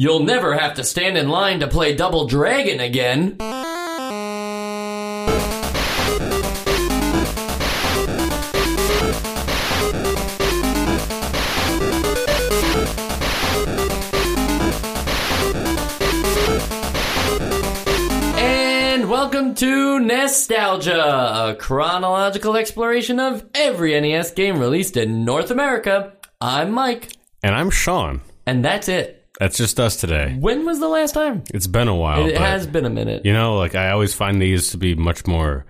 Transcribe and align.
You'll 0.00 0.20
never 0.20 0.56
have 0.56 0.72
to 0.76 0.82
stand 0.82 1.18
in 1.18 1.28
line 1.28 1.60
to 1.60 1.68
play 1.68 1.94
Double 1.94 2.24
Dragon 2.26 2.80
again. 2.80 3.36
And 18.42 19.08
welcome 19.08 19.54
to 19.56 20.00
Nostalgia, 20.00 20.98
a 21.50 21.54
chronological 21.58 22.56
exploration 22.56 23.20
of 23.20 23.46
every 23.54 23.98
NES 24.00 24.32
game 24.32 24.58
released 24.58 24.96
in 24.96 25.24
North 25.24 25.50
America. 25.50 26.14
I'm 26.40 26.72
Mike, 26.72 27.12
And 27.42 27.54
I'm 27.54 27.70
Sean. 27.70 28.22
and 28.46 28.64
that's 28.64 28.88
it. 28.88 29.19
That's 29.40 29.56
just 29.56 29.80
us 29.80 29.96
today. 29.96 30.36
When 30.38 30.66
was 30.66 30.78
the 30.80 30.88
last 30.88 31.12
time? 31.14 31.42
It's 31.54 31.66
been 31.66 31.88
a 31.88 31.96
while. 31.96 32.26
It 32.26 32.34
but, 32.34 32.42
has 32.42 32.66
been 32.66 32.84
a 32.84 32.90
minute. 32.90 33.24
You 33.24 33.32
know, 33.32 33.56
like 33.56 33.74
I 33.74 33.90
always 33.90 34.12
find 34.14 34.40
these 34.40 34.70
to 34.72 34.76
be 34.76 34.94
much 34.94 35.26
more 35.26 35.64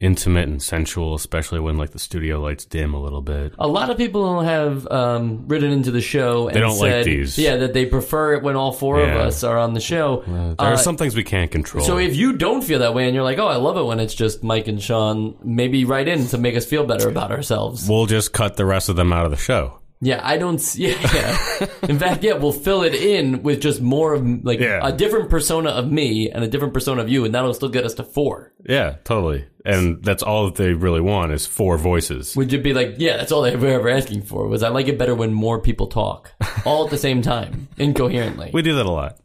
intimate 0.00 0.48
and 0.48 0.60
sensual, 0.62 1.14
especially 1.14 1.60
when 1.60 1.76
like 1.76 1.90
the 1.90 1.98
studio 1.98 2.40
lights 2.40 2.64
dim 2.64 2.94
a 2.94 3.00
little 3.00 3.20
bit. 3.20 3.52
A 3.58 3.68
lot 3.68 3.90
of 3.90 3.98
people 3.98 4.40
have 4.40 4.90
um, 4.90 5.46
written 5.46 5.70
into 5.70 5.90
the 5.90 6.00
show 6.00 6.48
and 6.48 6.58
don't 6.58 6.78
like 6.78 7.04
these. 7.04 7.38
yeah, 7.38 7.56
that 7.58 7.74
they 7.74 7.84
prefer 7.86 8.32
it 8.34 8.42
when 8.42 8.56
all 8.56 8.72
four 8.72 9.00
of 9.00 9.10
us 9.10 9.44
are 9.44 9.58
on 9.58 9.74
the 9.74 9.80
show. 9.80 10.24
There 10.26 10.54
Uh, 10.58 10.72
are 10.72 10.76
some 10.78 10.96
things 10.96 11.14
we 11.14 11.22
can't 11.22 11.50
control. 11.50 11.84
so 11.84 11.98
if 11.98 12.16
you 12.16 12.32
don't 12.32 12.62
feel 12.64 12.78
that 12.80 12.94
way 12.94 13.04
and 13.04 13.14
you're 13.14 13.22
like, 13.22 13.38
oh, 13.38 13.46
I 13.46 13.56
love 13.56 13.76
it 13.76 13.84
when 13.84 14.00
it's 14.00 14.14
just 14.14 14.42
Mike 14.42 14.66
and 14.68 14.82
Sean, 14.82 15.36
maybe 15.44 15.84
write 15.84 16.08
in 16.08 16.26
to 16.28 16.38
make 16.38 16.56
us 16.56 16.64
feel 16.64 16.84
better 16.84 17.08
about 17.10 17.30
ourselves. 17.30 17.86
we'll 17.88 18.06
just 18.06 18.32
cut 18.32 18.56
the 18.56 18.64
rest 18.64 18.88
of 18.88 18.96
them 18.96 19.12
out 19.12 19.26
of 19.26 19.30
the 19.30 19.36
show. 19.36 19.78
Yeah, 20.04 20.20
I 20.22 20.36
don't. 20.36 20.56
s- 20.56 20.76
Yeah, 20.78 20.98
yeah. 21.14 21.66
in 21.88 21.96
fact, 21.98 22.24
yeah, 22.24 22.32
we'll 22.34 22.50
fill 22.52 22.82
it 22.82 22.92
in 22.94 23.44
with 23.44 23.60
just 23.60 23.80
more 23.80 24.14
of 24.14 24.26
like 24.44 24.58
Yeah. 24.58 24.80
a 24.82 24.90
different 24.90 25.30
persona 25.30 25.70
of 25.70 25.92
me 25.92 26.28
and 26.28 26.42
a 26.42 26.48
different 26.48 26.74
persona 26.74 27.00
of 27.02 27.08
you, 27.08 27.24
and 27.24 27.32
that'll 27.32 27.54
still 27.54 27.68
get 27.68 27.84
us 27.84 27.94
to 27.94 28.02
four. 28.02 28.52
Yeah, 28.68 28.96
totally. 29.04 29.46
And 29.64 30.02
that's 30.02 30.24
all 30.24 30.46
that 30.46 30.56
they 30.56 30.72
really 30.72 31.00
want 31.00 31.30
is 31.30 31.46
four 31.46 31.78
voices. 31.78 32.34
Would 32.34 32.50
you 32.52 32.58
be 32.60 32.74
like, 32.74 32.96
yeah, 32.98 33.16
that's 33.16 33.30
all 33.30 33.42
they 33.42 33.54
were 33.54 33.68
ever 33.68 33.88
asking 33.88 34.22
for 34.22 34.48
was 34.48 34.64
I 34.64 34.70
like 34.70 34.88
it 34.88 34.98
better 34.98 35.14
when 35.14 35.32
more 35.32 35.60
people 35.60 35.86
talk 35.86 36.32
all 36.66 36.84
at 36.84 36.90
the 36.90 36.98
same 36.98 37.22
time, 37.22 37.68
incoherently. 37.78 38.50
We 38.52 38.62
do 38.62 38.74
that 38.74 38.86
a 38.86 38.90
lot. 38.90 39.18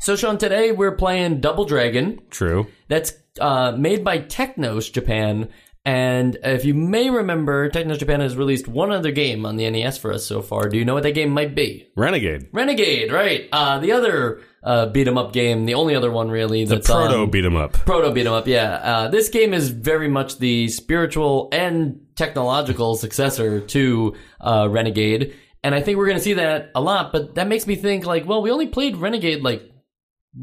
So, 0.00 0.16
Sean, 0.16 0.38
today 0.38 0.72
we're 0.72 0.96
playing 0.96 1.40
Double 1.40 1.66
Dragon. 1.66 2.20
True. 2.30 2.68
That's 2.88 3.12
uh, 3.40 3.72
made 3.76 4.04
by 4.04 4.18
Technos 4.20 4.88
Japan. 4.88 5.50
And 5.88 6.36
if 6.42 6.66
you 6.66 6.74
may 6.74 7.08
remember, 7.08 7.70
Technos 7.70 7.96
Japan 7.96 8.20
has 8.20 8.36
released 8.36 8.68
one 8.68 8.92
other 8.92 9.10
game 9.10 9.46
on 9.46 9.56
the 9.56 9.70
NES 9.70 9.96
for 9.96 10.12
us 10.12 10.22
so 10.26 10.42
far. 10.42 10.68
Do 10.68 10.76
you 10.76 10.84
know 10.84 10.92
what 10.92 11.02
that 11.04 11.12
game 11.14 11.30
might 11.30 11.54
be? 11.54 11.88
Renegade. 11.96 12.48
Renegade, 12.52 13.10
right? 13.10 13.48
Uh, 13.50 13.78
the 13.78 13.92
other 13.92 14.42
uh, 14.62 14.84
beat 14.90 15.08
'em 15.08 15.16
up 15.16 15.32
game, 15.32 15.64
the 15.64 15.72
only 15.72 15.94
other 15.94 16.10
one 16.10 16.30
really. 16.30 16.66
The 16.66 16.80
proto 16.80 17.22
um, 17.22 17.30
beat 17.30 17.46
'em 17.46 17.56
up. 17.56 17.72
proto 17.72 18.10
beat 18.12 18.26
'em 18.26 18.34
up. 18.34 18.46
Yeah, 18.46 18.72
uh, 18.74 19.08
this 19.08 19.30
game 19.30 19.54
is 19.54 19.70
very 19.70 20.08
much 20.08 20.36
the 20.38 20.68
spiritual 20.68 21.48
and 21.52 21.98
technological 22.16 22.94
successor 23.04 23.58
to 23.58 24.14
uh, 24.42 24.68
Renegade, 24.70 25.34
and 25.64 25.74
I 25.74 25.80
think 25.80 25.96
we're 25.96 26.08
going 26.08 26.18
to 26.18 26.22
see 26.22 26.34
that 26.34 26.70
a 26.74 26.82
lot. 26.82 27.12
But 27.12 27.36
that 27.36 27.48
makes 27.48 27.66
me 27.66 27.76
think 27.76 28.04
like, 28.04 28.26
well, 28.26 28.42
we 28.42 28.50
only 28.50 28.66
played 28.66 28.98
Renegade 28.98 29.42
like 29.42 29.62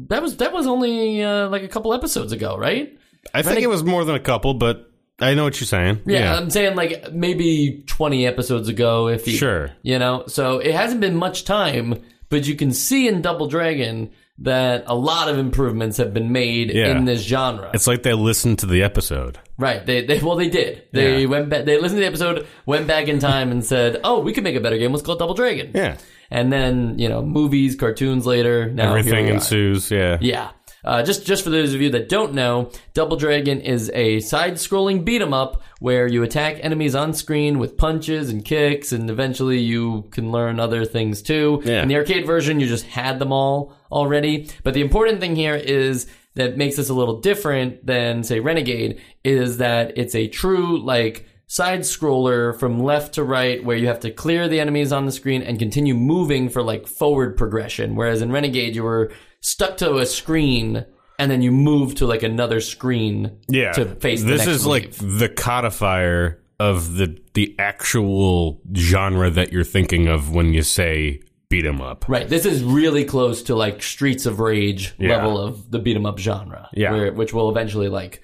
that 0.08 0.22
was 0.22 0.38
that 0.38 0.52
was 0.52 0.66
only 0.66 1.22
uh, 1.22 1.48
like 1.50 1.62
a 1.62 1.68
couple 1.68 1.94
episodes 1.94 2.32
ago, 2.32 2.56
right? 2.58 2.98
I 3.32 3.42
think 3.42 3.60
it 3.60 3.68
was 3.68 3.84
more 3.84 4.04
than 4.04 4.16
a 4.16 4.20
couple, 4.20 4.54
but 4.54 4.90
I 5.20 5.34
know 5.34 5.44
what 5.44 5.58
you're 5.60 5.66
saying. 5.66 6.00
Yeah, 6.06 6.36
I'm 6.36 6.50
saying 6.50 6.76
like 6.76 7.12
maybe 7.12 7.84
20 7.86 8.26
episodes 8.26 8.68
ago, 8.68 9.08
if 9.08 9.26
you, 9.26 9.34
Sure. 9.36 9.70
you 9.82 9.98
know. 9.98 10.24
So 10.26 10.58
it 10.58 10.74
hasn't 10.74 11.00
been 11.00 11.16
much 11.16 11.44
time, 11.44 12.02
but 12.28 12.46
you 12.46 12.54
can 12.54 12.72
see 12.72 13.08
in 13.08 13.22
Double 13.22 13.46
Dragon 13.48 14.10
that 14.40 14.84
a 14.86 14.94
lot 14.94 15.30
of 15.30 15.38
improvements 15.38 15.96
have 15.96 16.12
been 16.12 16.30
made 16.30 16.70
Yeah. 16.70 16.94
in 16.98 17.06
this 17.06 17.22
genre. 17.22 17.70
It's 17.72 17.86
like 17.86 18.02
they 18.02 18.12
listened 18.12 18.58
to 18.58 18.66
the 18.66 18.82
episode. 18.82 19.38
right? 19.58 19.86
They, 19.86 20.04
they 20.04 20.18
well, 20.20 20.36
they 20.36 20.50
did. 20.50 20.82
They 20.92 21.20
Yeah. 21.22 21.26
went 21.28 21.48
back. 21.48 21.64
They 21.64 21.76
listened 21.80 21.96
to 21.96 22.00
the 22.02 22.06
episode, 22.06 22.46
went 22.66 22.86
back 22.86 23.08
in 23.08 23.18
time, 23.18 23.50
and 23.50 23.64
said, 23.64 23.98
"Oh, 24.04 24.20
we 24.20 24.34
could 24.34 24.44
make 24.44 24.54
a 24.56 24.60
better 24.60 24.76
game. 24.76 24.92
Let's 24.92 25.02
call 25.02 25.14
it 25.14 25.18
Double 25.18 25.32
Dragon." 25.32 25.70
Yeah. 25.74 25.96
And 26.30 26.52
then 26.52 26.98
you 26.98 27.08
know, 27.08 27.22
movies, 27.22 27.74
cartoons 27.74 28.26
later. 28.26 28.70
Now 28.70 28.90
here 28.90 28.98
Everything 28.98 29.24
we 29.24 29.30
are. 29.30 29.34
ensues. 29.36 29.90
Yeah. 29.90 30.18
Yeah. 30.20 30.50
Uh, 30.86 31.02
just 31.02 31.26
just 31.26 31.42
for 31.42 31.50
those 31.50 31.74
of 31.74 31.82
you 31.82 31.90
that 31.90 32.08
don't 32.08 32.32
know, 32.32 32.70
Double 32.94 33.16
Dragon 33.16 33.60
is 33.60 33.90
a 33.92 34.20
side-scrolling 34.20 35.04
beat 35.04 35.20
'em 35.20 35.34
up 35.34 35.62
where 35.80 36.06
you 36.06 36.22
attack 36.22 36.58
enemies 36.62 36.94
on 36.94 37.12
screen 37.12 37.58
with 37.58 37.76
punches 37.76 38.30
and 38.30 38.44
kicks, 38.44 38.92
and 38.92 39.10
eventually 39.10 39.58
you 39.58 40.04
can 40.12 40.30
learn 40.30 40.60
other 40.60 40.84
things 40.84 41.22
too. 41.22 41.60
Yeah. 41.64 41.82
In 41.82 41.88
the 41.88 41.96
arcade 41.96 42.24
version, 42.24 42.60
you 42.60 42.66
just 42.66 42.86
had 42.86 43.18
them 43.18 43.32
all 43.32 43.72
already. 43.90 44.48
But 44.62 44.74
the 44.74 44.80
important 44.80 45.20
thing 45.20 45.34
here 45.34 45.56
is 45.56 46.06
that 46.36 46.56
makes 46.56 46.76
this 46.76 46.88
a 46.88 46.94
little 46.94 47.20
different 47.20 47.84
than 47.84 48.22
say 48.22 48.40
Renegade 48.40 49.00
is 49.24 49.58
that 49.58 49.96
it's 49.96 50.14
a 50.14 50.28
true 50.28 50.78
like 50.78 51.26
side 51.48 51.80
scroller 51.80 52.58
from 52.58 52.82
left 52.82 53.14
to 53.14 53.22
right 53.22 53.64
where 53.64 53.76
you 53.76 53.86
have 53.86 54.00
to 54.00 54.10
clear 54.10 54.48
the 54.48 54.60
enemies 54.60 54.92
on 54.92 55.06
the 55.06 55.12
screen 55.12 55.42
and 55.42 55.58
continue 55.58 55.94
moving 55.94 56.48
for 56.48 56.60
like 56.60 56.88
forward 56.88 57.36
progression 57.36 57.94
whereas 57.94 58.20
in 58.20 58.32
renegade 58.32 58.74
you 58.74 58.82
were 58.82 59.12
stuck 59.40 59.76
to 59.78 59.96
a 59.98 60.06
screen 60.06 60.84
and 61.18 61.30
then 61.30 61.40
you 61.42 61.50
move 61.50 61.94
to 61.96 62.06
like 62.06 62.22
another 62.22 62.60
screen 62.60 63.38
yeah. 63.48 63.72
to 63.72 63.84
face 63.96 64.22
the 64.22 64.28
this 64.32 64.46
is 64.46 64.66
like 64.66 64.90
the 64.92 65.28
codifier 65.28 66.42
of 66.58 66.94
the 66.94 67.18
the 67.34 67.54
actual 67.58 68.60
genre 68.74 69.30
that 69.30 69.52
you're 69.52 69.64
thinking 69.64 70.08
of 70.08 70.34
when 70.34 70.52
you 70.54 70.62
say 70.62 71.20
beat 71.48 71.64
'em 71.64 71.80
up. 71.80 72.04
right 72.08 72.28
this 72.28 72.44
is 72.44 72.62
really 72.64 73.04
close 73.04 73.42
to 73.42 73.54
like 73.54 73.82
streets 73.82 74.26
of 74.26 74.40
rage 74.40 74.94
Yeah. 74.98 75.16
level 75.16 75.38
of 75.38 75.70
the 75.70 75.78
beat 75.78 75.96
'em 75.96 76.04
up 76.06 76.18
genre 76.18 76.68
Yeah. 76.74 76.92
where, 76.92 77.12
which 77.12 77.32
will 77.32 77.50
eventually 77.50 77.88
like 77.88 78.22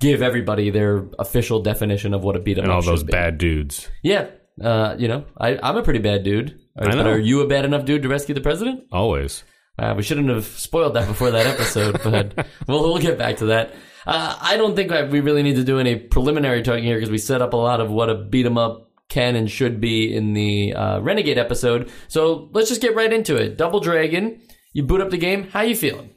give 0.00 0.20
everybody 0.20 0.70
their 0.70 1.04
official 1.18 1.60
definition 1.62 2.12
of 2.12 2.24
what 2.24 2.34
a 2.36 2.40
beat 2.40 2.58
'em 2.58 2.64
up 2.68 2.80
is. 2.80 2.86
all 2.88 2.92
those 2.94 3.04
be. 3.04 3.12
bad 3.12 3.38
dudes. 3.38 3.88
yeah 4.02 4.26
uh, 4.62 4.94
you 4.98 5.06
know 5.06 5.24
I, 5.38 5.58
i'm 5.62 5.76
a 5.76 5.82
pretty 5.82 6.00
bad 6.00 6.22
dude 6.24 6.58
I 6.78 6.94
know. 6.94 7.08
are 7.10 7.18
you 7.18 7.40
a 7.40 7.46
bad 7.46 7.64
enough 7.64 7.84
dude 7.84 8.02
to 8.02 8.08
rescue 8.08 8.34
the 8.34 8.40
president 8.40 8.84
Always. 8.92 9.44
Uh, 9.78 9.94
we 9.96 10.02
shouldn't 10.02 10.28
have 10.28 10.46
spoiled 10.46 10.94
that 10.94 11.06
before 11.06 11.30
that 11.30 11.46
episode, 11.46 12.00
but 12.04 12.46
we'll, 12.66 12.82
we'll 12.82 12.98
get 12.98 13.18
back 13.18 13.38
to 13.38 13.46
that. 13.46 13.74
Uh, 14.06 14.36
I 14.40 14.56
don't 14.56 14.76
think 14.76 14.90
we 15.10 15.20
really 15.20 15.42
need 15.42 15.56
to 15.56 15.64
do 15.64 15.78
any 15.78 15.96
preliminary 15.96 16.62
talking 16.62 16.84
here 16.84 16.96
because 16.96 17.10
we 17.10 17.18
set 17.18 17.42
up 17.42 17.52
a 17.52 17.56
lot 17.56 17.80
of 17.80 17.90
what 17.90 18.08
a 18.08 18.14
beat 18.14 18.46
'em 18.46 18.56
up 18.56 18.90
can 19.08 19.36
and 19.36 19.50
should 19.50 19.80
be 19.80 20.14
in 20.14 20.32
the 20.32 20.74
uh, 20.74 21.00
Renegade 21.00 21.38
episode. 21.38 21.90
So 22.08 22.48
let's 22.52 22.68
just 22.68 22.80
get 22.80 22.94
right 22.94 23.12
into 23.12 23.36
it. 23.36 23.56
Double 23.56 23.80
Dragon, 23.80 24.40
you 24.72 24.82
boot 24.82 25.00
up 25.00 25.10
the 25.10 25.18
game. 25.18 25.48
How 25.48 25.62
you 25.62 25.76
feeling? 25.76 26.10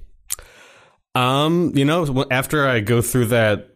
Um, 1.16 1.72
you 1.76 1.86
know, 1.86 2.26
after 2.32 2.68
I 2.68 2.80
go 2.80 3.02
through 3.02 3.28
that, 3.28 3.70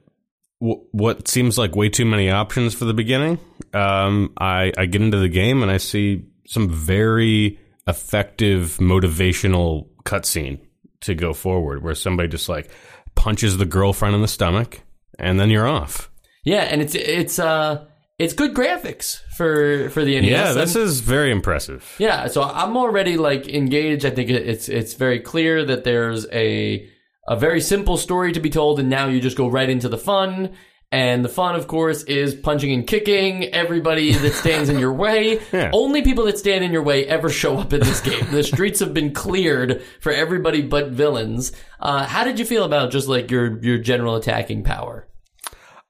what 0.60 1.28
seems 1.28 1.58
like 1.58 1.76
way 1.76 1.90
too 1.90 2.06
many 2.06 2.30
options 2.30 2.74
for 2.74 2.86
the 2.86 2.94
beginning, 2.94 3.38
um, 3.74 4.32
I, 4.38 4.72
I 4.78 4.86
get 4.86 5.02
into 5.02 5.18
the 5.18 5.28
game 5.28 5.62
and 5.62 5.70
I 5.70 5.78
see 5.78 6.26
some 6.48 6.70
very 6.70 7.60
effective 7.88 8.78
motivational 8.80 9.88
cutscene 10.06 10.60
to 11.02 11.16
go 11.16 11.34
forward, 11.34 11.84
where 11.84 11.96
somebody 11.96 12.30
just 12.30 12.50
like 12.50 12.70
punches 13.16 13.58
the 13.58 13.66
girlfriend 13.66 14.16
in 14.16 14.22
the 14.22 14.28
stomach, 14.28 14.82
and 15.20 15.40
then 15.40 15.50
you're 15.50 15.68
off. 15.68 16.10
Yeah, 16.46 16.62
and 16.64 16.82
it's 16.82 16.96
it's 16.96 17.40
uh 17.40 17.86
it's 18.20 18.34
good 18.34 18.54
graphics 18.54 19.20
for 19.38 19.90
for 19.90 20.04
the 20.04 20.20
NES. 20.20 20.30
Yeah, 20.30 20.54
this 20.54 20.76
I'm- 20.76 20.86
is 20.86 21.00
very 21.02 21.32
impressive. 21.32 21.96
Yeah, 22.00 22.28
so 22.28 22.44
I'm 22.44 22.78
already 22.78 23.18
like 23.18 23.48
engaged. 23.48 24.06
I 24.06 24.10
think 24.12 24.30
it's 24.30 24.70
it's 24.70 24.94
very 24.94 25.20
clear 25.20 25.64
that 25.66 25.84
there's 25.84 26.26
a 26.32 26.90
a 27.28 27.38
very 27.38 27.62
simple 27.62 27.98
story 27.98 28.34
to 28.34 28.40
be 28.40 28.50
told, 28.50 28.80
and 28.80 28.90
now 28.90 29.08
you 29.08 29.20
just 29.22 29.38
go 29.38 29.48
right 29.48 29.70
into 29.70 29.88
the 29.90 29.98
fun. 29.98 30.54
And 30.94 31.26
the 31.26 31.30
fun, 31.30 31.56
of 31.56 31.66
course, 31.66 32.04
is 32.04 32.36
punching 32.36 32.72
and 32.72 32.86
kicking 32.86 33.46
everybody 33.46 34.14
that 34.14 34.34
stands 34.34 34.70
in 34.70 34.78
your 34.78 34.94
way. 34.94 35.40
Yeah. 35.54 35.70
Only 35.72 36.02
people 36.02 36.26
that 36.26 36.40
stand 36.40 36.64
in 36.64 36.72
your 36.72 36.82
way 36.82 37.06
ever 37.06 37.30
show 37.30 37.60
up 37.60 37.74
in 37.74 37.80
this 37.80 38.02
game. 38.02 38.26
the 38.32 38.44
streets 38.44 38.80
have 38.80 38.94
been 38.94 39.14
cleared 39.14 39.84
for 40.00 40.12
everybody 40.12 40.62
but 40.62 40.90
villains. 40.90 41.52
Uh, 41.80 42.06
how 42.06 42.24
did 42.24 42.40
you 42.40 42.46
feel 42.46 42.64
about 42.64 42.92
just 42.92 43.08
like 43.08 43.30
your 43.30 43.62
your 43.64 43.78
general 43.78 44.16
attacking 44.16 44.64
power? 44.64 45.08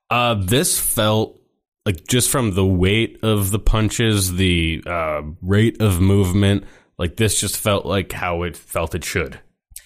Uh, 0.10 0.36
this 0.36 0.80
felt 0.80 1.40
like 1.86 2.08
just 2.08 2.30
from 2.30 2.56
the 2.56 2.66
weight 2.66 3.20
of 3.24 3.52
the 3.52 3.60
punches, 3.60 4.34
the 4.34 4.84
uh, 4.86 5.22
rate 5.42 5.82
of 5.82 6.02
movement, 6.02 6.66
like 6.98 7.16
this 7.16 7.40
just 7.40 7.58
felt 7.58 7.86
like 7.86 8.12
how 8.12 8.44
it 8.44 8.58
felt 8.58 8.96
it 8.96 9.04
should. 9.04 9.40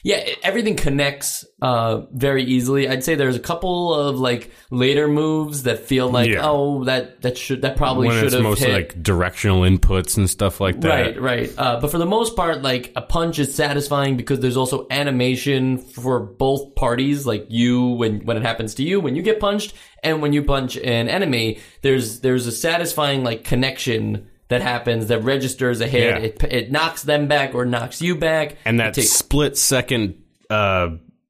Yeah, 0.08 0.24
everything 0.42 0.78
connects 0.78 1.44
uh, 1.62 2.04
very 2.14 2.44
easily. 2.44 2.88
I'd 2.88 3.04
say 3.04 3.16
there's 3.16 3.36
a 3.36 3.42
couple 3.42 3.94
of 3.94 4.18
like 4.18 4.52
later 4.72 5.10
moves 5.10 5.64
that 5.64 5.80
feel 5.80 6.10
like, 6.10 6.30
Yeah. 6.30 6.44
oh, 6.44 6.86
that 6.86 7.24
that 7.24 7.38
should 7.38 7.64
that 7.64 7.76
probably 7.76 8.10
should 8.12 8.32
have 8.32 8.42
mostly 8.42 8.68
hit. 8.68 8.74
like 8.74 9.04
directional 9.04 9.64
inputs 9.64 10.16
and 10.16 10.30
stuff 10.30 10.62
like 10.62 10.80
that. 10.80 11.18
Right, 11.18 11.22
right. 11.22 11.54
Uh, 11.58 11.82
but 11.82 11.92
for 11.92 11.98
the 11.98 12.06
most 12.06 12.38
part, 12.38 12.62
like 12.62 12.94
a 12.96 13.02
punch 13.02 13.38
is 13.38 13.54
satisfying 13.54 14.16
because 14.16 14.40
there's 14.40 14.56
also 14.56 14.88
animation 14.90 15.78
for 15.78 16.22
both 16.22 16.74
parties. 16.76 17.26
Like 17.26 17.48
you, 17.50 17.88
when 17.90 18.22
when 18.22 18.38
it 18.38 18.44
happens 18.44 18.76
to 18.76 18.84
you, 18.84 19.02
when 19.02 19.18
you 19.18 19.22
get 19.24 19.42
punched, 19.42 19.74
and 20.04 20.22
when 20.22 20.32
you 20.32 20.42
punch 20.42 20.78
an 20.78 21.10
enemy, 21.10 21.60
there's 21.82 22.22
there's 22.22 22.48
a 22.48 22.54
satisfying 22.54 23.26
like 23.26 23.44
connection 23.44 24.30
that 24.50 24.62
happens 24.62 25.08
that 25.08 25.24
registers 25.24 25.82
a 25.82 25.88
hit. 25.88 26.04
Yeah. 26.04 26.18
It, 26.18 26.44
it 26.54 26.72
knocks 26.72 27.04
them 27.04 27.28
back 27.28 27.54
or 27.54 27.66
knocks 27.66 28.02
you 28.02 28.16
back. 28.16 28.58
and 28.66 28.80
that 28.80 28.94
takes- 28.94 29.12
split 29.12 29.58
second 29.58 30.22
uh, 30.50 30.90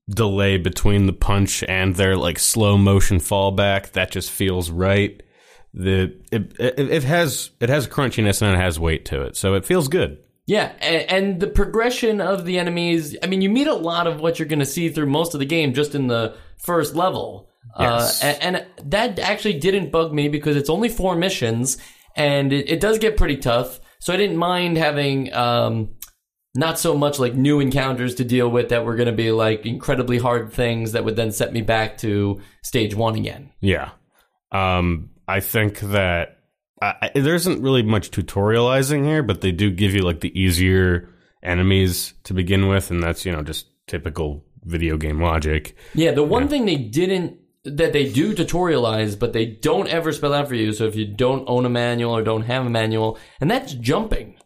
delay 0.09 0.57
between 0.57 1.05
the 1.05 1.13
punch 1.13 1.63
and 1.63 1.95
their 1.95 2.15
like 2.15 2.39
slow 2.39 2.77
motion 2.77 3.17
fallback 3.17 3.91
that 3.93 4.11
just 4.11 4.31
feels 4.31 4.69
right. 4.69 5.21
The 5.73 6.15
it, 6.31 6.55
it, 6.59 6.79
it 6.79 7.03
has 7.03 7.51
it 7.59 7.69
has 7.69 7.87
crunchiness 7.87 8.41
and 8.41 8.55
it 8.55 8.57
has 8.57 8.79
weight 8.79 9.05
to 9.05 9.21
it, 9.23 9.35
so 9.35 9.53
it 9.53 9.65
feels 9.65 9.87
good. 9.87 10.19
Yeah, 10.47 10.71
and, 10.79 11.11
and 11.11 11.39
the 11.41 11.47
progression 11.47 12.21
of 12.21 12.45
the 12.45 12.57
enemies. 12.57 13.17
I 13.21 13.27
mean, 13.27 13.41
you 13.41 13.49
meet 13.49 13.67
a 13.67 13.75
lot 13.75 14.07
of 14.07 14.21
what 14.21 14.39
you're 14.39 14.47
going 14.47 14.59
to 14.59 14.65
see 14.65 14.89
through 14.89 15.07
most 15.07 15.33
of 15.33 15.39
the 15.39 15.45
game 15.45 15.73
just 15.73 15.93
in 15.93 16.07
the 16.07 16.35
first 16.55 16.95
level. 16.95 17.49
Yes. 17.77 18.23
Uh, 18.23 18.27
and, 18.27 18.55
and 18.55 18.91
that 18.91 19.19
actually 19.19 19.59
didn't 19.59 19.91
bug 19.91 20.13
me 20.13 20.29
because 20.29 20.55
it's 20.55 20.69
only 20.69 20.87
four 20.89 21.15
missions, 21.15 21.77
and 22.17 22.51
it, 22.51 22.69
it 22.69 22.79
does 22.81 22.99
get 22.99 23.15
pretty 23.15 23.37
tough. 23.37 23.79
So 23.99 24.13
I 24.13 24.17
didn't 24.17 24.37
mind 24.37 24.77
having 24.77 25.33
um, 25.33 25.95
not 26.55 26.77
so 26.79 26.97
much 26.97 27.19
like 27.19 27.35
new 27.35 27.59
encounters 27.59 28.15
to 28.15 28.25
deal 28.25 28.49
with 28.49 28.69
that 28.69 28.83
were 28.83 28.95
going 28.95 29.07
to 29.07 29.13
be 29.13 29.31
like 29.31 29.65
incredibly 29.65 30.17
hard 30.17 30.51
things 30.51 30.91
that 30.91 31.05
would 31.05 31.15
then 31.15 31.31
set 31.31 31.53
me 31.53 31.61
back 31.61 31.97
to 31.99 32.41
stage 32.63 32.95
one 32.95 33.15
again. 33.15 33.51
Yeah, 33.61 33.91
um, 34.51 35.11
I 35.27 35.39
think 35.39 35.79
that 35.79 36.39
I, 36.81 37.11
there 37.15 37.35
isn't 37.35 37.61
really 37.61 37.83
much 37.83 38.11
tutorializing 38.11 39.05
here, 39.05 39.23
but 39.23 39.41
they 39.41 39.51
do 39.51 39.71
give 39.71 39.93
you 39.93 40.01
like 40.01 40.21
the 40.21 40.39
easier 40.39 41.09
enemies 41.43 42.13
to 42.23 42.33
begin 42.33 42.67
with, 42.67 42.91
and 42.91 43.01
that's 43.01 43.25
you 43.25 43.31
know 43.31 43.43
just 43.43 43.67
typical 43.87 44.43
video 44.63 44.97
game 44.97 45.21
logic. 45.21 45.75
Yeah, 45.93 46.11
the 46.11 46.23
one 46.23 46.47
thing 46.47 46.65
they 46.65 46.75
didn't 46.77 47.37
that 47.75 47.93
they 47.93 48.11
do 48.11 48.33
tutorialize, 48.33 49.17
but 49.19 49.33
they 49.33 49.45
don't 49.45 49.87
ever 49.87 50.11
spell 50.11 50.33
out 50.33 50.47
for 50.47 50.55
you. 50.55 50.73
So 50.73 50.85
if 50.85 50.95
you 50.95 51.05
don't 51.05 51.43
own 51.47 51.65
a 51.65 51.69
manual 51.69 52.15
or 52.15 52.23
don't 52.23 52.43
have 52.43 52.65
a 52.65 52.69
manual, 52.69 53.17
and 53.41 53.49
that's 53.51 53.73
jumping. 53.73 54.37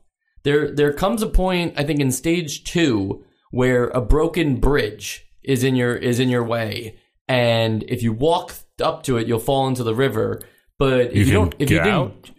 There 0.43 0.71
there 0.71 0.93
comes 0.93 1.21
a 1.21 1.27
point, 1.27 1.73
I 1.77 1.83
think 1.83 1.99
in 1.99 2.11
stage 2.11 2.63
two, 2.63 3.23
where 3.51 3.89
a 3.89 4.01
broken 4.01 4.59
bridge 4.59 5.25
is 5.43 5.63
in 5.63 5.75
your 5.75 5.95
is 5.95 6.19
in 6.19 6.29
your 6.29 6.43
way. 6.43 6.97
And 7.27 7.83
if 7.83 8.03
you 8.03 8.11
walk 8.13 8.53
up 8.81 9.03
to 9.03 9.17
it, 9.17 9.27
you'll 9.27 9.39
fall 9.39 9.67
into 9.67 9.83
the 9.83 9.95
river. 9.95 10.41
But 10.79 11.11
if 11.11 11.15
you, 11.17 11.25
can 11.25 11.33
don't 11.33 11.55
if 11.59 11.69
you 11.69 11.77
didn't 11.77 11.93
out? 11.93 12.31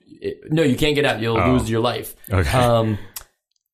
no, 0.50 0.62
you 0.62 0.76
can't 0.76 0.94
get 0.94 1.05
out. 1.05 1.20
You'll 1.20 1.38
Oh. 1.38 1.52
lose 1.52 1.70
your 1.70 1.81
life. 1.81 2.14
Okay. 2.31 2.50
Um, 2.50 2.99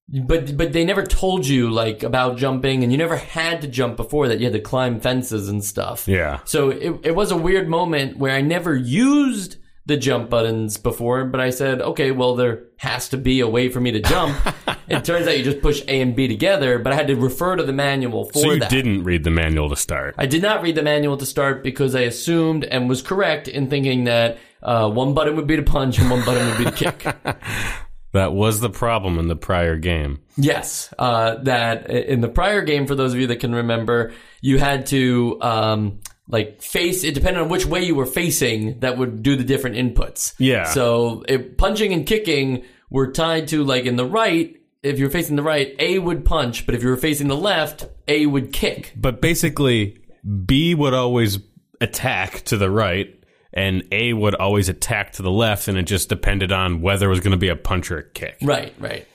but 0.09 0.57
but 0.57 0.73
they 0.73 0.85
never 0.85 1.05
told 1.05 1.47
you 1.47 1.71
like 1.71 2.03
about 2.03 2.37
jumping, 2.39 2.83
and 2.83 2.91
you 2.93 2.99
never 2.99 3.17
had 3.17 3.61
to 3.63 3.69
jump 3.69 3.97
before 3.97 4.29
that. 4.29 4.39
You 4.39 4.45
had 4.47 4.55
to 4.55 4.61
climb 4.61 5.01
fences 5.01 5.49
and 5.49 5.63
stuff. 5.63 6.09
Yeah. 6.09 6.41
So 6.45 6.71
it 6.71 7.01
it 7.05 7.15
was 7.15 7.31
a 7.31 7.37
weird 7.37 7.69
moment 7.69 8.17
where 8.17 8.35
I 8.35 8.41
never 8.41 8.75
used 8.75 9.57
the 9.87 9.97
jump 9.97 10.29
buttons 10.29 10.77
before, 10.77 11.25
but 11.25 11.41
I 11.41 11.49
said, 11.49 11.81
okay, 11.81 12.11
well 12.11 12.37
there 12.37 12.65
has 12.77 13.09
to 13.09 13.17
be 13.17 13.41
a 13.41 13.49
way 13.49 13.71
for 13.71 13.81
me 13.81 13.91
to 13.93 14.01
jump. 14.01 14.37
it 14.89 15.03
turns 15.03 15.27
out 15.27 15.39
you 15.39 15.43
just 15.43 15.63
push 15.63 15.83
A 15.89 16.03
and 16.03 16.15
B 16.15 16.29
together, 16.29 16.79
but 16.79 16.93
I 16.93 16.97
had 16.97 17.07
to 17.07 17.17
refer 17.17 17.57
to 17.57 17.63
the 17.63 17.73
manual 17.73 18.27
for 18.27 18.39
So 18.39 18.53
you 18.53 18.61
that. 18.61 18.69
didn't 18.71 19.05
read 19.05 19.25
the 19.25 19.31
manual 19.31 19.71
to 19.71 19.77
start. 19.77 20.15
I 20.19 20.27
did 20.27 20.43
not 20.43 20.61
read 20.63 20.75
the 20.75 20.83
manual 20.83 21.17
to 21.17 21.25
start 21.25 21.63
because 21.63 21.95
I 21.95 22.01
assumed 22.03 22.65
and 22.65 22.87
was 22.87 23.01
correct 23.01 23.49
in 23.49 23.71
thinking 23.71 24.05
that 24.05 24.37
uh, 24.63 24.91
one 24.91 25.15
button 25.15 25.37
would 25.37 25.47
be 25.47 25.57
to 25.57 25.63
punch 25.63 25.99
and 25.99 26.11
one 26.11 26.23
button 26.23 26.47
would 26.49 26.59
be 26.59 26.65
to 26.65 26.93
kick. 26.93 27.17
That 28.13 28.33
was 28.33 28.61
the 28.61 28.71
problem 28.71 29.19
in 29.19 29.29
the 29.29 29.37
prior 29.37 29.77
game. 29.77 30.21
Yes, 30.37 30.93
uh, 30.99 31.37
that 31.43 31.91
in 31.91 32.21
the 32.21 32.29
prior 32.29 32.63
game, 32.63 32.87
for 32.87 32.95
those 32.95 33.13
of 33.13 33.21
you 33.21 33.27
that 33.29 33.41
can 33.41 33.55
remember, 33.55 34.13
you 34.41 34.59
had 34.59 34.87
to 34.87 35.39
um, 35.43 36.01
like 36.27 36.63
face 36.63 37.05
it 37.05 37.15
depending 37.15 37.43
on 37.43 37.49
which 37.49 37.67
way 37.67 37.83
you 37.83 37.95
were 37.95 38.07
facing. 38.07 38.81
That 38.81 38.97
would 38.97 39.23
do 39.23 39.37
the 39.37 39.45
different 39.45 39.77
inputs. 39.77 40.35
Yeah. 40.39 40.65
So 40.65 41.23
it, 41.29 41.59
punching 41.59 41.93
and 41.93 42.07
kicking 42.07 42.65
were 42.91 43.13
tied 43.13 43.49
to 43.49 43.65
like 43.65 43.85
in 43.85 43.97
the 43.97 44.07
right. 44.07 44.55
If 44.83 44.99
you're 44.99 45.11
facing 45.11 45.37
the 45.37 45.43
right, 45.43 45.75
A 45.81 45.99
would 45.99 46.25
punch, 46.25 46.65
but 46.65 46.75
if 46.75 46.83
you 46.83 46.89
were 46.89 46.97
facing 46.97 47.27
the 47.27 47.37
left, 47.37 47.87
A 48.07 48.27
would 48.27 48.53
kick. 48.53 48.93
But 48.97 49.21
basically, 49.21 49.99
B 50.47 50.75
would 50.75 50.95
always 50.95 51.41
attack 51.81 52.43
to 52.45 52.57
the 52.57 52.71
right, 52.71 53.18
and 53.59 53.83
A 53.93 54.13
would 54.13 54.35
always 54.37 54.69
attack 54.69 55.13
to 55.15 55.23
the 55.23 55.31
left, 55.31 55.69
and 55.69 55.77
it 55.77 55.83
just 55.83 56.09
depended 56.09 56.53
on 56.53 56.81
whether 56.81 57.07
it 57.07 57.11
was 57.11 57.21
going 57.21 57.33
to 57.33 57.37
be 57.39 57.49
a 57.49 57.57
punch 57.57 57.91
or 57.91 57.99
a 57.99 58.11
kick. 58.11 58.37
Right, 58.43 58.73
right. 58.79 59.07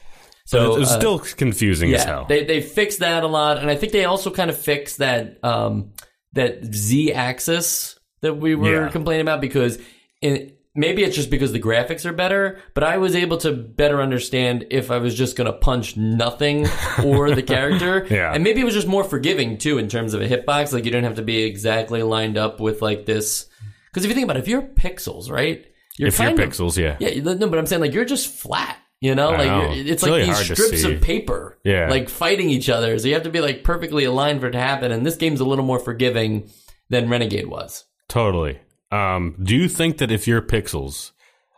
So 0.45 0.57
So 0.71 0.75
it 0.75 0.79
was 0.79 0.91
uh, 0.91 0.99
still 0.99 1.19
confusing 1.19 1.93
as 1.93 2.03
hell. 2.03 2.25
they 2.27 2.43
they 2.43 2.61
fixed 2.61 2.99
that 2.99 3.23
a 3.23 3.27
lot, 3.27 3.57
and 3.59 3.69
I 3.69 3.75
think 3.75 3.91
they 3.93 4.05
also 4.05 4.29
kind 4.31 4.49
of 4.49 4.57
fixed 4.57 4.97
that 4.97 5.43
um, 5.43 5.93
that 6.33 6.63
Z 6.65 7.13
axis 7.13 7.97
that 8.21 8.35
we 8.35 8.55
were 8.55 8.83
Yeah. 8.85 8.89
complaining 8.89 9.21
about 9.21 9.39
because 9.41 9.79
in, 10.21 10.51
maybe 10.75 11.03
it's 11.03 11.15
just 11.15 11.29
because 11.29 11.51
the 11.51 11.59
graphics 11.61 12.05
are 12.05 12.13
better, 12.13 12.59
but 12.73 12.83
I 12.83 12.97
was 12.97 13.15
able 13.15 13.37
to 13.37 13.51
better 13.53 14.01
understand 14.01 14.65
if 14.71 14.91
I 14.91 14.97
was 14.97 15.13
just 15.15 15.35
going 15.37 15.45
to 15.51 15.57
punch 15.57 15.95
nothing 15.97 16.67
or 17.05 17.33
the 17.35 17.43
character, 17.43 18.05
Yeah. 18.09 18.33
and 18.33 18.43
maybe 18.43 18.59
it 18.61 18.65
was 18.65 18.73
just 18.73 18.87
more 18.87 19.03
forgiving 19.03 19.57
too 19.57 19.77
in 19.77 19.87
terms 19.87 20.13
of 20.13 20.21
a 20.21 20.27
hitbox. 20.27 20.73
Like 20.73 20.83
you 20.85 20.91
didn't 20.91 21.05
have 21.05 21.15
to 21.15 21.21
be 21.21 21.43
exactly 21.43 22.01
lined 22.03 22.37
up 22.37 22.59
with 22.59 22.81
like 22.81 23.05
this. 23.05 23.47
Because 23.93 24.05
if 24.05 24.09
you 24.09 24.15
think 24.15 24.23
about 24.25 24.37
it, 24.37 24.39
if 24.39 24.47
you're 24.47 24.63
pixels, 24.63 25.29
right? 25.29 25.63
You're 25.97 26.07
if 26.07 26.17
you're 26.17 26.29
of- 26.31 26.37
pixels, 26.37 26.75
yeah. 26.77 26.97
yeah, 26.99 27.21
no, 27.21 27.47
but 27.47 27.59
I'm 27.59 27.67
saying 27.67 27.81
like 27.81 27.93
you're 27.93 28.05
just 28.05 28.27
flat. 28.27 28.77
You 28.99 29.15
know, 29.15 29.31
I 29.31 29.37
like 29.37 29.47
know. 29.47 29.71
it's, 29.73 29.89
It's 29.89 30.03
like 30.03 30.11
really 30.13 30.25
these 30.25 30.37
strips 30.39 30.83
of 30.85 31.01
paper, 31.01 31.59
Yeah. 31.65 31.89
like 31.89 32.07
fighting 32.09 32.49
each 32.49 32.69
other. 32.69 32.97
So 32.97 33.07
you 33.09 33.13
have 33.15 33.23
to 33.23 33.29
be 33.29 33.41
like 33.41 33.63
perfectly 33.65 34.05
aligned 34.05 34.39
for 34.39 34.47
it 34.47 34.51
to 34.51 34.59
happen. 34.59 34.93
And 34.93 35.05
this 35.05 35.17
game's 35.17 35.41
a 35.41 35.45
little 35.45 35.65
more 35.65 35.77
forgiving 35.77 36.49
than 36.89 37.09
Renegade 37.09 37.47
was. 37.47 37.83
Totally. 38.07 38.59
Um, 38.91 39.35
do 39.43 39.55
you 39.57 39.67
think 39.67 39.97
that 39.97 40.09
if 40.09 40.25
you're 40.25 40.41
pixels, 40.41 41.11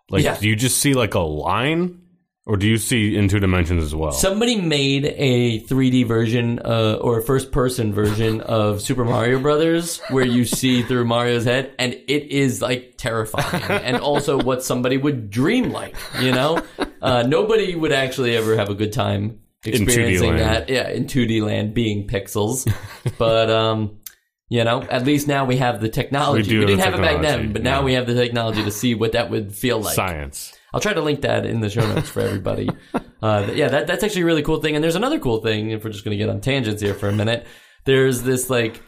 like, 0.10 0.24
Yeah. 0.24 0.38
do 0.40 0.48
you 0.50 0.56
just 0.56 0.80
see 0.80 0.96
like 0.96 1.14
a 1.14 1.20
line, 1.20 2.02
or 2.48 2.58
do 2.58 2.68
you 2.68 2.78
see 2.78 3.16
in 3.16 3.28
two 3.28 3.40
dimensions 3.40 3.84
as 3.84 3.96
well? 3.96 4.12
Somebody 4.12 4.62
made 4.62 5.06
a 5.18 5.62
3D 5.62 6.06
version 6.06 6.60
uh, 6.64 7.00
or 7.02 7.18
a 7.18 7.24
first 7.24 7.52
person 7.52 7.92
version 7.92 8.42
of 8.42 8.82
Super 8.82 9.04
Mario 9.04 9.40
Brothers 9.40 10.00
where 10.10 10.26
you 10.26 10.46
see 10.46 10.84
through 10.84 11.06
Mario's 11.06 11.46
head, 11.46 11.74
and 11.80 11.94
it 11.94 12.32
is 12.32 12.62
like 12.62 12.96
terrifying, 12.98 13.64
and 13.84 13.98
also 13.98 14.40
what 14.40 14.64
somebody 14.64 14.98
would 14.98 15.32
dream 15.32 15.72
like. 15.72 15.96
You 16.22 16.32
know, 16.32 16.64
uh, 17.02 17.24
nobody 17.24 17.76
would 17.76 17.92
actually 17.92 18.38
ever 18.38 18.56
have 18.56 18.70
a 18.70 18.76
good 18.76 18.94
time 18.94 19.40
experiencing 19.64 20.36
that. 20.36 20.70
Yeah, 20.70 20.90
in 20.90 21.06
2D 21.06 21.42
land, 21.42 21.74
being 21.74 22.08
pixels, 22.08 22.72
but 23.18 23.50
um. 23.50 24.00
You 24.48 24.64
know, 24.64 24.84
at 24.84 25.06
least 25.06 25.28
now 25.28 25.46
we 25.46 25.58
have 25.58 25.82
the 25.82 25.90
technology. 25.90 26.54
We 26.54 26.60
We, 26.60 26.66
didn't 26.68 26.82
have 26.82 26.94
have 26.94 27.00
it 27.00 27.04
back 27.04 27.22
then, 27.24 27.52
but 27.52 27.64
now 27.64 27.80
yeah. 27.80 27.86
we 27.86 27.94
have 27.94 28.06
the 28.06 28.14
technology 28.14 28.64
to 28.64 28.70
see 28.70 28.94
what 28.94 29.14
that 29.14 29.32
would 29.32 29.56
feel 29.56 29.82
like. 29.82 29.96
Science. 29.96 30.54
I'll 30.76 30.82
try 30.82 30.94
to 30.94 31.02
link 31.02 31.22
that 31.22 31.46
in 31.46 31.62
the 31.62 31.70
show 31.70 31.88
notes 31.88 32.10
for 32.10 32.20
everybody. 32.20 32.70
uh, 33.24 33.50
yeah, 33.56 33.70
that, 33.70 33.88
that's 33.88 34.04
actually 34.04 34.24
a 34.24 34.26
really 34.26 34.44
cool 34.44 34.60
thing. 34.62 34.76
And 34.76 34.84
there's 34.84 34.96
another 34.98 35.20
cool 35.20 35.38
thing, 35.42 35.72
if 35.72 35.84
we're 35.86 35.90
just 35.92 36.04
going 36.04 36.12
to 36.16 36.22
get 36.24 36.30
on 36.30 36.42
tangents 36.42 36.82
here 36.82 36.94
for 36.94 37.08
a 37.08 37.14
minute. 37.14 37.48
There's 37.86 38.22
this 38.24 38.50
like 38.50 38.82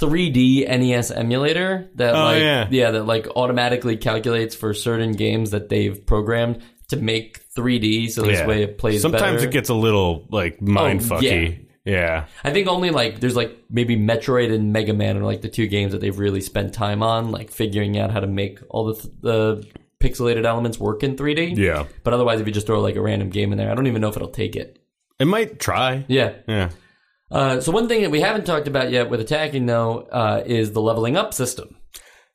3D 0.00 0.68
NES 0.68 1.10
emulator 1.10 1.90
that 1.94 2.14
Oh, 2.14 2.24
like 2.24 2.42
yeah. 2.70 2.90
that 2.90 3.06
like 3.06 3.28
automatically 3.36 3.96
calculates 3.96 4.54
for 4.54 4.74
certain 4.74 5.12
games 5.12 5.50
that 5.52 5.68
they've 5.68 6.04
programmed 6.06 6.62
to 6.88 6.96
make 6.96 7.40
3D. 7.56 8.10
So 8.10 8.22
this 8.22 8.40
Yeah. 8.40 8.46
way 8.46 8.62
it 8.62 8.78
plays. 8.78 9.02
Sometimes 9.02 9.36
better. 9.38 9.48
it 9.48 9.52
gets 9.52 9.68
a 9.68 9.74
little 9.74 10.26
like 10.30 10.60
mind 10.60 11.00
Oh, 11.10 11.16
fucky. 11.16 11.66
Yeah. 11.84 12.26
I 12.44 12.50
think 12.52 12.68
only 12.68 12.90
like 12.90 13.20
there's 13.20 13.36
like 13.36 13.56
maybe 13.70 13.96
Metroid 13.96 14.52
and 14.54 14.72
Mega 14.72 14.92
Man 14.92 15.16
are 15.16 15.24
like 15.24 15.40
the 15.42 15.48
two 15.48 15.66
games 15.66 15.92
that 15.92 16.00
they've 16.00 16.18
really 16.18 16.40
spent 16.40 16.74
time 16.74 17.02
on, 17.02 17.30
like 17.30 17.50
figuring 17.50 17.98
out 17.98 18.10
how 18.10 18.20
to 18.20 18.26
make 18.26 18.60
all 18.70 18.86
the 18.86 18.94
th- 18.94 19.14
the 19.20 19.66
pixelated 20.02 20.44
elements 20.44 20.78
work 20.78 21.02
in 21.02 21.16
3D. 21.16 21.56
Yeah. 21.56 21.86
But 22.04 22.12
otherwise, 22.12 22.40
if 22.40 22.46
you 22.46 22.52
just 22.52 22.66
throw 22.66 22.80
like 22.80 22.96
a 22.96 23.00
random 23.00 23.30
game 23.30 23.52
in 23.52 23.58
there, 23.58 23.70
I 23.70 23.74
don't 23.74 23.86
even 23.86 24.02
know 24.02 24.08
if 24.08 24.16
it'll 24.16 24.28
take 24.28 24.56
it. 24.56 24.78
It 25.18 25.26
might 25.26 25.60
try. 25.60 26.04
Yeah. 26.08 26.32
Yeah. 26.48 26.70
Uh, 27.30 27.60
so 27.60 27.72
one 27.72 27.88
thing 27.88 28.02
that 28.02 28.10
we 28.10 28.20
haven't 28.20 28.44
talked 28.44 28.68
about 28.68 28.90
yet 28.90 29.08
with 29.08 29.20
attacking 29.20 29.64
though 29.66 30.00
uh, 30.12 30.42
is 30.44 30.72
the 30.72 30.82
leveling 30.82 31.16
up 31.16 31.32
system. 31.32 31.76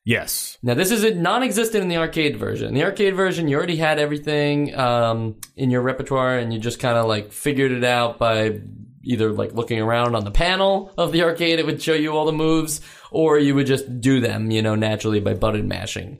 Yes. 0.05 0.57
Now 0.63 0.73
this 0.73 0.89
is 0.89 1.15
non-existent 1.15 1.81
in 1.83 1.89
the 1.89 1.97
arcade 1.97 2.37
version. 2.37 2.69
In 2.69 2.73
the 2.73 2.85
arcade 2.85 3.13
version, 3.13 3.47
you 3.47 3.57
already 3.57 3.75
had 3.75 3.99
everything 3.99 4.73
um, 4.73 5.35
in 5.55 5.69
your 5.69 5.81
repertoire, 5.81 6.37
and 6.37 6.53
you 6.53 6.59
just 6.59 6.79
kind 6.79 6.97
of 6.97 7.05
like 7.07 7.33
figured 7.33 7.73
it 7.73 7.83
out 7.83 8.17
by 8.17 8.61
either 9.07 9.31
like 9.31 9.53
looking 9.53 9.81
around 9.81 10.15
on 10.15 10.23
the 10.23 10.31
panel 10.31 10.93
of 10.97 11.11
the 11.11 11.23
arcade, 11.23 11.59
it 11.59 11.65
would 11.65 11.81
show 11.81 11.93
you 11.93 12.11
all 12.11 12.25
the 12.25 12.31
moves, 12.31 12.81
or 13.11 13.39
you 13.39 13.55
would 13.55 13.67
just 13.67 14.01
do 14.01 14.19
them, 14.19 14.51
you 14.51 14.61
know, 14.61 14.75
naturally 14.75 15.19
by 15.19 15.33
button 15.33 15.67
mashing. 15.67 16.19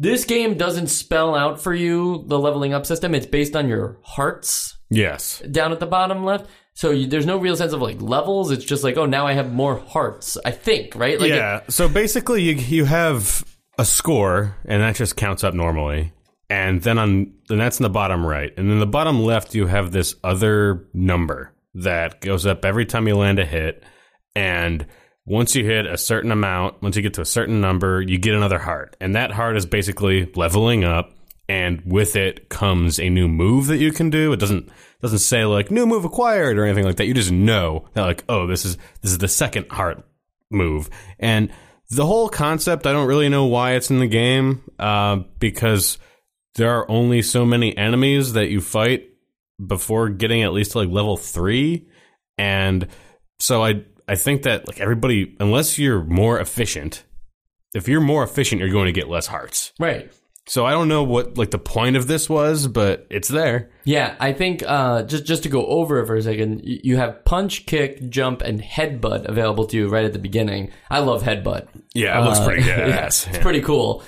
This 0.00 0.24
game 0.24 0.54
doesn't 0.56 0.86
spell 0.86 1.34
out 1.34 1.60
for 1.60 1.74
you 1.74 2.24
the 2.26 2.38
leveling 2.38 2.72
up 2.72 2.86
system. 2.86 3.14
It's 3.14 3.26
based 3.26 3.54
on 3.54 3.68
your 3.68 3.98
hearts 4.02 4.78
Yes. 4.88 5.40
down 5.50 5.72
at 5.72 5.78
the 5.78 5.86
bottom 5.86 6.24
left. 6.24 6.46
So 6.72 6.90
you, 6.90 7.06
there's 7.06 7.26
no 7.26 7.36
real 7.36 7.54
sense 7.54 7.74
of 7.74 7.82
like 7.82 8.00
levels. 8.00 8.50
It's 8.50 8.64
just 8.64 8.82
like, 8.82 8.96
oh, 8.96 9.04
now 9.04 9.26
I 9.26 9.34
have 9.34 9.52
more 9.52 9.76
hearts. 9.78 10.38
I 10.42 10.52
think, 10.52 10.94
right? 10.94 11.20
Like, 11.20 11.28
yeah. 11.28 11.60
so 11.68 11.86
basically, 11.86 12.42
you 12.44 12.54
you 12.54 12.84
have 12.86 13.44
a 13.78 13.84
score, 13.84 14.56
and 14.64 14.82
that 14.82 14.96
just 14.96 15.16
counts 15.16 15.44
up 15.44 15.52
normally, 15.52 16.14
and 16.48 16.80
then 16.80 16.96
on 16.98 17.34
and 17.50 17.60
that's 17.60 17.78
in 17.78 17.82
the 17.82 17.90
bottom 17.90 18.24
right, 18.24 18.54
and 18.56 18.70
then 18.70 18.78
the 18.78 18.86
bottom 18.86 19.22
left, 19.22 19.54
you 19.54 19.66
have 19.66 19.92
this 19.92 20.14
other 20.24 20.88
number 20.94 21.52
that 21.74 22.22
goes 22.22 22.46
up 22.46 22.64
every 22.64 22.86
time 22.86 23.06
you 23.06 23.16
land 23.16 23.38
a 23.38 23.44
hit, 23.44 23.84
and 24.34 24.86
once 25.30 25.54
you 25.54 25.64
hit 25.64 25.86
a 25.86 25.96
certain 25.96 26.32
amount, 26.32 26.82
once 26.82 26.96
you 26.96 27.02
get 27.02 27.14
to 27.14 27.20
a 27.20 27.24
certain 27.24 27.60
number, 27.60 28.02
you 28.02 28.18
get 28.18 28.34
another 28.34 28.58
heart, 28.58 28.96
and 29.00 29.14
that 29.14 29.30
heart 29.30 29.56
is 29.56 29.64
basically 29.64 30.28
leveling 30.34 30.82
up. 30.82 31.14
and 31.48 31.82
with 31.84 32.14
it 32.14 32.48
comes 32.48 33.00
a 33.00 33.08
new 33.08 33.26
move 33.26 33.66
that 33.66 33.78
you 33.78 33.92
can 33.92 34.08
do. 34.08 34.32
It 34.32 34.38
doesn't 34.38 34.68
doesn't 35.02 35.18
say 35.18 35.44
like 35.44 35.70
new 35.70 35.84
move 35.84 36.04
acquired 36.04 36.56
or 36.58 36.64
anything 36.64 36.84
like 36.84 36.96
that. 36.96 37.06
You 37.06 37.14
just 37.14 37.32
know 37.32 37.88
that 37.94 38.02
like 38.02 38.24
oh 38.28 38.46
this 38.46 38.64
is 38.64 38.76
this 39.02 39.10
is 39.10 39.18
the 39.18 39.28
second 39.28 39.66
heart 39.70 40.04
move 40.50 40.88
and 41.18 41.50
the 41.90 42.06
whole 42.06 42.28
concept. 42.28 42.86
I 42.86 42.92
don't 42.92 43.08
really 43.08 43.28
know 43.28 43.46
why 43.46 43.72
it's 43.72 43.90
in 43.90 43.98
the 43.98 44.06
game 44.06 44.62
uh, 44.78 45.16
because 45.40 45.98
there 46.54 46.70
are 46.70 46.88
only 46.88 47.22
so 47.22 47.44
many 47.44 47.76
enemies 47.76 48.34
that 48.34 48.48
you 48.48 48.60
fight 48.60 49.08
before 49.64 50.08
getting 50.08 50.42
at 50.42 50.52
least 50.52 50.72
to 50.72 50.78
like 50.78 50.88
level 50.88 51.16
three, 51.16 51.88
and 52.38 52.86
so 53.40 53.62
I 53.64 53.84
I 54.10 54.16
think 54.16 54.42
that 54.42 54.66
like 54.66 54.80
everybody 54.80 55.36
unless 55.38 55.78
you're 55.78 56.02
more 56.02 56.40
efficient, 56.40 57.04
if 57.74 57.86
you're 57.86 58.00
more 58.00 58.24
efficient, 58.24 58.60
you're 58.60 58.68
going 58.68 58.86
to 58.86 58.92
get 58.92 59.08
less 59.08 59.28
hearts. 59.28 59.72
Right. 59.78 60.12
So 60.46 60.66
I 60.66 60.72
don't 60.72 60.88
know 60.88 61.04
what 61.04 61.38
like 61.38 61.52
the 61.52 61.58
point 61.58 61.94
of 61.96 62.08
this 62.08 62.28
was, 62.28 62.66
but 62.66 63.06
it's 63.08 63.28
there. 63.28 63.70
Yeah, 63.84 64.16
I 64.18 64.32
think 64.32 64.64
uh, 64.66 65.02
just 65.04 65.24
just 65.24 65.44
to 65.44 65.48
go 65.48 65.64
over 65.66 66.00
it 66.00 66.06
for 66.06 66.16
a 66.16 66.22
second, 66.22 66.62
you 66.64 66.96
have 66.96 67.24
punch, 67.24 67.66
kick, 67.66 68.08
jump, 68.10 68.42
and 68.42 68.60
headbutt 68.60 69.26
available 69.28 69.66
to 69.66 69.76
you 69.76 69.88
right 69.88 70.04
at 70.04 70.12
the 70.12 70.18
beginning. 70.18 70.72
I 70.90 71.00
love 71.00 71.22
headbutt. 71.22 71.68
Yeah, 71.94 72.20
it 72.20 72.24
looks 72.24 72.38
Uh, 72.40 72.46
pretty 72.46 72.62
yeah, 72.66 73.06
it's 73.06 73.28
Yeah. 73.28 73.40
pretty 73.42 73.60
cool. 73.60 74.02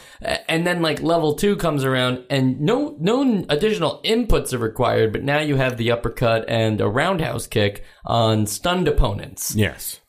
And 0.49 0.67
then 0.67 0.83
like 0.83 1.01
level 1.01 1.35
two 1.35 1.55
comes 1.57 1.85
around, 1.85 2.25
and 2.29 2.61
no 2.61 2.97
no 2.99 3.45
additional 3.49 4.01
inputs 4.05 4.53
are 4.53 4.59
required. 4.59 5.13
But 5.13 5.23
now 5.23 5.39
you 5.39 5.57
have 5.57 5.77
the 5.77 5.93
uppercut 5.93 6.47
and 6.49 6.81
a 6.81 6.89
roundhouse 6.89 7.47
kick 7.47 7.85
on 8.05 8.47
stunned 8.47 8.89
opponents. 8.89 9.55
Yes. 9.55 10.01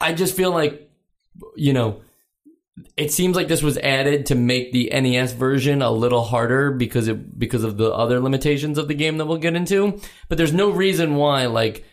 I 0.00 0.14
just 0.14 0.34
feel 0.36 0.50
like, 0.50 0.90
you 1.54 1.72
know, 1.72 2.00
it 2.96 3.12
seems 3.12 3.36
like 3.36 3.48
this 3.48 3.62
was 3.62 3.78
added 3.78 4.26
to 4.26 4.34
make 4.34 4.72
the 4.72 4.90
NES 4.92 5.32
version 5.32 5.80
a 5.80 5.90
little 5.90 6.24
harder 6.24 6.72
because 6.72 7.06
it 7.06 7.38
because 7.38 7.62
of 7.62 7.76
the 7.76 7.92
other 7.92 8.20
limitations 8.20 8.78
of 8.78 8.88
the 8.88 8.94
game 8.94 9.18
that 9.18 9.26
we'll 9.26 9.36
get 9.36 9.54
into. 9.54 10.00
But 10.28 10.38
there's 10.38 10.52
no 10.52 10.70
reason 10.70 11.14
why, 11.14 11.46
like, 11.46 11.84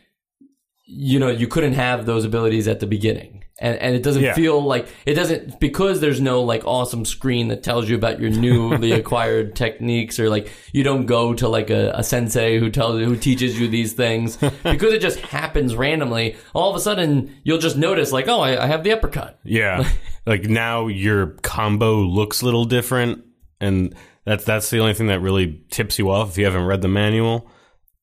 you 0.93 1.19
know, 1.19 1.29
you 1.29 1.47
couldn't 1.47 1.73
have 1.73 2.05
those 2.05 2.25
abilities 2.25 2.67
at 2.67 2.79
the 2.81 2.87
beginning. 2.87 3.37
And, 3.59 3.77
and 3.77 3.95
it 3.95 4.01
doesn't 4.01 4.23
Yeah. 4.23 4.33
feel 4.33 4.59
like 4.61 4.87
it 5.05 5.13
doesn't 5.13 5.59
because 5.59 5.99
there's 6.01 6.19
no 6.19 6.41
like 6.41 6.65
awesome 6.65 7.05
screen 7.05 7.47
that 7.49 7.61
tells 7.61 7.87
you 7.87 7.95
about 7.95 8.19
your 8.19 8.31
newly 8.31 8.91
acquired 9.01 9.55
techniques 9.55 10.19
or 10.19 10.29
like 10.29 10.51
you 10.73 10.81
don't 10.83 11.05
go 11.05 11.33
to 11.35 11.47
like 11.47 11.69
a, 11.69 11.91
a 11.95 12.03
sensei 12.03 12.57
who 12.59 12.71
tells 12.71 12.99
you 12.99 13.05
who 13.05 13.15
teaches 13.15 13.59
you 13.59 13.67
these 13.67 13.93
things 13.93 14.35
because 14.63 14.93
it 14.93 14.99
just 14.99 15.19
happens 15.19 15.75
randomly. 15.75 16.35
All 16.55 16.71
of 16.71 16.75
a 16.75 16.79
sudden 16.79 17.35
you'll 17.43 17.59
just 17.59 17.77
notice 17.77 18.11
like 18.11 18.27
oh 18.27 18.39
I, 18.41 18.63
I 18.63 18.65
have 18.65 18.83
the 18.83 18.93
uppercut. 18.93 19.39
Yeah. 19.43 19.87
like 20.25 20.43
now 20.45 20.87
your 20.87 21.27
combo 21.43 21.97
looks 21.99 22.41
a 22.41 22.45
little 22.45 22.65
different 22.65 23.23
and 23.59 23.93
that's 24.25 24.43
that's 24.43 24.71
the 24.71 24.79
only 24.79 24.95
thing 24.95 25.07
that 25.07 25.19
really 25.21 25.61
tips 25.69 25.99
you 25.99 26.09
off 26.09 26.31
if 26.31 26.37
you 26.39 26.45
haven't 26.45 26.65
read 26.65 26.81
the 26.81 26.87
manual. 26.87 27.47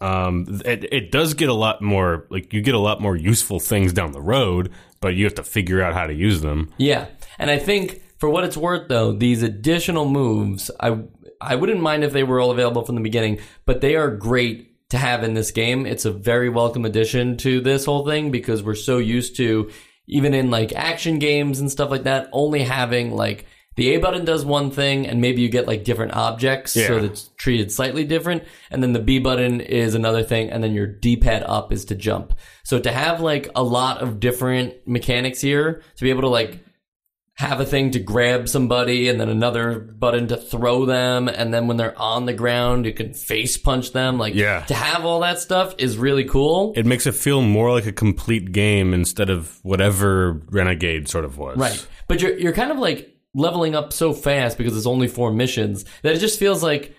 Um 0.01 0.61
it 0.65 0.93
it 0.93 1.11
does 1.11 1.35
get 1.35 1.49
a 1.49 1.55
lot 1.55 1.83
more 1.83 2.27
like 2.31 2.53
you 2.53 2.61
get 2.61 2.75
a 2.75 2.79
lot 2.79 3.01
more 3.01 3.17
useful 3.17 3.59
things 3.61 3.93
down 3.93 4.13
the 4.13 4.23
road, 4.23 4.71
but 5.01 5.15
you 5.15 5.25
have 5.25 5.35
to 5.35 5.43
figure 5.43 5.83
out 5.83 5.95
how 5.95 6.07
to 6.07 6.15
use 6.15 6.41
them. 6.41 6.73
Yeah, 6.79 7.07
and 7.39 7.51
I 7.51 7.59
think 7.59 8.03
for 8.19 8.29
what 8.29 8.45
it's 8.45 8.57
worth, 8.57 8.89
though, 8.89 9.13
these 9.13 9.43
additional 9.43 10.09
moves, 10.09 10.71
I 10.81 10.99
I 11.41 11.55
wouldn't 11.55 11.81
mind 11.81 12.05
if 12.05 12.13
they 12.13 12.25
were 12.25 12.41
all 12.41 12.51
available 12.51 12.85
from 12.85 12.97
the 12.97 13.01
beginning, 13.01 13.41
but 13.65 13.81
they 13.81 13.95
are 13.97 14.11
great 14.11 14.89
to 14.91 14.99
have 14.99 15.23
in 15.23 15.35
this 15.35 15.51
game. 15.51 15.87
It's 15.87 16.05
a 16.05 16.11
very 16.11 16.49
welcome 16.49 16.85
addition 16.85 17.37
to 17.39 17.61
this 17.61 17.85
whole 17.85 18.05
thing 18.07 18.31
because 18.31 18.63
we're 18.63 18.75
so 18.75 18.99
used 18.99 19.37
to 19.37 19.71
even 20.09 20.33
in 20.33 20.51
like 20.51 20.73
action 20.75 21.19
games 21.19 21.61
and 21.61 21.71
stuff 21.71 21.91
like 21.91 22.05
that, 22.05 22.29
only 22.33 22.63
having 22.63 23.13
like 23.13 23.47
the 23.79 23.95
A 23.95 23.97
button 23.99 24.27
does 24.27 24.45
one 24.45 24.71
thing, 24.71 25.07
and 25.07 25.23
maybe 25.23 25.41
you 25.41 25.49
get 25.49 25.67
like 25.67 25.83
different 25.85 26.13
objects, 26.15 26.73
so 26.73 26.81
Yeah. 26.81 26.89
that 27.01 27.05
it's 27.05 27.31
treated 27.39 27.73
slightly 27.73 28.05
different. 28.05 28.43
And 28.71 28.83
then 28.83 28.93
the 28.93 28.99
B 29.01 29.19
button 29.19 29.63
is 29.63 29.95
another 29.95 30.23
thing, 30.23 30.51
and 30.51 30.63
then 30.63 30.75
your 30.75 30.87
D 30.87 31.17
pad 31.17 31.43
up 31.47 31.73
is 31.73 31.87
to 31.87 31.95
jump. 31.95 32.35
So 32.65 32.79
to 32.79 32.93
have 32.93 33.23
like 33.23 33.49
a 33.57 33.63
lot 33.63 34.03
of 34.03 34.21
different 34.21 34.75
mechanics 34.87 35.41
here, 35.41 35.81
to 35.97 36.05
be 36.05 36.11
able 36.11 36.23
to 36.23 36.29
like 36.29 36.59
have 37.37 37.61
a 37.61 37.65
thing 37.65 37.93
to 37.93 38.01
grab 38.01 38.49
somebody 38.49 39.09
and 39.09 39.21
then 39.21 39.29
another 39.29 39.79
button 39.79 40.27
to 40.27 40.37
throw 40.37 40.85
them 40.85 41.29
and 41.29 41.55
then 41.55 41.69
when 41.69 41.77
they're 41.77 41.97
on 41.97 42.27
the 42.27 42.33
ground 42.33 42.85
you 42.85 42.93
can 42.93 43.15
face 43.15 43.57
punch 43.57 43.93
them 43.93 44.19
like 44.19 44.35
Yeah. 44.35 44.63
to 44.63 44.75
have 44.75 45.05
all 45.05 45.21
that 45.21 45.39
stuff 45.39 45.73
is 45.79 45.97
really 45.97 46.25
cool 46.25 46.73
It 46.75 46.85
makes 46.85 47.07
it 47.07 47.15
feel 47.15 47.41
more 47.41 47.71
like 47.71 47.87
a 47.87 47.93
complete 47.93 48.51
game 48.51 48.93
instead 48.93 49.31
of 49.31 49.61
whatever 49.63 50.43
Renegade 50.51 51.09
sort 51.09 51.25
of 51.25 51.39
was. 51.39 51.57
right 51.57 51.87
but 52.09 52.21
you're 52.21 52.37
you're 52.37 52.53
kind 52.53 52.73
of 52.73 52.79
like 52.81 53.15
leveling 53.35 53.75
up 53.75 53.93
so 53.93 54.13
fast 54.13 54.59
because 54.59 54.77
it's 54.77 54.87
only 54.87 55.09
four 55.09 55.33
missions 55.33 55.85
that 56.03 56.15
it 56.15 56.19
just 56.19 56.39
feels 56.39 56.63
like 56.63 56.95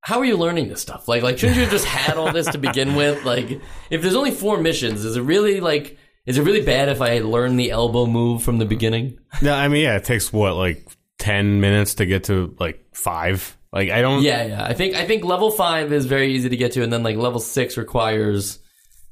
how 0.00 0.20
are 0.20 0.24
you 0.24 0.36
learning 0.36 0.68
this 0.68 0.80
stuff 0.80 1.08
like 1.08 1.22
like 1.22 1.38
shouldn't 1.38 1.56
you 1.56 1.62
have 1.62 1.72
just 1.72 1.84
had 1.84 2.16
all 2.16 2.32
this 2.32 2.46
to 2.46 2.58
begin 2.58 2.94
with 2.96 3.24
like 3.24 3.60
if 3.90 4.00
there's 4.00 4.14
only 4.14 4.30
four 4.30 4.58
missions 4.58 5.04
is 5.04 5.16
it 5.16 5.22
really 5.22 5.60
like 5.60 5.98
is 6.26 6.38
it 6.38 6.42
really 6.42 6.62
bad 6.62 6.88
if 6.88 7.00
I 7.00 7.20
learn 7.20 7.56
the 7.56 7.70
elbow 7.70 8.04
move 8.04 8.42
from 8.42 8.58
the 8.58 8.64
beginning? 8.64 9.18
No, 9.40 9.54
I 9.54 9.68
mean 9.68 9.84
yeah, 9.84 9.96
it 9.96 10.04
takes 10.04 10.32
what 10.32 10.56
like 10.56 10.86
10 11.18 11.60
minutes 11.60 11.94
to 11.94 12.06
get 12.06 12.24
to 12.24 12.54
like 12.58 12.84
5. 12.92 13.56
Like 13.72 13.90
I 13.90 14.00
don't 14.00 14.22
Yeah, 14.22 14.44
yeah. 14.44 14.64
I 14.64 14.74
think 14.74 14.96
I 14.96 15.06
think 15.06 15.24
level 15.24 15.50
five 15.50 15.92
is 15.92 16.06
very 16.06 16.32
easy 16.32 16.48
to 16.48 16.56
get 16.56 16.72
to, 16.72 16.82
and 16.82 16.92
then 16.92 17.02
like 17.02 17.16
level 17.16 17.40
six 17.40 17.76
requires 17.76 18.58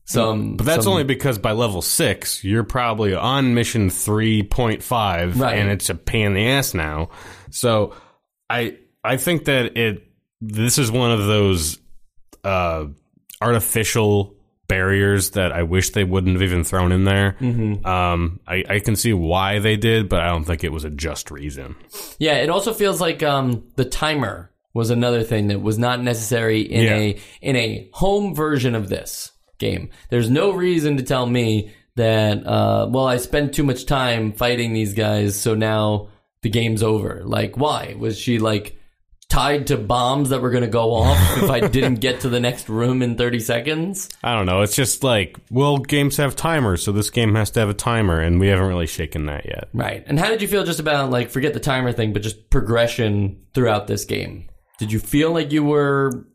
some. 0.05 0.57
But 0.57 0.67
that's 0.67 0.85
some- 0.85 0.93
only 0.93 1.05
because 1.05 1.39
by 1.39 1.53
level 1.53 1.83
six, 1.83 2.45
you're 2.45 2.65
probably 2.65 3.15
on 3.15 3.55
mission 3.55 3.91
three 3.91 4.43
point 4.43 4.83
five, 4.83 5.39
Right. 5.41 5.59
and 5.59 5.71
it's 5.71 5.89
a 5.91 5.95
pain 5.95 6.27
in 6.29 6.35
the 6.35 6.47
ass 6.49 6.75
now. 6.75 7.11
So 7.51 7.95
I 8.51 8.77
I 9.03 9.17
think 9.17 9.45
that 9.47 9.77
it 9.77 10.07
this 10.41 10.79
is 10.79 10.91
one 10.91 11.11
of 11.11 11.27
those 11.27 11.79
uh, 12.45 12.87
artificial 13.41 14.35
barriers 14.67 15.31
that 15.33 15.53
I 15.53 15.63
wish 15.63 15.91
they 15.91 16.05
wouldn't 16.05 16.35
have 16.35 16.43
even 16.43 16.65
thrown 16.65 16.91
in 16.93 17.05
there. 17.05 17.37
Mm-hmm. 17.41 17.87
Um, 17.87 18.41
I, 18.47 18.65
I 18.69 18.79
can 18.81 18.97
see 18.97 19.13
why 19.13 19.59
they 19.59 19.77
did, 19.77 20.09
but 20.09 20.21
I 20.21 20.29
don't 20.31 20.45
think 20.45 20.65
it 20.65 20.73
was 20.73 20.85
a 20.85 20.91
just 20.91 21.31
reason. 21.31 21.77
Yeah, 22.19 22.37
it 22.37 22.49
also 22.51 22.73
feels 22.73 23.01
like 23.01 23.23
um, 23.23 23.65
the 23.77 23.85
timer 23.85 24.51
was 24.73 24.91
another 24.91 25.23
thing 25.23 25.49
that 25.49 25.61
was 25.61 25.79
not 25.79 26.03
necessary 26.03 26.61
in 26.63 26.83
Yeah. 26.85 26.95
a 26.95 27.21
in 27.43 27.57
a 27.57 27.89
home 27.93 28.35
version 28.35 28.75
of 28.75 28.89
this 28.89 29.31
game. 29.59 29.91
There's 30.11 30.31
no 30.31 30.53
reason 30.53 30.97
to 30.97 31.03
tell 31.03 31.27
me 31.27 31.73
that 31.97 32.47
uh, 32.47 32.89
well, 32.91 33.07
I 33.07 33.19
spent 33.19 33.55
too 33.55 33.63
much 33.63 33.87
time 33.87 34.33
fighting 34.33 34.73
these 34.73 34.95
guys, 34.95 35.41
so 35.41 35.55
now 35.55 36.09
the 36.43 36.51
game's 36.51 36.83
over. 36.83 37.23
Like, 37.25 37.57
why 37.57 37.95
was 37.99 38.19
she 38.19 38.39
like? 38.39 38.79
Tied 39.27 39.67
to 39.69 39.79
bombs 39.79 40.29
that 40.29 40.43
were 40.43 40.51
going 40.51 40.63
to 40.63 40.71
go 40.71 40.95
off 40.95 41.19
if 41.39 41.51
I 41.51 41.67
didn't 41.67 41.97
get 41.97 42.21
to 42.21 42.29
the 42.29 42.39
next 42.39 42.69
room 42.69 43.03
in 43.03 43.17
30 43.17 43.41
seconds. 43.41 44.09
I 44.23 44.37
don't 44.37 44.47
know. 44.47 44.61
It's 44.61 44.77
just 44.77 45.03
like, 45.03 45.39
well, 45.51 45.79
games 45.79 46.19
have 46.19 46.37
timers, 46.37 46.85
so 46.85 46.93
this 46.93 47.11
game 47.11 47.35
has 47.35 47.51
to 47.53 47.61
have 47.61 47.69
a 47.69 47.75
timer, 47.75 48.21
and 48.21 48.39
we 48.39 48.47
haven't 48.47 48.67
really 48.67 48.87
shaken 48.87 49.27
that 49.27 49.47
yet. 49.47 49.71
Right. 49.73 50.05
And 50.07 50.21
how 50.21 50.29
did 50.29 50.41
you 50.41 50.47
feel 50.47 50.63
just 50.63 50.79
about 50.79 51.11
like 51.11 51.31
forget 51.31 51.53
the 51.53 51.59
timer 51.59 51.91
thing, 51.91 52.13
but 52.13 52.23
just 52.23 52.49
progression 52.49 53.41
throughout 53.55 53.89
this 53.89 54.05
game? 54.05 54.51
Did 54.79 54.93
you 54.93 55.01
feel 55.01 55.33
like 55.33 55.51
you 55.51 55.65
were 55.65 56.27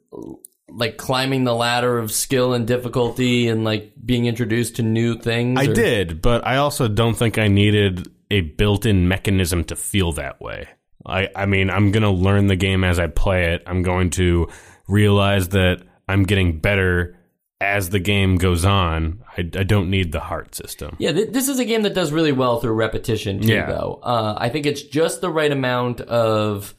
like 0.72 0.98
climbing 0.98 1.44
the 1.44 1.54
ladder 1.56 1.98
of 1.98 2.12
skill 2.12 2.54
and 2.54 2.68
difficulty 2.68 3.48
and 3.48 3.64
like 3.64 3.94
being 4.04 4.26
introduced 4.26 4.78
to 4.78 4.84
new 4.84 5.18
things? 5.18 5.60
I 5.60 5.66
or- 5.66 5.74
did, 5.74 6.22
but 6.22 6.46
I 6.46 6.58
also 6.58 6.88
don't 6.88 7.16
think 7.16 7.38
I 7.38 7.48
needed 7.48 8.08
a 8.32 8.42
built-in 8.42 9.08
mechanism 9.08 9.64
to 9.66 9.76
feel 9.76 10.12
that 10.14 10.40
way. 10.40 10.68
I 11.06 11.30
I 11.36 11.46
mean, 11.46 11.70
I'm 11.70 11.92
going 11.92 12.04
to 12.04 12.10
learn 12.10 12.48
the 12.48 12.56
game 12.56 12.84
as 12.84 13.00
I 13.00 13.08
play 13.08 13.54
it. 13.54 13.64
I'm 13.66 13.82
going 13.82 14.12
to 14.12 14.50
realize 14.88 15.50
that 15.50 15.82
I'm 16.08 16.24
getting 16.24 16.60
better 16.60 17.16
as 17.62 17.90
the 17.90 18.00
game 18.00 18.38
goes 18.38 18.66
on. 18.66 19.24
I, 19.38 19.42
I 19.42 19.64
don't 19.64 19.90
need 19.90 20.12
the 20.12 20.20
heart 20.20 20.56
system. 20.56 20.96
Yeah, 21.00 21.12
th- 21.12 21.32
this 21.32 21.50
is 21.50 21.60
a 21.60 21.66
game 21.66 21.84
that 21.84 21.94
does 21.94 22.12
really 22.12 22.32
well 22.32 22.60
through 22.60 22.74
repetition 22.74 23.42
too. 23.42 23.48
Yeah. 23.48 23.68
Though 23.68 24.00
uh, 24.04 24.36
I 24.38 24.50
think 24.50 24.66
it's 24.66 24.82
just 24.82 25.22
the 25.22 25.30
right 25.30 25.52
amount 25.52 26.02
of 26.02 26.74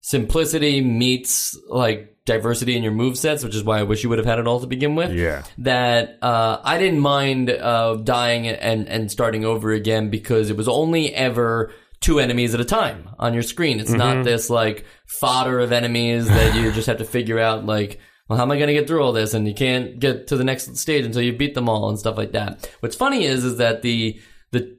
simplicity 0.00 0.80
meets 0.80 1.58
like 1.68 2.13
diversity 2.26 2.76
in 2.76 2.82
your 2.82 2.92
move 2.92 3.18
sets, 3.18 3.44
which 3.44 3.54
is 3.54 3.62
why 3.62 3.78
I 3.78 3.82
wish 3.82 4.02
you 4.02 4.08
would 4.08 4.18
have 4.18 4.26
had 4.26 4.38
it 4.38 4.46
all 4.46 4.60
to 4.60 4.66
begin 4.66 4.94
with. 4.94 5.12
Yeah. 5.12 5.44
that 5.58 6.18
uh, 6.22 6.60
I 6.62 6.78
didn't 6.78 7.00
mind 7.00 7.50
uh, 7.50 7.96
dying 7.96 8.48
and 8.48 8.88
and 8.88 9.10
starting 9.10 9.44
over 9.44 9.72
again 9.72 10.10
because 10.10 10.50
it 10.50 10.56
was 10.56 10.68
only 10.68 11.14
ever 11.14 11.72
two 12.00 12.20
enemies 12.20 12.54
at 12.54 12.60
a 12.60 12.64
time 12.64 13.08
on 13.18 13.34
your 13.34 13.42
screen. 13.42 13.80
It's 13.80 13.90
not 13.90 14.24
this 14.24 14.50
like 14.50 14.84
fodder 15.06 15.60
of 15.60 15.72
enemies 15.72 16.26
that 16.28 16.54
you 16.54 16.72
just 16.72 16.86
have 16.86 16.98
to 16.98 17.04
figure 17.04 17.38
out 17.38 17.66
like. 17.66 18.00
Well, 18.26 18.38
how 18.38 18.44
am 18.44 18.52
I 18.52 18.56
going 18.56 18.68
to 18.68 18.72
get 18.72 18.88
through 18.88 19.02
all 19.02 19.12
this? 19.12 19.34
And 19.34 19.46
you 19.46 19.52
can't 19.52 19.98
get 19.98 20.28
to 20.28 20.38
the 20.38 20.44
next 20.44 20.78
stage 20.78 21.04
until 21.04 21.20
you 21.20 21.34
beat 21.36 21.54
them 21.54 21.68
all 21.68 21.90
and 21.90 21.98
stuff 21.98 22.16
like 22.16 22.32
that. 22.32 22.66
What's 22.80 22.96
funny 22.96 23.24
is, 23.26 23.44
is 23.44 23.58
that 23.58 23.82
the 23.82 24.18
the 24.50 24.78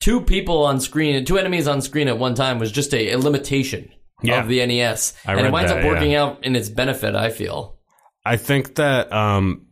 two 0.00 0.20
people 0.20 0.64
on 0.64 0.80
screen, 0.80 1.24
two 1.24 1.38
enemies 1.38 1.68
on 1.68 1.80
screen 1.80 2.08
at 2.08 2.18
one 2.18 2.34
time 2.34 2.58
was 2.58 2.72
just 2.72 2.92
a, 2.92 3.12
a 3.12 3.18
limitation 3.18 3.88
Yeah. 4.22 4.40
of 4.40 4.48
the 4.48 4.64
NES, 4.64 5.14
I 5.26 5.34
and 5.34 5.46
it 5.46 5.52
winds 5.52 5.70
that, 5.70 5.78
up 5.78 5.84
working 5.84 6.12
yeah. 6.12 6.22
out 6.22 6.44
in 6.44 6.56
its 6.56 6.68
benefit. 6.68 7.14
I 7.14 7.30
feel. 7.30 7.78
I 8.24 8.36
think 8.36 8.74
that 8.76 9.12
um, 9.12 9.66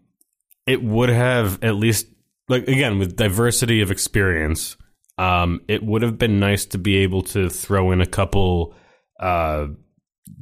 it 0.67 0.83
would 0.83 1.11
have 1.11 1.62
at 1.62 1.76
least 1.76 2.07
like 2.49 2.69
again 2.69 2.99
with 2.99 3.17
diversity 3.17 3.81
of 3.81 3.90
experience. 3.90 4.76
Um, 5.19 5.61
it 5.69 5.83
would 5.83 6.02
have 6.02 6.17
been 6.17 6.38
nice 6.38 6.64
to 6.67 6.78
be 6.78 6.99
able 6.99 7.23
to 7.23 7.50
throw 7.50 7.90
in 7.90 8.00
a 8.00 8.07
couple 8.07 8.75
uh, 9.19 9.67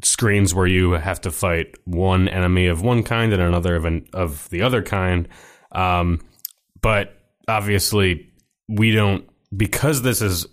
screens 0.02 0.54
where 0.54 0.66
you 0.66 0.92
have 0.92 1.20
to 1.22 1.30
fight 1.30 1.74
one 1.84 2.28
enemy 2.28 2.66
of 2.66 2.82
one 2.82 3.02
kind 3.02 3.32
and 3.32 3.42
another 3.42 3.76
of 3.76 3.84
an, 3.84 4.06
of 4.12 4.48
the 4.50 4.62
other 4.62 4.82
kind. 4.82 5.28
Um, 5.72 6.20
but 6.82 7.18
obviously, 7.48 8.32
we 8.68 8.92
don't 8.92 9.28
because 9.56 10.02
this 10.02 10.20
is 10.20 10.46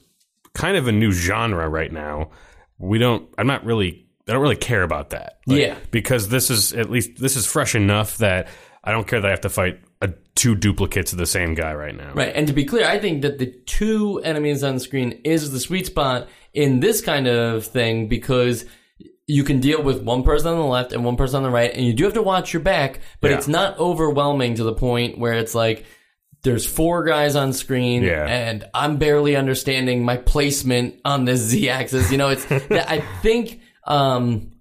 kind 0.53 0.77
of 0.77 0.87
a 0.87 0.91
new 0.91 1.11
genre 1.11 1.67
right 1.67 1.91
now. 1.91 2.29
We 2.77 2.97
don't. 2.97 3.27
I'm 3.37 3.47
not 3.47 3.65
really. 3.65 4.07
I 4.27 4.31
don't 4.33 4.41
really 4.41 4.55
care 4.55 4.83
about 4.83 5.09
that. 5.09 5.39
Like, 5.47 5.59
Yeah. 5.59 5.75
because 5.91 6.29
this 6.29 6.49
is 6.49 6.71
at 6.73 6.89
least 6.89 7.19
this 7.19 7.35
is 7.35 7.45
fresh 7.45 7.75
enough 7.75 8.17
that 8.19 8.47
I 8.83 8.91
don't 8.91 9.05
care 9.07 9.19
that 9.19 9.27
I 9.27 9.31
have 9.31 9.41
to 9.41 9.49
fight 9.49 9.79
a, 10.01 10.09
two 10.35 10.55
duplicates 10.55 11.11
of 11.11 11.17
the 11.19 11.25
same 11.25 11.53
guy 11.55 11.73
right 11.73 11.95
now. 11.95 12.13
Right, 12.13 12.31
and 12.33 12.47
to 12.47 12.53
be 12.53 12.63
clear, 12.65 12.85
I 12.85 12.99
think 12.99 13.21
that 13.21 13.37
the 13.37 13.47
two 13.65 14.19
enemies 14.23 14.63
on 14.63 14.75
the 14.75 14.79
screen 14.79 15.21
is 15.23 15.51
the 15.51 15.59
sweet 15.59 15.85
spot 15.87 16.27
in 16.53 16.79
this 16.79 17.01
kind 17.01 17.27
of 17.27 17.65
thing 17.65 18.07
because 18.07 18.65
you 19.27 19.43
can 19.45 19.59
deal 19.61 19.81
with 19.81 20.01
one 20.03 20.23
person 20.23 20.51
on 20.51 20.57
the 20.57 20.65
left 20.65 20.91
and 20.91 21.05
one 21.05 21.15
person 21.15 21.37
on 21.37 21.43
the 21.43 21.49
right, 21.49 21.73
and 21.73 21.85
you 21.85 21.93
do 21.93 22.03
have 22.05 22.13
to 22.13 22.21
watch 22.21 22.51
your 22.53 22.61
back, 22.61 22.99
but 23.21 23.31
Yeah. 23.31 23.37
it's 23.37 23.47
not 23.47 23.77
overwhelming 23.79 24.55
to 24.55 24.63
the 24.65 24.73
point 24.73 25.17
where 25.17 25.33
it's 25.33 25.55
like 25.55 25.85
there's 26.43 26.65
four 26.65 27.03
guys 27.03 27.35
on 27.35 27.53
screen, 27.53 28.03
Yeah. 28.03 28.25
and 28.25 28.65
I'm 28.73 28.97
barely 28.97 29.35
understanding 29.35 30.03
my 30.05 30.17
placement 30.17 30.95
on 31.05 31.25
the 31.25 31.35
z-axis. 31.49 32.11
You 32.11 32.17
know, 32.17 32.29
it's 32.29 32.45
that 32.45 32.89
I 32.89 32.99
think. 33.21 33.61
Um, 33.85 34.51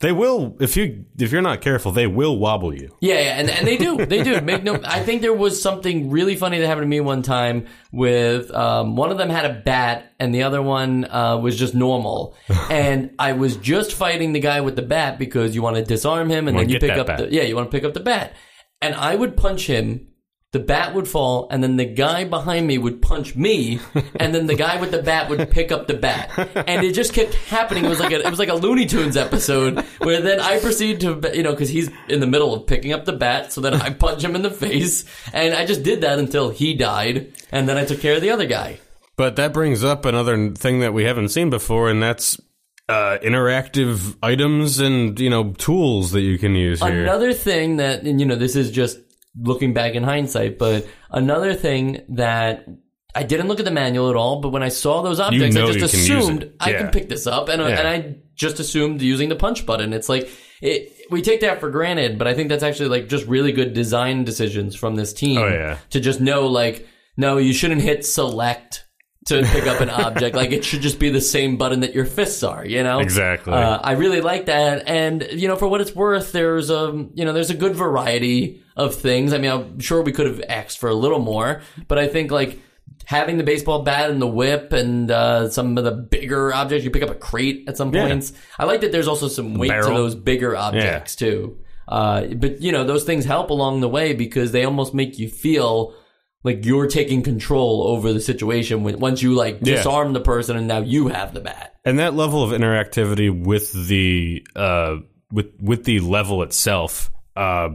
They 0.00 0.12
will 0.12 0.56
if 0.60 0.76
you 0.76 1.04
if 1.18 1.32
you're 1.32 1.40
not 1.42 1.60
careful, 1.62 1.90
they 1.92 2.06
will 2.06 2.38
wobble 2.38 2.74
you. 2.74 2.94
Yeah, 3.00 3.14
yeah, 3.20 3.38
and, 3.38 3.48
and 3.48 3.66
they 3.66 3.76
do, 3.78 4.04
they 4.04 4.22
do. 4.22 4.40
Make 4.42 4.62
no, 4.62 4.78
I 4.84 5.00
think 5.00 5.22
there 5.22 5.32
was 5.32 5.62
something 5.62 6.10
really 6.10 6.36
funny 6.36 6.58
that 6.58 6.66
happened 6.66 6.84
to 6.84 6.88
me 6.88 7.00
one 7.00 7.22
time 7.22 7.66
with 7.92 8.50
um, 8.52 8.96
one 8.96 9.10
of 9.12 9.16
them 9.18 9.30
had 9.30 9.46
a 9.46 9.54
bat 9.64 10.12
and 10.20 10.34
the 10.34 10.42
other 10.42 10.60
one 10.60 11.04
uh, 11.06 11.38
was 11.38 11.56
just 11.56 11.74
normal, 11.74 12.36
and 12.70 13.14
I 13.18 13.32
was 13.32 13.56
just 13.56 13.92
fighting 13.94 14.32
the 14.34 14.40
guy 14.40 14.60
with 14.60 14.76
the 14.76 14.82
bat 14.82 15.18
because 15.18 15.54
you 15.54 15.62
want 15.62 15.76
to 15.76 15.84
disarm 15.84 16.28
him 16.28 16.48
and 16.48 16.58
then 16.58 16.68
you 16.68 16.78
pick 16.80 16.90
up 16.90 17.06
bat. 17.06 17.18
the 17.20 17.32
yeah, 17.32 17.42
you 17.42 17.54
want 17.56 17.70
to 17.70 17.74
pick 17.74 17.84
up 17.84 17.94
the 17.94 18.00
bat, 18.00 18.34
and 18.82 18.94
I 18.94 19.14
would 19.14 19.36
punch 19.36 19.66
him. 19.68 20.08
The 20.54 20.60
bat 20.60 20.94
would 20.94 21.08
fall, 21.08 21.48
and 21.50 21.64
then 21.64 21.74
the 21.74 21.84
guy 21.84 22.22
behind 22.22 22.68
me 22.68 22.78
would 22.78 23.02
punch 23.02 23.34
me, 23.34 23.80
and 24.20 24.32
then 24.32 24.46
the 24.46 24.54
guy 24.54 24.80
with 24.80 24.92
the 24.92 25.02
bat 25.02 25.28
would 25.28 25.50
pick 25.50 25.72
up 25.72 25.88
the 25.88 25.94
bat, 25.94 26.30
and 26.68 26.84
it 26.84 26.92
just 26.92 27.12
kept 27.12 27.34
happening. 27.34 27.84
It 27.84 27.88
was 27.88 27.98
like 27.98 28.12
a, 28.12 28.20
it 28.24 28.30
was 28.30 28.38
like 28.38 28.50
a 28.50 28.54
Looney 28.54 28.86
Tunes 28.86 29.16
episode 29.16 29.84
where 29.98 30.20
then 30.20 30.38
I 30.38 30.60
proceed 30.60 31.00
to, 31.00 31.20
you 31.34 31.42
know, 31.42 31.50
because 31.50 31.70
he's 31.70 31.90
in 32.08 32.20
the 32.20 32.28
middle 32.28 32.54
of 32.54 32.68
picking 32.68 32.92
up 32.92 33.04
the 33.04 33.12
bat, 33.12 33.52
so 33.52 33.60
then 33.60 33.74
I 33.74 33.90
punch 33.90 34.22
him 34.22 34.36
in 34.36 34.42
the 34.42 34.50
face, 34.52 35.04
and 35.32 35.54
I 35.54 35.66
just 35.66 35.82
did 35.82 36.02
that 36.02 36.20
until 36.20 36.50
he 36.50 36.74
died, 36.74 37.32
and 37.50 37.68
then 37.68 37.76
I 37.76 37.84
took 37.84 37.98
care 37.98 38.14
of 38.14 38.22
the 38.22 38.30
other 38.30 38.46
guy. 38.46 38.78
But 39.16 39.34
that 39.34 39.52
brings 39.52 39.82
up 39.82 40.04
another 40.04 40.52
thing 40.52 40.78
that 40.78 40.94
we 40.94 41.02
haven't 41.02 41.30
seen 41.30 41.50
before, 41.50 41.90
and 41.90 42.00
that's 42.00 42.40
uh, 42.88 43.18
interactive 43.24 44.16
items 44.22 44.78
and 44.78 45.18
you 45.18 45.30
know 45.30 45.52
tools 45.54 46.12
that 46.12 46.20
you 46.20 46.38
can 46.38 46.54
use 46.54 46.80
here. 46.80 47.02
Another 47.02 47.32
thing 47.32 47.78
that, 47.78 48.04
and 48.04 48.20
you 48.20 48.26
know, 48.26 48.36
this 48.36 48.54
is 48.54 48.70
just 48.70 49.00
looking 49.40 49.74
back 49.74 49.94
in 49.94 50.02
hindsight, 50.02 50.58
but 50.58 50.86
another 51.10 51.54
thing 51.54 52.02
that 52.10 52.66
I 53.14 53.22
didn't 53.22 53.48
look 53.48 53.58
at 53.60 53.64
the 53.64 53.70
manual 53.70 54.10
at 54.10 54.16
all, 54.16 54.40
but 54.40 54.50
when 54.50 54.62
I 54.62 54.68
saw 54.68 55.02
those 55.02 55.20
objects, 55.20 55.54
know 55.54 55.68
I 55.68 55.72
just 55.72 55.94
you 55.94 56.00
can 56.08 56.18
assumed. 56.18 56.52
I 56.60 56.72
can 56.72 56.90
pick 56.90 57.08
this 57.08 57.26
up, 57.26 57.48
and, 57.48 57.60
Yeah. 57.62 57.68
and 57.68 57.88
I 57.88 58.16
just 58.34 58.58
assumed 58.60 59.00
using 59.02 59.28
the 59.28 59.36
punch 59.36 59.64
button. 59.66 59.92
It's 59.92 60.08
like, 60.08 60.28
it, 60.60 60.92
we 61.10 61.22
take 61.22 61.40
that 61.42 61.60
for 61.60 61.70
granted, 61.70 62.18
but 62.18 62.26
I 62.26 62.34
think 62.34 62.48
that's 62.48 62.64
actually 62.64 62.88
like 62.88 63.08
just 63.08 63.26
really 63.26 63.52
good 63.52 63.72
design 63.74 64.24
decisions 64.24 64.74
from 64.74 64.96
this 64.96 65.12
team 65.12 65.38
Oh, 65.38 65.46
yeah. 65.46 65.78
to 65.90 66.00
just 66.00 66.20
know, 66.20 66.46
like, 66.48 66.88
no, 67.16 67.36
you 67.38 67.52
shouldn't 67.52 67.82
hit 67.82 68.04
select 68.04 68.84
to 69.26 69.42
pick 69.44 69.66
up 69.68 69.80
an 69.80 69.90
object. 70.04 70.34
Like, 70.34 70.50
it 70.50 70.64
should 70.64 70.80
just 70.80 70.98
be 70.98 71.10
the 71.10 71.20
same 71.20 71.56
button 71.56 71.80
that 71.80 71.94
your 71.94 72.04
fists 72.06 72.42
are, 72.42 72.64
you 72.64 72.82
know? 72.82 72.98
Exactly. 72.98 73.52
Uh, 73.52 73.78
I 73.78 73.92
really 73.92 74.20
like 74.22 74.46
that, 74.46 74.88
and 74.88 75.24
you 75.32 75.46
know, 75.48 75.54
for 75.56 75.68
what 75.68 75.80
it's 75.80 75.94
worth, 75.94 76.32
there's 76.32 76.68
a 76.70 77.06
you 77.14 77.24
know, 77.24 77.32
there's 77.32 77.50
a 77.50 77.54
good 77.54 77.76
variety 77.76 78.62
of 78.76 78.94
things. 78.94 79.32
I 79.32 79.38
mean, 79.38 79.50
I'm 79.50 79.80
sure 79.80 80.02
we 80.02 80.12
could 80.12 80.26
have 80.26 80.42
asked 80.48 80.78
for 80.78 80.88
a 80.88 80.94
little 80.94 81.20
more, 81.20 81.62
but 81.88 81.98
I 81.98 82.06
think 82.08 82.30
like 82.30 82.58
having 83.06 83.36
the 83.36 83.44
baseball 83.44 83.82
bat 83.82 84.10
and 84.10 84.20
the 84.20 84.26
whip 84.26 84.72
and 84.72 85.10
uh, 85.10 85.48
some 85.50 85.76
of 85.78 85.84
the 85.84 85.92
bigger 85.92 86.52
objects, 86.54 86.84
you 86.84 86.90
pick 86.90 87.02
up 87.02 87.10
a 87.10 87.14
crate 87.14 87.64
at 87.68 87.76
some 87.76 87.94
Yeah. 87.94 88.06
points. 88.08 88.32
I 88.58 88.64
like 88.64 88.80
that 88.80 88.92
there's 88.92 89.08
also 89.08 89.28
some 89.28 89.54
weight 89.54 89.68
to 89.70 89.82
those 89.94 90.14
bigger 90.14 90.56
objects 90.56 91.14
too. 91.16 91.58
Uh, 91.86 92.26
but 92.36 92.60
you 92.62 92.72
know, 92.72 92.84
those 92.84 93.04
things 93.04 93.24
help 93.26 93.50
along 93.50 93.80
the 93.80 93.88
way 93.88 94.14
because 94.14 94.52
they 94.52 94.64
almost 94.64 94.94
make 94.94 95.18
you 95.18 95.28
feel 95.28 95.94
like 96.42 96.64
you're 96.64 96.86
taking 96.86 97.22
control 97.22 97.84
over 97.86 98.12
the 98.12 98.20
situation 98.20 98.82
when 98.82 98.98
once 98.98 99.22
you 99.22 99.34
like 99.34 99.58
Yeah. 99.62 99.76
disarm 99.76 100.12
the 100.14 100.20
person 100.20 100.56
and 100.56 100.66
now 100.66 100.78
you 100.80 101.08
have 101.08 101.34
the 101.34 101.40
bat. 101.40 101.74
and 101.84 101.98
that 101.98 102.14
level 102.14 102.42
of 102.42 102.50
interactivity 102.50 103.28
with 103.30 103.70
the 103.88 104.46
uh, 104.56 104.96
with 105.30 105.50
with 105.60 105.84
the 105.84 106.00
level 106.00 106.42
itself 106.42 107.10
uh, 107.36 107.68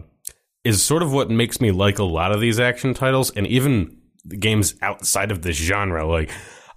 is 0.69 0.83
sort 0.83 1.03
of 1.03 1.11
what 1.11 1.29
makes 1.29 1.59
me 1.59 1.71
like 1.71 1.99
a 1.99 2.03
lot 2.03 2.31
of 2.31 2.39
these 2.39 2.59
action 2.59 2.93
titles, 2.93 3.31
and 3.31 3.45
even 3.47 3.97
games 4.39 4.75
outside 4.81 5.31
of 5.31 5.41
this 5.41 5.57
genre. 5.57 6.05
Like 6.07 6.31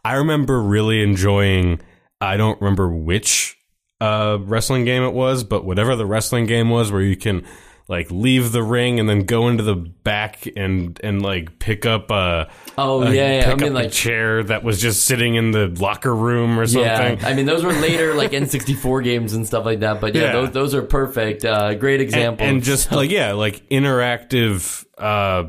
I 0.05 0.15
remember 0.15 0.61
really 0.61 1.03
enjoying. 1.03 1.81
I 2.21 2.37
don't 2.37 2.61
remember 2.61 2.89
which 2.93 3.57
uh, 4.01 4.39
wrestling 4.41 4.85
game 4.85 5.03
it 5.03 5.13
was, 5.13 5.45
but 5.45 5.65
whatever 5.65 5.95
the 5.97 6.07
wrestling 6.07 6.47
game 6.47 6.71
was, 6.71 6.91
where 6.91 7.03
you 7.03 7.17
can 7.17 7.47
like 7.89 8.11
leave 8.11 8.53
the 8.53 8.63
ring 8.63 8.99
and 8.99 9.09
then 9.09 9.25
go 9.25 9.49
into 9.49 9.63
the 9.63 9.75
back 9.75 10.49
and 10.57 10.99
and 11.03 11.23
like 11.23 11.59
pick 11.59 11.85
up 11.85 12.11
a 12.11 12.51
Oh 12.79 13.05
uh, 13.05 13.11
yeah, 13.11 13.41
yeah. 13.41 13.51
I 13.51 13.55
mean 13.55 13.75
like 13.75 13.87
a 13.89 13.91
chair 13.91 14.43
that 14.45 14.65
was 14.65 14.81
just 14.81 15.05
sitting 15.05 15.35
in 15.35 15.51
the 15.51 15.69
locker 15.69 16.15
room 16.15 16.59
or 16.59 16.67
something. 16.67 17.19
Yeah, 17.19 17.29
I 17.29 17.35
mean 17.35 17.47
those 17.47 17.65
were 17.65 17.73
later 17.73 18.15
like 18.15 18.31
N64 18.33 19.05
games 19.05 19.35
and 19.35 19.47
stuff 19.47 19.65
like 19.65 19.81
that. 19.81 20.01
But 20.01 20.15
yeah, 20.15 20.23
Yeah. 20.23 20.33
those 20.33 20.51
those 20.53 20.75
are 20.75 20.83
perfect. 20.83 21.45
Uh, 21.45 21.75
great 21.75 22.01
and, 22.01 22.03
example. 22.03 22.47
and 22.47 22.63
just 22.63 22.91
like 22.93 23.11
yeah, 23.11 23.33
like 23.33 23.69
interactive 23.69 24.85
uh, 24.99 25.45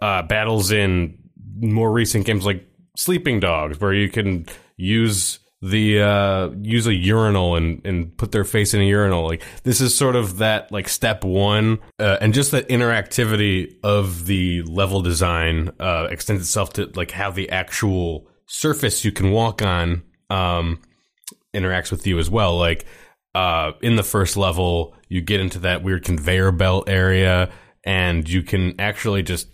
uh, 0.00 0.22
battles 0.22 0.72
in 0.72 1.18
more 1.60 1.92
recent 1.92 2.24
games 2.26 2.46
like 2.46 2.66
Sleeping 2.96 3.40
Dogs, 3.40 3.80
where 3.80 3.92
you 3.92 4.08
can 4.08 4.46
use 4.76 5.38
the 5.62 6.02
uh, 6.02 6.50
use 6.60 6.88
a 6.88 6.94
urinal 6.94 7.54
and 7.54 7.80
and 7.86 8.16
put 8.16 8.32
their 8.32 8.44
face 8.44 8.74
in 8.74 8.80
a 8.80 8.84
urinal. 8.84 9.24
Like 9.24 9.42
this 9.62 9.80
is 9.80 9.94
sort 9.94 10.16
of 10.16 10.38
that 10.38 10.72
like 10.72 10.88
step 10.88 11.24
one, 11.24 11.78
uh, 12.00 12.18
and 12.20 12.34
just 12.34 12.50
that 12.50 12.68
interactivity 12.68 13.76
of 13.84 14.26
the 14.26 14.62
level 14.62 15.00
design 15.02 15.70
uh, 15.78 16.08
extends 16.10 16.42
itself 16.42 16.72
to 16.74 16.90
like 16.96 17.12
how 17.12 17.30
the 17.30 17.48
actual 17.50 18.28
surface 18.46 19.04
you 19.04 19.12
can 19.12 19.30
walk 19.30 19.62
on 19.62 20.02
um, 20.30 20.82
interacts 21.54 21.92
with 21.92 22.06
you 22.08 22.18
as 22.18 22.28
well. 22.28 22.58
Like 22.58 22.84
uh, 23.34 23.72
in 23.80 23.94
the 23.94 24.02
first 24.02 24.36
level, 24.36 24.96
you 25.08 25.20
get 25.20 25.40
into 25.40 25.60
that 25.60 25.84
weird 25.84 26.04
conveyor 26.04 26.50
belt 26.50 26.88
area, 26.88 27.52
and 27.84 28.28
you 28.28 28.42
can 28.42 28.74
actually 28.80 29.22
just 29.22 29.46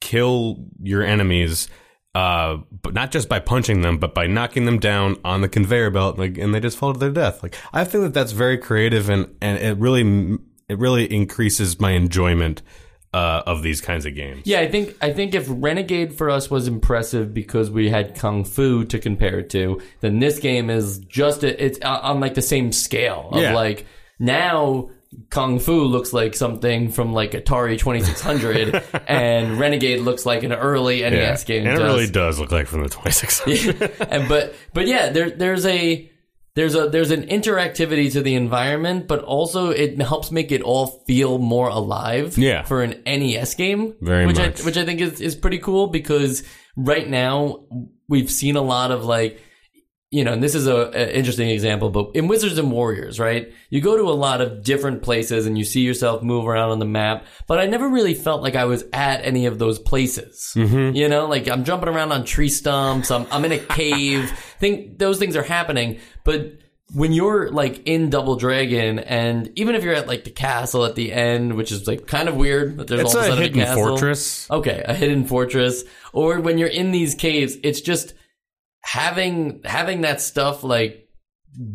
kill 0.00 0.66
your 0.82 1.04
enemies. 1.04 1.68
Uh, 2.16 2.62
but 2.82 2.94
not 2.94 3.10
just 3.10 3.28
by 3.28 3.38
punching 3.38 3.82
them, 3.82 3.98
but 3.98 4.14
by 4.14 4.26
knocking 4.26 4.64
them 4.64 4.78
down 4.78 5.16
on 5.24 5.42
the 5.42 5.48
conveyor 5.48 5.90
belt, 5.90 6.18
like, 6.18 6.38
and 6.38 6.54
they 6.54 6.60
just 6.60 6.78
fall 6.78 6.92
to 6.94 6.98
their 6.98 7.10
death. 7.10 7.42
Like, 7.42 7.54
I 7.74 7.84
think 7.84 8.04
that 8.04 8.14
that's 8.14 8.32
very 8.32 8.56
creative, 8.56 9.10
and 9.10 9.26
and 9.42 9.58
it 9.58 9.76
really 9.78 10.38
it 10.68 10.78
really 10.78 11.04
increases 11.12 11.78
my 11.78 11.90
enjoyment 11.92 12.62
uh, 13.12 13.42
of 13.46 13.62
these 13.62 13.80
kinds 13.82 14.06
of 14.06 14.14
games. 14.14 14.42
yeah, 14.46 14.60
I 14.60 14.68
think 14.70 14.96
I 15.02 15.12
think 15.12 15.34
if 15.34 15.46
Renegade 15.48 16.14
for 16.14 16.30
us 16.30 16.50
was 16.50 16.66
impressive 16.68 17.34
because 17.34 17.70
we 17.70 17.90
had 17.90 18.14
Kung 18.14 18.44
Fu 18.44 18.84
to 18.86 18.98
compare 18.98 19.40
it 19.40 19.50
to, 19.50 19.80
then 20.00 20.18
this 20.18 20.38
game 20.38 20.70
is 20.70 20.98
just 21.00 21.42
a, 21.44 21.64
it's 21.64 21.78
uh, 21.82 22.00
on 22.02 22.20
like 22.20 22.34
the 22.34 22.42
same 22.42 22.72
scale 22.72 23.28
of 23.32 23.42
Yeah. 23.42 23.54
like 23.54 23.84
now. 24.18 24.90
Kung 25.30 25.58
Fu 25.58 25.84
looks 25.84 26.12
like 26.12 26.34
something 26.34 26.90
from 26.90 27.12
like 27.12 27.32
Atari 27.32 27.78
2600, 27.78 28.82
and 29.08 29.58
Renegade 29.58 30.00
looks 30.00 30.24
like 30.26 30.42
an 30.42 30.52
early 30.52 31.00
NES 31.02 31.44
game. 31.44 31.66
and 31.66 31.74
it 31.74 31.78
does. 31.78 31.94
really 31.94 32.10
does 32.10 32.38
look 32.38 32.52
like 32.52 32.66
from 32.66 32.82
the 32.82 32.88
2600. 32.88 34.08
and 34.10 34.28
but 34.28 34.54
but 34.74 34.86
yeah, 34.86 35.10
there 35.10 35.30
there's 35.30 35.66
a 35.66 36.10
there's 36.54 36.74
a 36.74 36.88
there's 36.88 37.10
an 37.10 37.26
interactivity 37.28 38.10
to 38.12 38.22
the 38.22 38.34
environment, 38.34 39.06
but 39.08 39.22
also 39.24 39.70
it 39.70 40.00
helps 40.00 40.30
make 40.30 40.52
it 40.52 40.62
all 40.62 40.86
feel 41.06 41.38
more 41.38 41.68
alive. 41.68 42.38
Yeah. 42.38 42.62
for 42.62 42.82
an 42.82 43.02
NES 43.04 43.54
game, 43.54 43.94
Very 44.00 44.26
which 44.26 44.38
much. 44.38 44.60
I 44.60 44.64
which 44.64 44.76
I 44.76 44.84
think 44.84 45.00
is 45.00 45.20
is 45.20 45.34
pretty 45.34 45.58
cool 45.58 45.88
because 45.88 46.44
right 46.76 47.08
now 47.08 47.64
we've 48.08 48.30
seen 48.30 48.56
a 48.56 48.62
lot 48.62 48.90
of 48.90 49.04
like. 49.04 49.42
You 50.16 50.24
know, 50.24 50.32
and 50.32 50.42
this 50.42 50.54
is 50.54 50.66
a, 50.66 50.90
a 50.94 51.14
interesting 51.14 51.50
example, 51.50 51.90
but 51.90 52.12
in 52.14 52.26
Wizards 52.26 52.56
and 52.56 52.72
Warriors, 52.72 53.20
right? 53.20 53.52
You 53.68 53.82
go 53.82 53.98
to 53.98 54.04
a 54.04 54.16
lot 54.16 54.40
of 54.40 54.62
different 54.62 55.02
places 55.02 55.44
and 55.44 55.58
you 55.58 55.64
see 55.64 55.82
yourself 55.82 56.22
move 56.22 56.46
around 56.46 56.70
on 56.70 56.78
the 56.78 56.86
map, 56.86 57.26
but 57.46 57.58
I 57.58 57.66
never 57.66 57.86
really 57.86 58.14
felt 58.14 58.40
like 58.40 58.56
I 58.56 58.64
was 58.64 58.82
at 58.94 59.26
any 59.26 59.44
of 59.44 59.58
those 59.58 59.78
places. 59.78 60.52
Mm-hmm. 60.56 60.96
You 60.96 61.10
know, 61.10 61.26
like 61.26 61.50
I'm 61.50 61.64
jumping 61.64 61.90
around 61.90 62.12
on 62.12 62.24
tree 62.24 62.48
stumps, 62.48 63.10
I'm, 63.10 63.26
I'm 63.30 63.44
in 63.44 63.52
a 63.52 63.58
cave. 63.58 64.30
think 64.58 64.98
those 64.98 65.18
things 65.18 65.36
are 65.36 65.42
happening, 65.42 66.00
but 66.24 66.60
when 66.94 67.12
you're 67.12 67.50
like 67.50 67.86
in 67.86 68.08
Double 68.08 68.36
Dragon, 68.36 68.98
and 68.98 69.50
even 69.56 69.74
if 69.74 69.84
you're 69.84 69.92
at 69.92 70.06
like 70.06 70.24
the 70.24 70.30
castle 70.30 70.86
at 70.86 70.94
the 70.94 71.12
end, 71.12 71.56
which 71.56 71.72
is 71.72 71.86
like 71.86 72.06
kind 72.06 72.26
of 72.26 72.36
weird 72.36 72.78
that 72.78 72.86
there's 72.86 73.02
it's 73.02 73.14
all 73.14 73.20
of 73.20 73.26
a 73.26 73.28
sudden 73.30 73.42
hidden 73.42 73.60
castle. 73.60 73.88
fortress. 73.88 74.50
Okay, 74.50 74.82
a 74.82 74.94
hidden 74.94 75.26
fortress, 75.26 75.84
or 76.14 76.40
when 76.40 76.56
you're 76.56 76.68
in 76.68 76.90
these 76.90 77.14
caves, 77.14 77.58
it's 77.62 77.82
just 77.82 78.14
having 78.86 79.60
having 79.64 80.02
that 80.02 80.20
stuff 80.20 80.62
like 80.62 81.08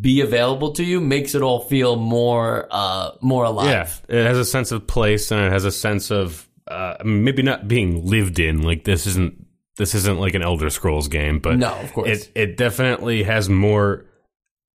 be 0.00 0.20
available 0.20 0.72
to 0.72 0.84
you 0.84 1.00
makes 1.00 1.34
it 1.34 1.42
all 1.42 1.60
feel 1.60 1.96
more 1.96 2.66
uh 2.70 3.10
more 3.20 3.44
alive. 3.44 4.02
Yeah, 4.08 4.16
it 4.20 4.26
has 4.26 4.38
a 4.38 4.44
sense 4.44 4.72
of 4.72 4.86
place 4.86 5.30
and 5.30 5.40
it 5.44 5.52
has 5.52 5.64
a 5.64 5.72
sense 5.72 6.10
of 6.10 6.48
uh, 6.68 6.94
maybe 7.04 7.42
not 7.42 7.66
being 7.68 8.06
lived 8.06 8.38
in. 8.38 8.62
Like 8.62 8.84
this 8.84 9.06
isn't 9.06 9.44
this 9.76 9.94
isn't 9.94 10.20
like 10.20 10.34
an 10.34 10.42
Elder 10.42 10.70
Scrolls 10.70 11.08
game, 11.08 11.38
but 11.40 11.58
No, 11.58 11.74
of 11.74 11.92
course. 11.92 12.08
it 12.08 12.32
it 12.34 12.56
definitely 12.56 13.24
has 13.24 13.48
more 13.48 14.06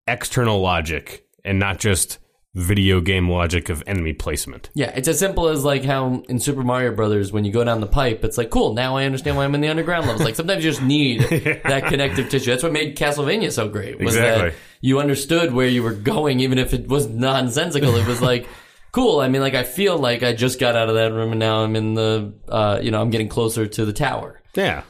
external 0.06 0.60
logic 0.60 1.26
and 1.44 1.58
not 1.58 1.78
just 1.78 2.18
video 2.54 3.00
game 3.00 3.30
logic 3.30 3.68
of 3.70 3.82
enemy 3.86 4.12
placement. 4.12 4.68
Yeah, 4.74 4.90
it's 4.94 5.08
as 5.08 5.18
simple 5.18 5.48
as 5.48 5.64
like 5.64 5.84
how 5.84 6.22
in 6.28 6.38
Super 6.38 6.62
Mario 6.62 6.92
Brothers, 6.94 7.32
when 7.32 7.44
you 7.44 7.52
go 7.52 7.64
down 7.64 7.80
the 7.80 7.86
pipe, 7.86 8.24
it's 8.24 8.36
like, 8.36 8.50
cool, 8.50 8.74
now 8.74 8.96
I 8.96 9.04
understand 9.04 9.36
why 9.36 9.44
I'm 9.44 9.54
in 9.54 9.62
the 9.62 9.68
underground 9.68 10.06
levels. 10.06 10.22
Like 10.24 10.36
sometimes 10.36 10.64
you 10.64 10.70
just 10.70 10.82
need 10.82 11.20
that 11.64 11.84
connective 11.86 12.28
tissue. 12.28 12.50
That's 12.50 12.62
what 12.62 12.72
made 12.72 12.96
Castlevania 12.96 13.50
so 13.52 13.68
great. 13.68 13.98
Was 13.98 14.16
Exactly. 14.16 14.50
that 14.50 14.56
you 14.82 15.00
understood 15.00 15.54
where 15.54 15.66
you 15.68 15.82
were 15.82 15.94
going, 15.94 16.40
even 16.40 16.58
if 16.58 16.74
it 16.74 16.88
was 16.88 17.08
nonsensical. 17.08 17.94
It 17.96 18.06
was 18.06 18.20
like, 18.20 18.46
cool. 18.92 19.20
I 19.20 19.28
mean, 19.28 19.40
like 19.40 19.54
I 19.54 19.62
feel 19.64 19.96
like 19.96 20.22
I 20.22 20.34
just 20.34 20.60
got 20.60 20.76
out 20.76 20.90
of 20.90 20.94
that 20.96 21.12
room 21.12 21.30
and 21.30 21.40
now 21.40 21.62
I'm 21.64 21.74
in 21.74 21.94
the, 21.94 22.34
uh, 22.48 22.80
you 22.82 22.90
know, 22.90 23.00
I'm 23.00 23.10
getting 23.10 23.28
closer 23.28 23.66
to 23.66 23.84
the 23.86 23.92
tower. 23.94 24.40
Yeah. 24.54 24.82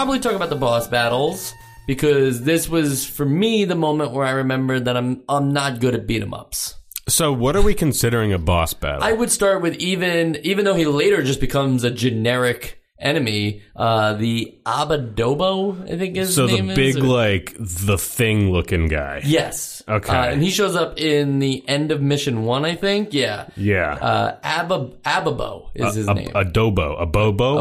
Probably 0.00 0.18
talk 0.18 0.32
about 0.32 0.48
the 0.48 0.56
boss 0.56 0.88
battles 0.88 1.52
because 1.86 2.42
this 2.42 2.70
was 2.70 3.04
for 3.04 3.26
me 3.26 3.66
the 3.66 3.74
moment 3.74 4.12
where 4.12 4.24
I 4.24 4.30
remembered 4.30 4.86
that 4.86 4.96
I'm 4.96 5.22
I'm 5.28 5.52
not 5.52 5.78
good 5.78 5.94
at 5.94 6.06
beat 6.06 6.22
'em 6.22 6.32
ups. 6.32 6.76
So 7.06 7.34
what 7.34 7.54
are 7.54 7.60
we 7.60 7.74
considering 7.74 8.32
a 8.32 8.38
boss 8.38 8.72
battle? 8.72 9.04
I 9.04 9.12
would 9.12 9.30
start 9.30 9.60
with 9.60 9.74
even 9.74 10.38
even 10.42 10.64
though 10.64 10.72
he 10.74 10.86
later 10.86 11.22
just 11.22 11.38
becomes 11.38 11.84
a 11.84 11.90
generic 11.90 12.80
enemy, 12.98 13.60
uh, 13.76 14.14
the 14.14 14.58
Abadobo, 14.64 15.84
I 15.92 15.98
think 15.98 16.16
his 16.16 16.34
so 16.34 16.46
the 16.46 16.62
big 16.62 16.96
is. 16.96 16.96
or- 16.96 17.02
like 17.02 17.54
the 17.58 17.98
thing 17.98 18.52
looking 18.52 18.88
guy. 18.88 19.20
yes. 19.26 19.82
Okay. 19.86 20.16
Uh, 20.16 20.24
and 20.32 20.42
he 20.42 20.50
shows 20.50 20.76
up 20.76 20.98
in 20.98 21.40
the 21.40 21.62
end 21.68 21.92
of 21.92 22.00
mission 22.00 22.44
one, 22.44 22.64
I 22.64 22.74
think. 22.74 23.12
Yeah. 23.12 23.48
Yeah. 23.54 23.94
Uh, 23.94 24.36
Abba, 24.42 24.92
Ababo 25.04 25.70
is 25.74 25.94
his 25.94 26.08
a, 26.08 26.14
name. 26.14 26.28
Adobo, 26.28 27.00
a 27.02 27.06
bobo, 27.06 27.58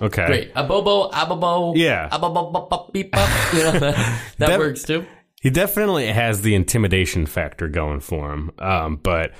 A 0.00 0.02
Bobo. 0.02 0.04
a 0.04 0.04
bobo. 0.04 0.04
A 0.04 0.04
Bobo. 0.04 0.06
Okay. 0.06 0.26
Great. 0.26 0.52
A 0.54 0.64
Bobo, 0.64 1.10
Ababo. 1.10 1.72
Yeah. 1.76 2.08
Ababo, 2.10 2.92
beep, 2.92 3.12
bop. 3.12 3.28
You 3.54 3.62
know, 3.62 3.72
that, 3.78 4.22
that 4.38 4.58
works 4.58 4.82
too. 4.82 5.06
He 5.40 5.50
definitely 5.50 6.06
has 6.08 6.42
the 6.42 6.54
intimidation 6.54 7.26
factor 7.26 7.68
going 7.68 8.00
for 8.00 8.32
him. 8.32 8.50
Um, 8.58 8.96
but 8.96 9.32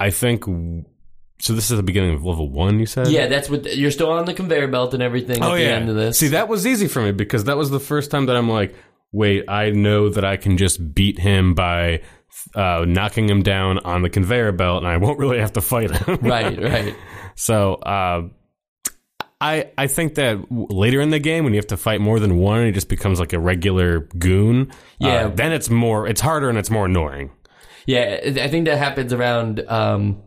I 0.00 0.10
think 0.10 0.44
so. 1.40 1.52
This 1.52 1.70
is 1.70 1.76
the 1.76 1.82
beginning 1.82 2.14
of 2.14 2.24
level 2.24 2.50
one. 2.50 2.78
You 2.78 2.86
said. 2.86 3.08
Yeah, 3.08 3.28
that's 3.28 3.48
what 3.48 3.76
you're 3.76 3.90
still 3.90 4.10
on 4.10 4.24
the 4.24 4.34
conveyor 4.34 4.68
belt 4.68 4.92
and 4.94 5.02
everything 5.02 5.42
at 5.42 5.48
Oh 5.50 5.54
the 5.54 5.62
yeah. 5.62 5.68
end 5.68 5.88
of 5.88 5.96
this. 5.96 6.18
See, 6.18 6.28
that 6.28 6.48
was 6.48 6.66
easy 6.66 6.88
for 6.88 7.00
me 7.02 7.12
because 7.12 7.44
that 7.44 7.56
was 7.56 7.70
the 7.70 7.80
first 7.80 8.10
time 8.10 8.26
that 8.26 8.36
I'm 8.36 8.48
like, 8.48 8.74
wait, 9.12 9.44
I 9.48 9.70
know 9.70 10.08
that 10.08 10.24
I 10.24 10.36
can 10.36 10.56
just 10.58 10.94
beat 10.94 11.18
him 11.18 11.54
by 11.54 12.02
uh, 12.54 12.84
knocking 12.88 13.28
him 13.28 13.42
down 13.42 13.78
on 13.80 14.02
the 14.02 14.10
conveyor 14.10 14.52
belt, 14.52 14.78
and 14.82 14.88
I 14.88 14.96
won't 14.96 15.18
really 15.18 15.38
have 15.38 15.52
to 15.54 15.60
fight 15.60 15.90
him. 15.90 16.18
right, 16.22 16.60
right. 16.62 16.96
So 17.36 17.74
uh, 17.74 18.28
I 19.42 19.70
I 19.76 19.86
think 19.88 20.14
that 20.14 20.38
later 20.50 21.00
in 21.00 21.10
the 21.10 21.18
game 21.18 21.44
when 21.44 21.52
you 21.52 21.58
have 21.58 21.66
to 21.68 21.76
fight 21.76 22.00
more 22.00 22.18
than 22.20 22.36
one, 22.38 22.64
he 22.64 22.70
just 22.72 22.88
becomes 22.88 23.18
like 23.20 23.32
a 23.32 23.38
regular 23.38 24.00
goon. 24.18 24.70
uh, 25.02 25.06
Yeah. 25.06 25.28
then 25.28 25.52
it's 25.52 25.68
more 25.68 26.06
it's 26.06 26.20
harder 26.20 26.48
and 26.48 26.56
it's 26.58 26.70
more 26.70 26.86
annoying. 26.86 27.30
Yeah, 27.86 28.20
I 28.24 28.46
think 28.48 28.66
that 28.66 28.78
happens 28.78 29.12
around 29.12 29.58
um, 29.68 30.22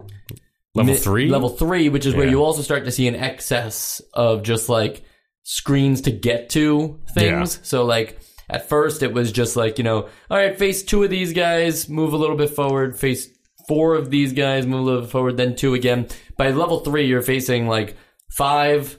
Level 0.76 0.94
mi- 0.94 1.00
three. 1.00 1.30
Level 1.30 1.50
three, 1.50 1.88
which 1.88 2.06
is 2.06 2.14
where 2.14 2.28
you 2.28 2.44
also 2.44 2.62
start 2.62 2.84
to 2.84 2.92
see 2.92 3.08
an 3.08 3.16
excess 3.16 4.02
of 4.14 4.44
just 4.44 4.68
like 4.68 5.06
screens 5.44 6.02
to 6.02 6.12
get 6.12 6.50
to 6.50 7.00
things. 7.14 7.60
So 7.64 7.86
like 7.86 8.20
at 8.50 8.68
first 8.68 9.02
it 9.02 9.14
was 9.14 9.32
just 9.32 9.56
like 9.56 9.78
you 9.78 9.84
know, 9.86 10.10
all 10.30 10.38
right, 10.38 10.58
face 10.60 10.84
two 10.84 11.04
of 11.04 11.10
these 11.10 11.32
guys, 11.34 11.88
move 11.88 12.12
a 12.14 12.18
little 12.18 12.36
bit 12.36 12.50
forward. 12.50 13.00
Face 13.00 13.30
four 13.70 13.96
of 13.96 14.12
these 14.12 14.34
guys, 14.34 14.68
move 14.68 14.82
a 14.82 14.84
little 14.84 15.02
bit 15.02 15.10
forward. 15.12 15.38
Then 15.38 15.56
two 15.56 15.74
again. 15.74 16.08
By 16.38 16.52
level 16.52 16.82
three, 16.82 17.08
you're 17.08 17.22
facing 17.22 17.68
like 17.68 17.96
five 18.36 18.98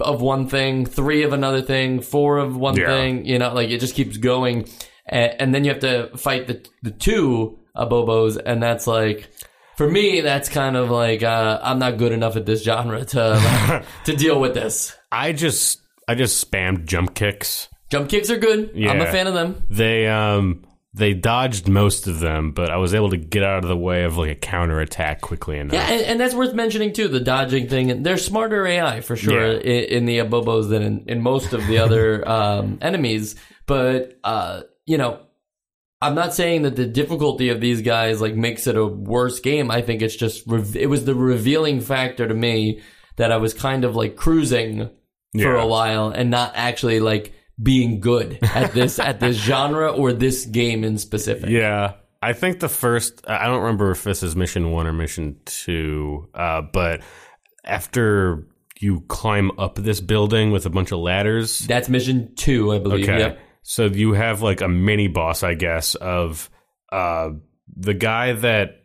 of 0.00 0.20
one 0.22 0.48
thing, 0.48 0.86
three 0.86 1.22
of 1.22 1.32
another 1.32 1.62
thing, 1.62 2.00
four 2.00 2.38
of 2.38 2.56
one 2.56 2.76
Yeah. 2.76 2.86
thing. 2.88 3.24
You 3.24 3.38
know, 3.38 3.52
like 3.54 3.70
it 3.70 3.78
just 3.80 3.94
keeps 3.94 4.16
going, 4.16 4.68
and, 5.06 5.34
and 5.40 5.54
then 5.54 5.64
you 5.64 5.70
have 5.70 5.80
to 5.80 6.16
fight 6.16 6.46
the 6.46 6.64
the 6.82 6.90
two 6.90 7.58
abobos, 7.76 8.40
and 8.44 8.62
that's 8.62 8.86
like. 8.86 9.30
For 9.76 9.88
me, 9.88 10.20
that's 10.20 10.50
kind 10.50 10.76
of 10.76 10.90
like 10.90 11.22
uh, 11.22 11.58
I'm 11.62 11.78
not 11.78 11.96
good 11.96 12.12
enough 12.12 12.36
at 12.36 12.44
this 12.44 12.62
genre 12.62 13.02
to 13.02 13.82
to 14.04 14.14
deal 14.14 14.38
with 14.38 14.52
this. 14.52 14.94
I 15.10 15.32
just 15.32 15.80
I 16.06 16.14
just 16.14 16.50
spammed 16.50 16.84
jump 16.84 17.14
kicks. 17.14 17.66
Jump 17.88 18.10
kicks 18.10 18.28
are 18.28 18.36
good. 18.36 18.72
I'm 18.76 19.00
a 19.00 19.06
fan 19.10 19.26
of 19.26 19.32
them. 19.32 19.62
They 19.70 20.06
um 20.06 20.66
they 20.92 21.14
dodged 21.14 21.68
most 21.68 22.06
of 22.08 22.18
them, 22.20 22.50
but 22.52 22.70
I 22.70 22.76
was 22.76 22.94
able 22.94 23.10
to 23.10 23.16
get 23.16 23.44
out 23.44 23.62
of 23.62 23.68
the 23.68 23.76
way 23.76 24.02
of 24.04 24.16
like 24.16 24.30
a 24.30 24.34
counter 24.34 24.80
attack 24.80 25.20
quickly 25.20 25.58
enough. 25.58 25.74
Yeah, 25.74 25.88
and, 25.88 26.02
and 26.02 26.20
that's 26.20 26.34
worth 26.34 26.52
mentioning 26.54 26.92
too. 26.92 27.06
The 27.08 27.20
dodging 27.20 27.68
thing, 27.68 27.90
and 27.92 28.04
they're 28.04 28.16
smarter 28.18 28.66
AI 28.66 29.00
for 29.00 29.14
sure 29.16 29.52
Yeah. 29.52 29.58
in, 29.60 29.84
in 29.98 30.04
the 30.06 30.18
abobos 30.18 30.68
than 30.68 30.82
in, 30.82 31.04
in 31.06 31.22
most 31.22 31.52
of 31.52 31.64
the 31.68 31.78
other 31.78 32.28
um, 32.28 32.78
enemies. 32.82 33.36
But 33.66 34.18
uh, 34.24 34.62
you 34.84 34.98
know, 34.98 35.20
I'm 36.02 36.14
not 36.16 36.34
saying 36.34 36.62
that 36.62 36.74
the 36.76 36.86
difficulty 36.86 37.50
of 37.50 37.60
these 37.60 37.82
guys 37.82 38.20
like 38.20 38.34
makes 38.34 38.66
it 38.66 38.74
a 38.76 38.84
worse 38.86 39.38
game. 39.38 39.70
I 39.70 39.82
think 39.82 40.02
it's 40.02 40.16
just 40.16 40.42
re- 40.46 40.64
it 40.74 40.86
was 40.86 41.04
the 41.04 41.14
revealing 41.14 41.80
factor 41.80 42.26
to 42.26 42.34
me 42.34 42.80
that 43.16 43.30
I 43.30 43.36
was 43.36 43.54
kind 43.54 43.84
of 43.84 43.94
like 43.94 44.16
cruising 44.16 44.86
for 44.86 44.88
Yeah. 45.34 45.62
a 45.62 45.66
while 45.66 46.08
and 46.08 46.30
not 46.30 46.52
actually 46.56 46.98
like 46.98 47.32
being 47.62 48.00
good 48.00 48.38
at 48.42 48.72
this 48.72 48.98
at 48.98 49.20
this 49.20 49.36
genre 49.36 49.90
or 49.90 50.12
this 50.12 50.46
game 50.46 50.84
in 50.84 50.98
specific. 50.98 51.50
Yeah. 51.50 51.94
I 52.22 52.34
think 52.34 52.60
the 52.60 52.68
first, 52.68 53.22
I 53.26 53.46
don't 53.46 53.62
remember 53.62 53.90
if 53.92 54.04
this 54.04 54.22
is 54.22 54.36
mission 54.36 54.72
one 54.72 54.86
or 54.86 54.92
mission 54.92 55.40
two, 55.46 56.28
uh, 56.34 56.60
but 56.60 57.00
after 57.64 58.46
you 58.80 59.02
climb 59.08 59.50
up 59.58 59.76
this 59.76 60.00
building 60.00 60.50
with 60.50 60.66
a 60.66 60.70
bunch 60.70 60.90
of 60.90 60.98
ladders. 60.98 61.60
That's 61.60 61.88
mission 61.88 62.34
two, 62.34 62.72
I 62.72 62.78
believe. 62.78 63.08
Okay. 63.08 63.18
Yep. 63.18 63.40
So 63.62 63.84
you 63.86 64.14
have 64.14 64.42
like 64.42 64.62
a 64.62 64.68
mini 64.68 65.08
boss, 65.08 65.42
I 65.42 65.54
guess, 65.54 65.94
of 65.94 66.50
uh, 66.90 67.30
the 67.76 67.94
guy 67.94 68.32
that 68.32 68.84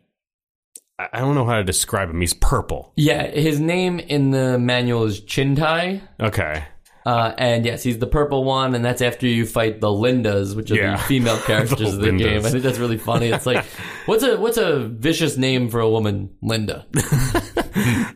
I 0.98 1.20
don't 1.20 1.34
know 1.34 1.46
how 1.46 1.56
to 1.56 1.64
describe 1.64 2.10
him. 2.10 2.20
He's 2.20 2.34
purple. 2.34 2.92
Yeah, 2.96 3.26
his 3.26 3.58
name 3.58 3.98
in 3.98 4.30
the 4.30 4.58
manual 4.58 5.04
is 5.04 5.20
Chintai. 5.20 6.00
Okay. 6.20 6.64
Uh, 7.06 7.32
and 7.38 7.64
yes, 7.64 7.84
he's 7.84 8.00
the 8.00 8.06
purple 8.06 8.42
one, 8.42 8.74
and 8.74 8.84
that's 8.84 9.00
after 9.00 9.28
you 9.28 9.46
fight 9.46 9.80
the 9.80 9.86
Lindas, 9.86 10.56
which 10.56 10.72
are 10.72 10.74
Yeah. 10.74 10.96
the 10.96 11.02
female 11.04 11.38
characters 11.38 11.94
of 11.94 12.00
the 12.00 12.10
game. 12.10 12.44
I 12.44 12.50
think 12.50 12.64
that's 12.64 12.78
really 12.78 12.98
funny. 12.98 13.28
It's 13.28 13.46
like, 13.46 13.64
what's 14.06 14.24
a 14.24 14.36
what's 14.38 14.56
a 14.56 14.80
vicious 14.80 15.36
name 15.36 15.68
for 15.68 15.78
a 15.78 15.88
woman? 15.88 16.30
Linda. 16.42 16.84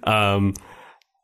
Um, 0.03 0.55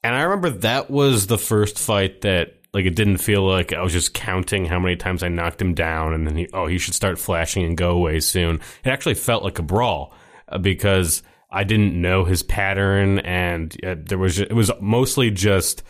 and 0.05 0.15
I 0.15 0.23
remember 0.23 0.51
that 0.51 0.91
was 0.91 1.27
the 1.27 1.39
first 1.39 1.79
fight 1.79 2.21
that 2.21 2.61
like 2.73 2.85
it 2.85 2.95
didn't 2.95 3.17
feel 3.17 3.43
like 3.43 3.73
I 3.73 3.83
was 3.83 3.93
just 3.93 4.15
counting 4.15 4.67
how 4.67 4.79
many 4.79 4.95
times 4.97 5.23
I 5.23 5.29
knocked 5.29 5.61
him 5.61 5.75
down, 5.75 6.13
and 6.13 6.27
then 6.27 6.37
he 6.37 6.49
oh 6.53 6.67
he 6.67 6.79
should 6.79 6.95
start 6.95 7.19
flashing 7.19 7.65
and 7.65 7.77
go 7.77 7.91
away 7.91 8.21
soon. 8.21 8.61
It 8.85 8.91
actually 8.91 9.15
felt 9.15 9.43
like 9.43 9.59
a 9.59 9.63
brawl 9.63 10.15
uh, 10.49 10.59
because 10.59 11.23
I 11.51 11.65
didn't 11.65 12.01
know 12.01 12.25
his 12.25 12.43
pattern, 12.43 13.19
and 13.21 13.75
uh, 13.85 13.97
there 13.99 14.19
was 14.19 14.39
it 14.39 14.53
was 14.53 14.71
mostly 14.81 15.31
just 15.31 15.83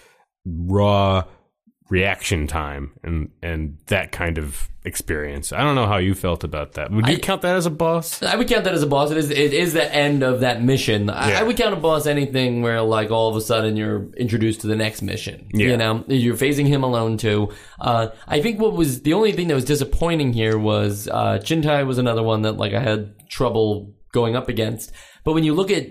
raw 0.47 1.25
reaction 1.89 2.47
time 2.47 2.93
and 3.03 3.31
and 3.43 3.79
that 3.87 4.13
kind 4.13 4.39
of 4.39 4.69
experience. 4.85 5.53
I 5.53 5.63
don't 5.63 5.75
know 5.75 5.87
how 5.87 5.97
you 5.99 6.15
felt 6.15 6.45
about 6.45 6.75
that. 6.75 6.91
Would 6.93 7.07
you 7.09 7.15
I- 7.15 7.19
count 7.19 7.43
that 7.43 7.57
as 7.57 7.67
a 7.67 7.71
boss? 7.71 8.23
I 8.23 8.37
would 8.37 8.49
count 8.49 8.65
that 8.65 8.75
as 8.75 8.83
a 8.83 8.87
boss. 8.87 9.11
It 9.11 9.17
is 9.17 9.31
it 9.31 9.53
is 9.53 9.73
the 9.73 9.93
end 9.95 10.23
of 10.23 10.41
that 10.41 10.63
mission. 10.63 11.11
I, 11.11 11.31
Yeah. 11.31 11.41
I 11.41 11.43
would 11.43 11.57
count 11.57 11.73
a 11.75 11.77
boss 11.77 12.07
anything 12.07 12.63
where 12.63 12.81
like 12.83 13.11
all 13.11 13.29
of 13.29 13.37
a 13.37 13.41
sudden 13.41 13.77
you're 13.77 14.07
introduced 14.17 14.61
to 14.63 14.67
the 14.69 14.77
next 14.77 15.03
mission. 15.03 15.49
Yeah. 15.53 15.69
You 15.69 15.77
know, 15.77 16.05
you're 16.09 16.37
facing 16.37 16.67
him 16.67 16.83
alone 16.83 17.17
too. 17.19 17.53
Uh, 17.81 18.09
I 18.29 18.41
think 18.41 18.61
what 18.61 18.73
was 18.75 19.03
the 19.03 19.13
only 19.15 19.33
thing 19.33 19.49
that 19.49 19.55
was 19.55 19.65
disappointing 19.65 20.33
here 20.33 20.57
was 20.59 21.09
uh, 21.09 21.39
Chintai 21.43 21.87
was 21.87 21.99
another 21.99 22.23
one 22.23 22.43
that 22.43 22.57
like 22.57 22.73
I 22.75 22.81
had 22.81 23.29
trouble 23.29 23.93
going 24.13 24.37
up 24.37 24.49
against. 24.49 24.93
But 25.25 25.33
when 25.35 25.43
you 25.45 25.53
look 25.55 25.71
at 25.71 25.87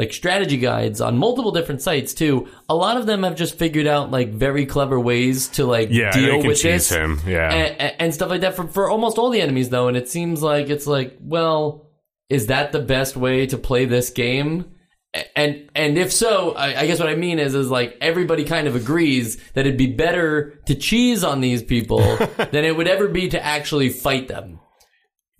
like 0.00 0.12
strategy 0.14 0.56
guides 0.56 1.00
on 1.02 1.18
multiple 1.18 1.52
different 1.52 1.82
sites 1.82 2.14
too, 2.14 2.48
a 2.70 2.74
lot 2.74 2.96
of 2.96 3.04
them 3.04 3.22
have 3.22 3.36
just 3.36 3.58
figured 3.58 3.86
out 3.86 4.10
like 4.10 4.30
very 4.30 4.64
clever 4.64 4.98
ways 4.98 5.48
to 5.48 5.66
like 5.66 5.88
Yeah, 5.90 6.10
deal 6.10 6.38
can 6.40 6.48
with 6.48 6.56
cheese 6.56 6.88
this 6.88 6.90
him. 6.90 7.20
Yeah. 7.26 7.52
and, 7.52 7.94
and 8.00 8.14
stuff 8.14 8.30
like 8.30 8.40
that 8.40 8.56
for, 8.56 8.66
for 8.66 8.88
almost 8.90 9.18
all 9.18 9.28
the 9.28 9.42
enemies 9.42 9.68
though 9.68 9.88
and 9.88 9.96
it 9.98 10.08
seems 10.08 10.42
like 10.42 10.70
it's 10.70 10.86
like 10.86 11.18
well 11.20 11.90
is 12.30 12.46
that 12.46 12.72
the 12.72 12.80
best 12.80 13.14
way 13.14 13.46
to 13.46 13.58
play 13.58 13.84
this 13.84 14.08
game 14.08 14.64
and 15.36 15.68
and 15.74 15.98
if 15.98 16.12
so 16.12 16.52
I, 16.52 16.80
I 16.82 16.86
guess 16.86 17.00
what 17.00 17.08
i 17.08 17.16
mean 17.16 17.38
is 17.40 17.54
is 17.54 17.68
like 17.68 17.96
everybody 18.00 18.44
kind 18.44 18.68
of 18.68 18.76
agrees 18.76 19.36
that 19.54 19.66
it'd 19.66 19.76
be 19.76 19.88
better 19.92 20.60
to 20.66 20.74
cheese 20.76 21.24
on 21.24 21.40
these 21.40 21.62
people 21.62 22.00
than 22.52 22.64
it 22.64 22.76
would 22.76 22.88
ever 22.88 23.08
be 23.08 23.28
to 23.30 23.44
actually 23.44 23.88
fight 23.90 24.28
them 24.28 24.60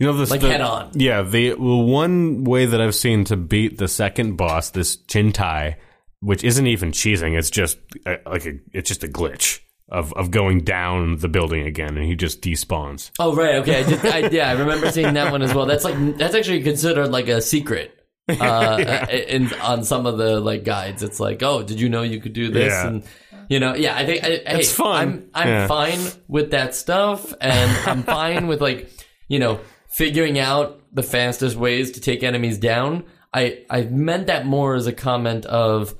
You 0.01 0.07
know, 0.07 0.15
this 0.15 0.31
Like 0.31 0.41
the- 0.41 0.49
head 0.51 0.61
on. 0.63 0.91
Yeah, 0.95 1.23
the 1.23 1.55
well, 1.55 1.83
one 1.83 2.43
way 2.45 2.67
that 2.67 2.81
I've 2.81 2.95
seen 2.95 3.25
to 3.27 3.37
beat 3.37 3.79
the 3.79 3.87
second 3.87 4.37
boss, 4.37 4.71
this 4.71 4.97
Chintai, 4.97 5.77
which 6.21 6.43
isn't 6.43 6.67
even 6.67 6.91
cheesing, 6.91 7.39
it's 7.39 7.51
just 7.51 7.79
uh, 8.07 8.17
like 8.27 8.47
a, 8.47 8.55
it's 8.73 8.89
just 8.89 9.05
a 9.05 9.09
glitch 9.09 9.61
of 9.91 10.13
of 10.15 10.31
going 10.31 10.61
down 10.65 11.17
the 11.19 11.29
building 11.29 11.67
again, 11.67 11.97
and 11.97 12.07
he 12.07 12.15
just 12.17 12.41
despawns. 12.41 13.11
oh 13.19 13.35
right 13.35 13.57
okay 13.57 13.81
I 13.81 13.83
did, 13.83 14.07
I, 14.07 14.19
yeah 14.31 14.49
i 14.49 14.53
remember 14.53 14.91
seeing 14.93 15.15
that 15.15 15.33
one 15.33 15.43
as 15.43 15.53
well 15.53 15.67
that's 15.67 15.83
like 15.85 15.97
that's 16.17 16.35
actually 16.35 16.63
considered 16.63 17.09
like 17.09 17.27
a 17.27 17.43
secret 17.43 17.97
uh, 18.29 19.07
in 19.11 19.53
on 19.55 19.83
some 19.83 20.07
of 20.07 20.17
the 20.17 20.41
like 20.41 20.63
guides. 20.65 21.03
It's 21.03 21.19
like, 21.19 21.43
oh, 21.43 21.65
did 21.65 21.81
you 21.81 21.89
know 21.89 22.03
you 22.03 22.21
could 22.21 22.33
do 22.33 22.49
this? 22.51 22.71
Yeah. 22.73 22.87
And 22.87 23.05
you 23.49 23.59
know, 23.59 23.75
yeah, 23.75 23.97
I 23.97 24.07
think 24.07 24.23
I, 24.23 24.27
hey, 24.29 24.43
It's 24.61 24.71
fun. 24.73 25.29
I'm 25.35 25.43
I'm 25.43 25.49
Yeah. 25.49 25.67
fine 25.67 25.99
with 26.29 26.53
that 26.53 26.77
stuff, 26.77 27.35
and 27.41 27.71
I'm 27.89 28.03
fine 28.05 28.47
with 28.47 28.61
like 28.61 28.89
you 29.27 29.41
know 29.41 29.59
figuring 29.91 30.39
out 30.39 30.81
the 30.93 31.03
fastest 31.03 31.57
ways 31.57 31.93
to 31.93 32.01
take 32.01 32.23
enemies 32.23 32.59
down. 32.59 33.05
I 33.33 33.65
I 33.71 33.83
meant 33.83 34.27
that 34.27 34.47
more 34.47 34.75
as 34.75 34.87
a 34.87 34.93
comment 34.93 35.47
of. 35.47 35.95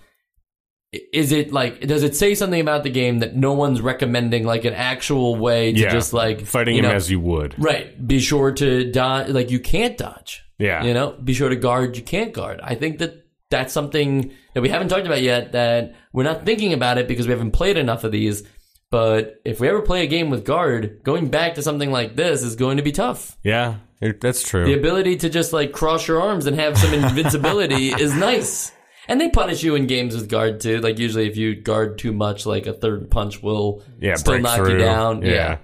Is 1.13 1.31
it 1.31 1.53
like 1.53 1.83
does 1.83 2.03
it 2.03 2.17
say 2.17 2.35
something 2.35 2.61
about 2.61 2.83
the 2.83 2.91
game 2.91 3.21
that 3.21 3.37
no 3.37 3.53
one's 3.53 3.81
recommending 3.81 4.45
like 4.45 4.65
an 4.65 4.75
actual 4.75 5.37
way 5.37 5.73
to 5.73 5.79
Yeah, 5.79 5.91
just 5.91 6.13
like 6.13 6.45
fighting 6.45 6.75
you 6.75 6.83
him 6.83 6.89
know, 6.89 6.97
as 6.97 7.09
you 7.09 7.21
would. 7.21 7.55
right 7.63 8.05
be 8.09 8.19
sure 8.19 8.51
to 8.51 8.91
dodge 8.91 9.29
like 9.29 9.53
you 9.53 9.61
can't 9.61 9.97
dodge 9.97 10.43
Yeah, 10.59 10.83
you 10.83 10.93
know, 10.93 11.13
be 11.13 11.33
sure 11.33 11.49
to 11.49 11.55
guard 11.55 11.97
you 11.97 12.03
can't 12.03 12.33
guard. 12.33 12.59
I 12.61 12.75
think 12.75 12.99
that 12.99 13.25
that's 13.51 13.73
something 13.73 14.33
that 14.55 14.63
we 14.63 14.69
haven't 14.69 14.89
talked 14.89 15.07
about 15.07 15.23
yet 15.23 15.53
that 15.53 15.95
we're 16.13 16.25
not 16.25 16.45
thinking 16.45 16.73
about 16.73 16.99
it 16.99 17.07
because 17.07 17.29
we 17.29 17.33
haven't 17.35 17.53
played 17.53 17.77
enough 17.77 18.03
of 18.03 18.11
these. 18.11 18.43
But 18.91 19.41
if 19.45 19.61
we 19.61 19.69
ever 19.69 19.83
play 19.83 20.03
a 20.03 20.09
game 20.09 20.31
with 20.31 20.45
guard, 20.45 21.01
going 21.05 21.29
back 21.29 21.55
to 21.55 21.63
something 21.63 21.93
like 21.93 22.17
this 22.17 22.43
is 22.43 22.57
going 22.57 22.77
to 22.79 22.83
be 22.83 22.93
tough. 22.93 23.37
yeah, 23.45 23.77
it, 24.01 24.21
that's 24.21 24.43
true. 24.43 24.65
The 24.65 24.75
ability 24.75 25.17
to 25.19 25.29
just 25.29 25.53
like 25.53 25.73
cross 25.73 26.09
your 26.09 26.21
arms 26.21 26.47
and 26.47 26.59
have 26.59 26.77
some 26.77 26.93
invincibility 26.93 27.89
is 28.01 28.15
nice. 28.15 28.73
And 29.09 29.21
they 29.21 29.29
punish 29.29 29.63
you 29.63 29.75
in 29.75 29.87
games 29.87 30.15
with 30.15 30.29
guard 30.29 30.61
too. 30.61 30.81
Like 30.81 30.99
usually 30.99 31.29
if 31.29 31.37
you 31.37 31.55
guard 31.55 31.99
too 31.99 32.13
much, 32.13 32.47
like 32.47 32.67
a 32.67 32.73
third 32.73 33.11
punch 33.11 33.43
will 33.43 33.83
yeah, 34.01 34.15
still 34.15 34.39
knock 34.39 34.57
through. 34.57 34.73
you 34.73 34.79
down. 34.79 35.23
Yeah. 35.23 35.33
yeah. 35.33 35.59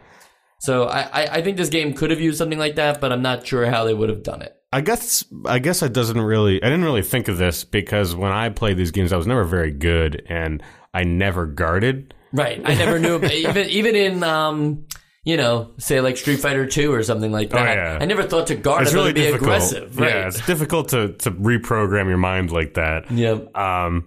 So 0.61 0.85
I, 0.85 1.01
I, 1.01 1.27
I 1.37 1.43
think 1.43 1.57
this 1.57 1.69
game 1.69 1.95
could 1.95 2.11
have 2.11 2.21
used 2.21 2.39
something 2.39 2.59
like 2.59 2.77
that, 2.77 3.01
but 3.01 3.13
I'm 3.13 3.23
not 3.23 3.47
sure 3.47 3.67
how 3.67 3.85
they 3.85 3.95
would 3.95 4.09
have 4.09 4.23
done 4.23 4.43
it. 4.43 4.55
I 4.73 4.81
guess 4.81 5.25
I 5.47 5.59
guess 5.59 5.83
I 5.83 5.89
doesn't 5.89 6.21
really. 6.21 6.63
I 6.63 6.67
didn't 6.67 6.85
really 6.85 7.03
think 7.03 7.29
of 7.29 7.39
this 7.39 7.65
because 7.65 8.15
when 8.15 8.33
I 8.33 8.49
played 8.49 8.77
these 8.77 8.91
games, 8.91 9.13
I 9.13 9.17
was 9.17 9.27
never 9.27 9.45
very 9.45 9.71
good, 9.71 10.23
and 10.29 10.63
I 10.93 11.05
never 11.05 11.47
guarded. 11.47 12.15
Right. 12.37 12.61
I 12.65 12.75
never 12.75 12.99
knew 12.99 13.23
even 13.25 13.69
even 13.69 13.97
in 13.97 14.23
um 14.23 14.87
you 15.25 15.37
know, 15.37 15.73
say 15.79 16.01
like 16.01 16.17
Street 16.17 16.37
Fighter 16.39 16.67
2 16.67 16.93
or 16.93 17.03
something 17.03 17.33
like 17.33 17.51
that. 17.51 17.69
Oh, 17.69 17.73
yeah. 17.73 17.99
I 18.01 18.05
never 18.05 18.23
thought 18.23 18.47
to 18.47 18.55
guard 18.55 18.83
It's 18.83 18.93
it 18.93 18.95
really 18.95 19.13
be 19.13 19.23
difficult. 19.23 19.43
aggressive. 19.43 19.99
Right. 19.99 20.11
Yeah, 20.15 20.29
it's 20.29 20.47
difficult 20.47 20.91
to 20.91 21.15
to 21.15 21.33
reprogram 21.33 22.07
your 22.07 22.17
mind 22.17 22.53
like 22.53 22.75
that. 22.75 23.11
yeah. 23.11 23.39
Um, 23.55 24.07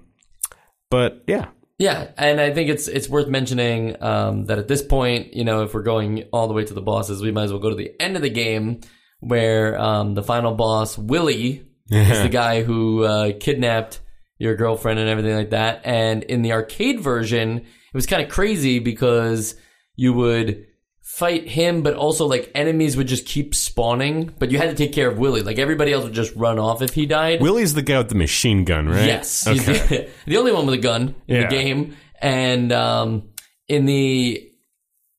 but 0.89 1.24
yeah, 1.28 1.48
Yeah, 1.78 2.10
and 2.18 2.39
I 2.39 2.54
think 2.54 2.70
it's 2.70 2.88
it's 2.88 3.10
worth 3.10 3.28
mentioning 3.28 4.02
um, 4.02 4.46
that 4.46 4.60
at 4.60 4.68
this 4.70 4.82
point, 4.82 5.34
you 5.34 5.44
know, 5.44 5.63
if 5.63 5.74
we're 5.74 5.84
going 5.84 6.24
all 6.32 6.48
the 6.48 6.54
way 6.54 6.63
to 6.63 6.74
the 6.74 6.82
bosses, 6.82 7.22
we 7.22 7.32
might 7.32 7.44
as 7.44 7.52
well 7.52 7.62
go 7.62 7.70
to 7.70 7.76
the 7.76 7.92
end 8.00 8.15
of 8.15 8.22
the 8.22 8.30
game 8.30 8.80
where 9.20 9.78
um, 9.78 10.13
the 10.13 10.24
final 10.24 10.56
boss, 10.56 10.98
Willie, 10.98 11.65
is 11.92 12.22
the 12.22 12.30
guy 12.30 12.63
who 12.63 13.04
uh, 13.04 13.32
kidnapped 13.39 14.00
your 14.38 14.56
girlfriend 14.56 15.00
and 15.00 15.10
everything 15.10 15.36
like 15.36 15.50
that. 15.50 15.82
And 15.84 16.24
in 16.24 16.44
the 16.44 16.54
arcade 16.54 17.02
version, 17.02 17.65
it 17.93 17.97
was 17.97 18.06
kind 18.06 18.21
of 18.21 18.30
crazy 18.30 18.80
because 18.80 19.56
you 19.95 20.13
would 20.13 20.65
fight 21.02 21.47
him, 21.49 21.82
but 21.82 21.95
also 21.95 22.25
like 22.28 22.52
enemies 22.56 22.95
would 22.95 23.08
just 23.08 23.25
keep 23.25 23.54
spawning, 23.56 24.34
but 24.39 24.52
you 24.52 24.58
had 24.58 24.69
to 24.69 24.75
take 24.75 24.93
care 24.93 25.10
of 25.10 25.17
Willie. 25.17 25.41
Like 25.41 25.58
everybody 25.60 25.91
else 25.91 26.04
would 26.06 26.13
just 26.13 26.34
run 26.36 26.60
off 26.60 26.82
if 26.82 26.93
he 26.93 27.06
died. 27.06 27.41
Willie's 27.41 27.73
the 27.73 27.82
guy 27.82 27.97
with 27.97 28.10
the 28.10 28.15
machine 28.15 28.63
gun, 28.63 28.88
right? 28.88 29.06
Yes, 29.06 29.45
he's 29.45 29.67
Okay. 29.67 29.88
the, 29.88 30.10
the 30.32 30.38
only 30.38 30.52
one 30.52 30.65
with 30.65 30.75
a 30.75 30.82
gun 30.82 31.15
in 31.28 31.36
Yeah. 31.36 31.41
the 31.43 31.56
game. 31.56 31.97
And 32.21 32.71
um, 32.71 33.30
in 33.67 33.86
the 33.86 34.45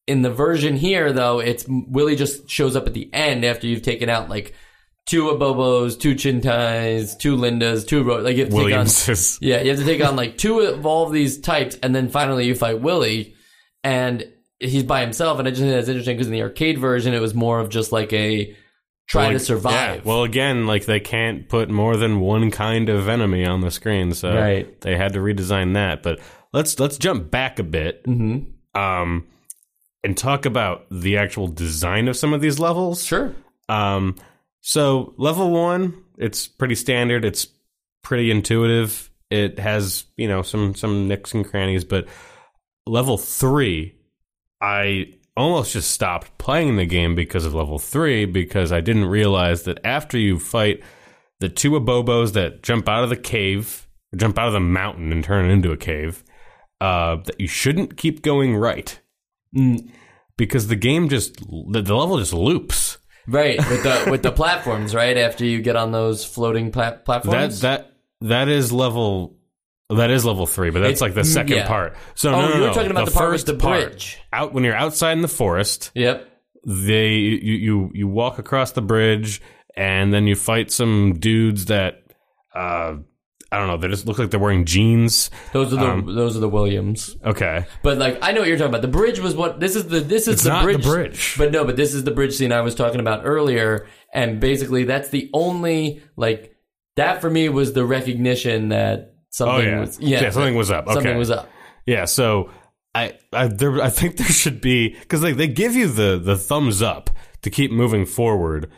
in 0.07 0.23
the 0.23 0.31
version 0.31 0.77
here, 0.77 1.13
though, 1.13 1.39
it's 1.41 1.65
Willie 1.69 2.17
just 2.17 2.49
shows 2.49 2.75
up 2.77 2.87
at 2.87 2.95
the 2.95 3.09
end 3.13 3.45
after 3.45 3.67
you've 3.67 3.83
taken 3.83 4.09
out 4.09 4.29
like 4.29 4.55
two 5.11 5.25
Abobos, 5.25 5.99
two 5.99 6.15
Chintais, 6.15 7.19
two 7.19 7.37
Lindas, 7.37 7.87
two 7.87 8.05
Ro- 8.05 8.21
like 8.21 8.37
you 8.37 8.45
have 8.45 8.53
to 8.55 8.65
take 8.65 8.75
on. 8.77 8.87
Yeah, 9.41 9.61
you 9.61 9.71
have 9.71 9.79
to 9.81 9.85
take 9.85 10.05
on 10.05 10.15
like 10.15 10.39
two 10.39 10.61
of 10.61 10.87
all 10.87 11.07
of 11.07 11.13
these 11.13 11.41
types, 11.41 11.77
and 11.83 11.95
then 11.95 12.09
finally 12.09 12.47
you 12.47 12.55
fight 12.55 12.81
Willie, 12.81 13.35
and 13.83 14.25
he's 14.61 14.85
by 14.85 15.01
himself. 15.01 15.39
And 15.39 15.49
I 15.49 15.51
just 15.51 15.61
think 15.63 15.73
that's 15.73 15.89
interesting 15.89 16.17
because 16.17 16.29
in 16.29 16.33
the 16.33 16.43
arcade 16.43 16.79
version, 16.79 17.13
it 17.13 17.21
was 17.21 17.35
more 17.35 17.59
of 17.59 17.69
just 17.71 17.91
like 17.93 18.13
a 18.13 18.57
try 19.09 19.25
Like, 19.27 19.33
to 19.33 19.39
survive. 19.41 19.97
Yeah. 19.97 20.03
Well, 20.05 20.23
again, 20.23 20.69
like 20.69 20.85
they 20.85 21.01
can't 21.01 21.49
put 21.49 21.69
more 21.69 21.97
than 21.97 22.21
one 22.21 22.53
kind 22.53 22.89
of 22.89 23.09
enemy 23.09 23.45
on 23.45 23.63
the 23.63 23.71
screen, 23.73 24.15
so 24.15 24.33
Right. 24.33 24.81
they 24.83 24.97
had 24.97 25.15
to 25.15 25.19
redesign 25.19 25.75
that. 25.75 26.05
But 26.05 26.21
let's 26.53 26.79
let's 26.79 26.99
jump 26.99 27.31
back 27.33 27.59
a 27.59 27.65
bit, 27.65 28.03
hmm 28.05 28.39
um, 28.77 29.27
and 30.05 30.17
talk 30.17 30.47
about 30.47 30.87
the 30.93 31.17
actual 31.17 31.49
design 31.49 32.07
of 32.07 32.17
some 32.17 32.33
of 32.33 32.41
these 32.41 32.61
levels. 32.61 33.05
Sure. 33.05 33.35
Um, 33.69 34.15
so 34.61 35.15
level 35.17 35.51
one, 35.51 36.03
it's 36.19 36.49
pretty 36.49 36.75
standard. 36.75 37.25
It's 37.25 37.47
pretty 38.03 38.31
intuitive. 38.31 39.11
It 39.31 39.59
has 39.59 40.05
you 40.17 40.29
know 40.29 40.43
some 40.43 40.75
some 40.75 41.09
nicks 41.09 41.35
and 41.35 41.47
crannies, 41.47 41.85
but 41.85 42.07
level 42.87 43.17
three, 43.19 43.95
I 44.61 45.15
almost 45.37 45.73
just 45.73 45.91
stopped 45.91 46.37
playing 46.39 46.77
the 46.77 46.87
game 46.87 47.15
because 47.15 47.45
of 47.45 47.55
level 47.55 47.79
three 47.79 48.25
because 48.25 48.73
I 48.73 48.81
didn't 48.81 49.07
realize 49.07 49.63
that 49.63 49.79
after 49.85 50.19
you 50.19 50.39
fight 50.39 50.83
the 51.39 51.49
two 51.49 51.73
abobos 51.73 52.33
that 52.35 52.63
jump 52.63 52.89
out 52.89 53.05
of 53.05 53.11
the 53.11 53.17
cave, 53.17 53.87
jump 54.17 54.39
out 54.39 54.49
of 54.49 54.53
the 54.53 54.61
mountain 54.61 55.13
and 55.13 55.25
turn 55.25 55.47
it 55.47 55.53
into 55.53 55.73
a 55.73 55.77
cave, 55.77 56.25
uh, 56.81 57.17
that 57.17 57.41
you 57.41 57.47
shouldn't 57.47 57.97
keep 57.97 58.23
going 58.23 58.57
right 58.57 59.01
Mm, 59.57 59.91
because 60.37 60.69
the 60.69 60.77
game 60.77 61.09
just 61.09 61.37
the, 61.39 61.83
the 61.83 61.95
level 61.95 62.19
just 62.19 62.33
loops. 62.33 62.99
Right 63.31 63.57
with 63.59 63.83
the 63.83 64.09
with 64.11 64.23
the 64.23 64.33
platforms, 64.33 64.95
right? 64.95 65.17
After 65.17 65.45
you 65.45 65.63
get 65.63 65.77
on 65.77 65.93
those 65.93 66.25
floating 66.25 66.71
pla- 66.73 66.91
That 66.91 67.05
platforms. 67.05 67.61
that 67.61 67.93
that 68.23 68.49
is 68.49 68.73
level 68.73 69.37
that 69.89 70.11
is 70.11 70.25
level 70.25 70.47
three, 70.47 70.71
but 70.71 70.81
that's 70.81 71.01
It's- 71.01 71.01
like 71.01 71.15
the 71.15 71.25
second 71.25 71.57
yeah. 71.59 71.67
part. 71.69 71.97
So 72.15 72.31
Oh, 72.31 72.41
no, 72.43 72.49
no, 72.49 72.55
you 72.55 72.61
were 72.61 72.67
no. 72.69 72.73
talking 72.75 72.91
about 72.91 73.07
the 73.07 73.13
part 73.13 73.33
with 73.33 73.47
the 73.47 73.55
bridge. 73.55 74.19
Out 74.33 74.53
when 74.53 74.65
you're 74.65 74.75
outside 74.77 75.13
in 75.13 75.23
the 75.23 75.29
forest, 75.29 75.91
yep. 75.95 76.29
they 76.67 77.15
you 77.15 77.55
you 77.55 77.91
you 77.95 78.09
walk 78.09 78.39
across 78.39 78.73
the 78.73 78.83
bridge 78.83 79.41
and 79.77 80.13
then 80.13 80.27
you 80.27 80.35
fight 80.37 80.71
some 80.71 81.15
dudes 81.19 81.67
that 81.67 82.03
uh 82.55 82.95
I 83.53 83.59
don't 83.59 83.67
know. 83.67 83.77
They 83.77 83.89
just 83.89 84.07
look 84.07 84.19
like 84.19 84.31
they're 84.31 84.39
wearing 84.39 84.65
jeans. 84.65 85.29
Those 85.53 85.73
are 85.73 85.77
the 85.77 85.91
Um, 85.91 86.15
those 86.15 86.37
are 86.37 86.41
the 86.41 86.49
Williams. 86.49 87.17
Okay, 87.25 87.67
But 87.83 87.99
like 87.99 88.19
I 88.23 88.31
know 88.33 88.41
what 88.41 88.49
you're 88.49 88.57
talking 88.57 88.71
about. 88.71 88.83
The 88.83 88.89
bridge 88.89 89.19
was 89.19 89.35
what 89.35 89.59
this 89.59 89.75
is 89.75 89.89
the 89.89 90.01
this 90.01 90.29
is 90.29 90.35
it's 90.35 90.43
the 90.45 90.51
not 90.51 90.63
bridge. 90.63 90.85
the 90.85 90.89
bridge. 90.89 91.35
But 91.37 91.51
no, 91.51 91.65
but 91.65 91.77
this 91.77 91.93
is 91.93 92.05
the 92.05 92.13
bridge 92.13 92.35
scene 92.35 92.53
I 92.53 92.61
was 92.61 92.75
talking 92.75 93.01
about 93.01 93.23
earlier, 93.25 93.89
and 94.15 94.39
basically 94.39 94.85
that's 94.85 95.09
the 95.09 95.31
only 95.33 96.03
like 96.17 96.55
that 96.97 97.21
for 97.21 97.29
me 97.31 97.49
was 97.49 97.73
the 97.73 97.85
recognition 97.85 98.69
that 98.69 99.15
something 99.31 99.67
oh 99.67 99.71
yeah, 99.71 99.81
was 99.81 100.01
yeah, 100.01 100.31
something 100.31 100.55
was 100.55 100.71
up. 100.71 100.87
Okay, 100.87 100.95
something 100.95 101.19
was 101.19 101.31
up. 101.31 101.49
Yeah, 101.87 102.05
so 102.05 102.51
I 102.95 103.19
I 103.33 103.49
there 103.49 103.81
I 103.83 103.91
think 103.91 104.17
there 104.17 104.29
should 104.29 104.61
be 104.61 104.91
because 104.91 105.23
they 105.23 105.33
they 105.33 105.49
give 105.49 105.75
you 105.75 105.89
the 105.89 106.19
the 106.23 106.37
thumbs 106.37 106.83
up 106.83 107.11
to 107.43 107.51
keep 107.51 107.71
moving 107.73 108.07
forward, 108.07 108.71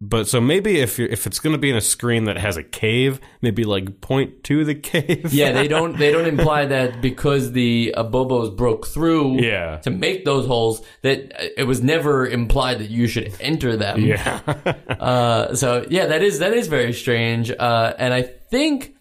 but 0.00 0.26
so 0.28 0.40
maybe 0.40 0.78
if 0.80 0.98
you're 0.98 1.08
if 1.08 1.26
it's 1.26 1.38
going 1.38 1.52
to 1.52 1.58
be 1.58 1.68
in 1.70 1.76
a 1.76 1.80
screen 1.80 2.24
that 2.24 2.38
has 2.38 2.56
a 2.56 2.62
cave, 2.62 3.20
maybe 3.42 3.64
like 3.64 4.00
point 4.00 4.42
to 4.44 4.64
the 4.64 4.74
cave. 4.92 5.32
Yeah, 5.32 5.52
they 5.52 5.68
don't 5.68 5.98
they 5.98 6.10
don't 6.10 6.26
imply 6.26 6.64
that 6.66 7.02
because 7.02 7.52
the 7.52 7.94
abobos 7.96 8.56
broke 8.56 8.86
through 8.86 9.40
Yeah. 9.42 9.76
to 9.78 9.90
make 9.90 10.24
those 10.24 10.46
holes 10.46 10.80
that 11.02 11.32
it 11.60 11.64
was 11.64 11.82
never 11.82 12.26
implied 12.26 12.78
that 12.78 12.88
you 12.90 13.06
should 13.06 13.34
enter 13.40 13.76
them. 13.76 14.00
yeah. 14.00 14.40
Uh, 15.00 15.54
so 15.54 15.84
yeah, 15.90 16.06
that 16.06 16.22
is 16.22 16.38
that 16.38 16.52
is 16.54 16.66
very 16.68 16.92
strange. 16.92 17.50
Uh, 17.50 17.92
and 17.98 18.12
I 18.14 18.22
think 18.22 18.94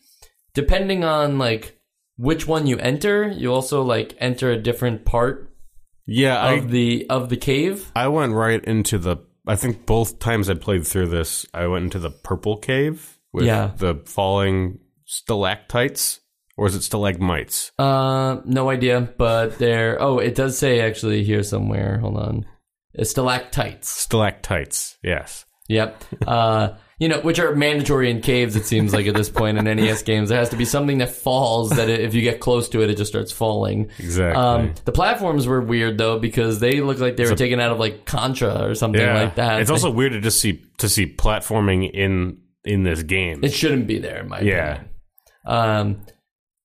depending 0.54 1.04
on 1.04 1.38
like 1.38 1.78
which 2.18 2.48
one 2.48 2.68
you 2.68 2.78
enter, 2.78 3.28
you 3.30 3.54
also 3.54 3.82
like 3.82 4.16
enter 4.20 4.52
a 4.52 4.58
different 4.62 5.06
part 5.06 5.46
yeah. 6.06 6.40
I 6.42 6.54
of 6.54 6.72
the 6.72 7.06
of 7.10 7.30
the 7.30 7.38
cave. 7.38 7.92
I 7.96 8.08
went 8.10 8.34
right 8.34 8.64
into 8.66 8.98
the. 8.98 9.18
I 9.50 9.56
think 9.56 9.86
both 9.86 10.20
times 10.20 10.50
I 10.50 10.54
played 10.54 10.86
through 10.86 11.08
this, 11.08 11.46
I 11.54 11.66
went 11.68 11.86
into 11.86 12.00
the 12.00 12.12
purple 12.12 12.58
cave 12.58 13.18
with 13.34 13.46
Yeah. 13.46 13.72
the 13.78 13.96
falling 14.06 14.80
stalactites, 15.06 16.20
or 16.58 16.68
is 16.68 16.76
it 16.76 16.84
stalagmites? 16.84 17.72
Uh, 17.80 18.38
no 18.46 18.70
idea, 18.70 19.10
but 19.18 19.58
there. 19.58 19.98
Oh, 20.02 20.20
it 20.20 20.36
does 20.36 20.58
say 20.58 20.82
actually 20.82 21.24
here 21.24 21.44
somewhere. 21.44 22.00
Hold 22.00 22.18
on, 22.18 22.46
Uh, 22.98 23.04
stalactites. 23.04 23.90
Stalactites. 23.90 24.98
Yes. 25.04 25.46
Yep. 25.68 26.04
Uh, 26.28 26.70
you 27.00 27.08
know, 27.08 27.20
which 27.22 27.40
are 27.40 27.56
mandatory 27.56 28.12
in 28.12 28.22
caves. 28.22 28.56
It 28.56 28.66
seems 28.66 28.94
like 28.94 29.08
at 29.08 29.16
this 29.16 29.30
point 29.30 29.58
in 29.58 29.64
NES 29.66 30.04
games, 30.04 30.30
there 30.30 30.38
has 30.38 30.50
to 30.50 30.58
be 30.58 30.66
something 30.66 30.98
that 31.00 31.10
falls. 31.10 31.70
That 31.72 31.90
if 31.90 32.14
you 32.14 32.22
get 32.22 32.40
close 32.42 32.68
to 32.70 32.82
it, 32.82 32.90
it 32.90 32.98
just 32.98 33.10
starts 33.10 33.32
falling. 33.32 33.90
Exactly. 33.98 34.42
Um, 34.42 34.74
the 34.86 34.92
platforms 34.92 35.48
were 35.48 35.62
weird 35.62 35.98
though 35.98 36.20
because 36.20 36.60
they 36.60 36.82
look 36.82 37.00
like 37.00 37.16
they 37.16 37.26
were 37.26 37.36
taken 37.36 37.60
out 37.60 37.72
of 37.72 37.80
like 37.80 38.06
Contra 38.06 38.68
or 38.70 38.76
something 38.76 39.02
yeah. 39.02 39.22
like 39.24 39.36
that. 39.36 39.62
It's 39.62 39.72
also 39.72 39.90
weird 39.90 40.12
to 40.12 40.22
just 40.22 40.42
see 40.42 40.62
to 40.78 40.90
see 40.90 41.08
platforming 41.08 41.90
in 41.90 42.42
in 42.66 42.84
this 42.84 43.02
game. 43.04 43.44
it 43.44 43.54
shouldn't 43.54 43.88
be 43.88 44.00
there, 44.00 44.20
in 44.20 44.28
my 44.30 44.42
Yeah. 44.42 44.72
opinion. 44.74 44.90
Um, 45.46 46.02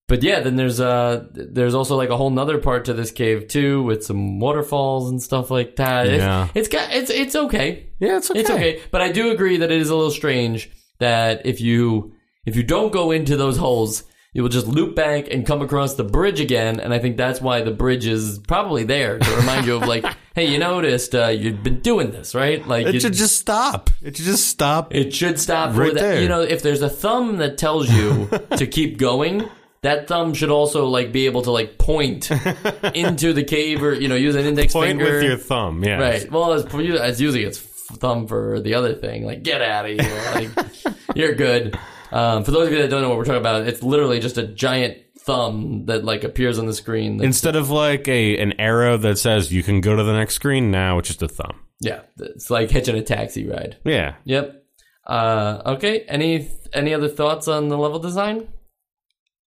but 0.09 0.23
yeah, 0.23 0.41
then 0.41 0.57
there's 0.57 0.81
uh 0.81 1.25
there's 1.33 1.75
also 1.75 1.97
like 1.97 2.11
a 2.11 2.17
whole 2.17 2.31
nother 2.31 2.59
part 2.59 2.85
to 2.87 2.95
this 2.95 3.11
cave 3.11 3.49
too 3.49 3.83
with 3.83 4.05
some 4.05 4.39
waterfalls 4.41 5.11
and 5.11 5.23
stuff 5.23 5.51
like 5.51 5.77
that. 5.77 6.07
It's, 6.07 6.19
Yeah. 6.19 6.49
it's 6.55 6.69
got 6.69 6.93
it's 6.93 7.11
it's 7.11 7.35
okay. 7.37 7.89
yeah, 7.99 8.19
it's 8.19 8.31
okay. 8.31 8.41
It's 8.41 8.51
okay, 8.51 8.83
but 8.91 9.01
I 9.01 9.11
do 9.13 9.31
agree 9.31 9.57
that 9.59 9.71
it 9.73 9.81
is 9.81 9.91
a 9.91 9.95
little 9.97 10.11
strange 10.11 10.71
that 10.99 11.47
if 11.47 11.61
you 11.61 12.13
if 12.47 12.57
you 12.57 12.63
don't 12.63 12.93
go 12.93 13.11
into 13.11 13.37
those 13.37 13.57
holes, 13.57 14.05
you 14.35 14.43
will 14.43 14.51
just 14.51 14.67
loop 14.67 14.95
back 14.95 15.29
and 15.31 15.47
come 15.47 15.63
across 15.63 15.95
the 15.95 16.05
bridge 16.05 16.41
again. 16.41 16.79
And 16.81 16.93
I 16.93 16.99
think 16.99 17.17
that's 17.17 17.41
why 17.41 17.63
the 17.63 17.71
bridge 17.71 18.05
is 18.07 18.41
probably 18.41 18.83
there 18.85 19.19
to 19.19 19.37
remind 19.37 19.65
you 19.67 19.77
of 19.77 19.87
like, 19.89 20.05
hey, 20.35 20.47
you 20.53 20.59
noticed 20.59 21.15
uh, 21.15 21.29
you've 21.29 21.63
been 21.63 21.81
doing 21.81 22.11
this, 22.11 22.35
right? 22.35 22.67
Like 22.67 22.87
It 22.89 23.01
should 23.01 23.13
just 23.15 23.39
stop. 23.39 23.89
It 24.03 24.17
should 24.17 24.27
just 24.27 24.47
stop. 24.49 24.93
it 24.95 25.15
should 25.15 25.39
stop 25.41 25.75
Right 25.77 25.93
with 25.93 25.95
there. 25.95 26.21
You 26.21 26.29
know, 26.29 26.43
if 26.43 26.61
there's 26.63 26.83
a 26.83 26.91
thumb 26.91 27.39
that 27.39 27.57
tells 27.57 27.89
you 27.91 28.29
to 28.59 28.67
keep 28.67 28.99
going. 28.99 29.49
That 29.85 30.09
thumb 30.09 30.33
should 30.33 30.49
also 30.49 30.87
like 30.87 31.13
be 31.13 31.27
able 31.27 31.43
to 31.43 31.51
like 31.51 31.77
point 31.77 32.31
into 32.95 33.35
the 33.35 33.45
cave 33.45 33.83
or 33.83 33.93
you 33.93 34.09
know 34.09 34.15
use 34.15 34.35
an 34.35 34.47
index 34.47 34.73
finger. 34.73 34.87
Point 34.87 34.99
finger. 34.99 35.15
with 35.19 35.25
your 35.25 35.37
thumb. 35.37 35.85
Yeah. 35.85 35.99
Right. 35.99 36.31
Well, 36.33 36.55
as, 36.55 36.65
for 36.65 36.81
as 36.81 37.21
usually 37.21 37.45
it's 37.45 37.59
thumb 37.59 38.27
for 38.27 38.61
the 38.61 38.75
other 38.75 38.95
thing. 38.95 39.27
Like, 39.27 39.43
get 39.43 39.61
out 39.61 39.85
of 39.85 40.01
here. 40.01 40.23
Like, 40.35 40.95
you're 41.15 41.35
good. 41.35 41.79
Um, 42.11 42.45
for 42.45 42.51
those 42.51 42.69
of 42.69 42.73
you 42.73 42.81
that 42.81 42.89
don't 42.89 43.03
know 43.03 43.11
what 43.11 43.19
we're 43.19 43.27
talking 43.27 43.41
about, 43.41 43.67
it's 43.69 43.83
literally 43.83 44.21
just 44.21 44.39
a 44.39 44.47
giant 44.47 44.99
thumb 45.19 45.85
that 45.85 46.03
like 46.03 46.25
appears 46.25 46.59
on 46.59 46.65
the 46.65 46.73
screen. 46.73 47.23
Instead 47.23 47.55
of 47.55 47.69
like 47.69 48.09
a 48.09 48.39
an 48.39 48.59
arrow 48.59 48.97
that 48.97 49.19
says 49.19 49.53
you 49.53 49.63
can 49.63 49.83
go 49.83 49.95
to 49.95 50.03
the 50.03 50.15
next 50.15 50.35
screen, 50.35 50.71
now 50.71 50.99
it's 50.99 51.09
just 51.09 51.23
a 51.23 51.29
thumb. 51.29 51.61
yeah, 51.81 52.01
it's 52.21 52.49
like 52.51 52.71
hitching 52.71 52.97
a 52.97 53.03
taxi 53.03 53.47
ride. 53.47 53.77
Yeah. 53.85 54.15
Yep. 54.25 54.65
Uh, 55.07 55.61
okay. 55.67 56.07
Any 56.09 56.51
any 56.73 56.95
other 56.95 57.09
thoughts 57.09 57.49
on 57.49 57.69
the 57.69 57.77
level 57.77 57.99
design? 57.99 58.49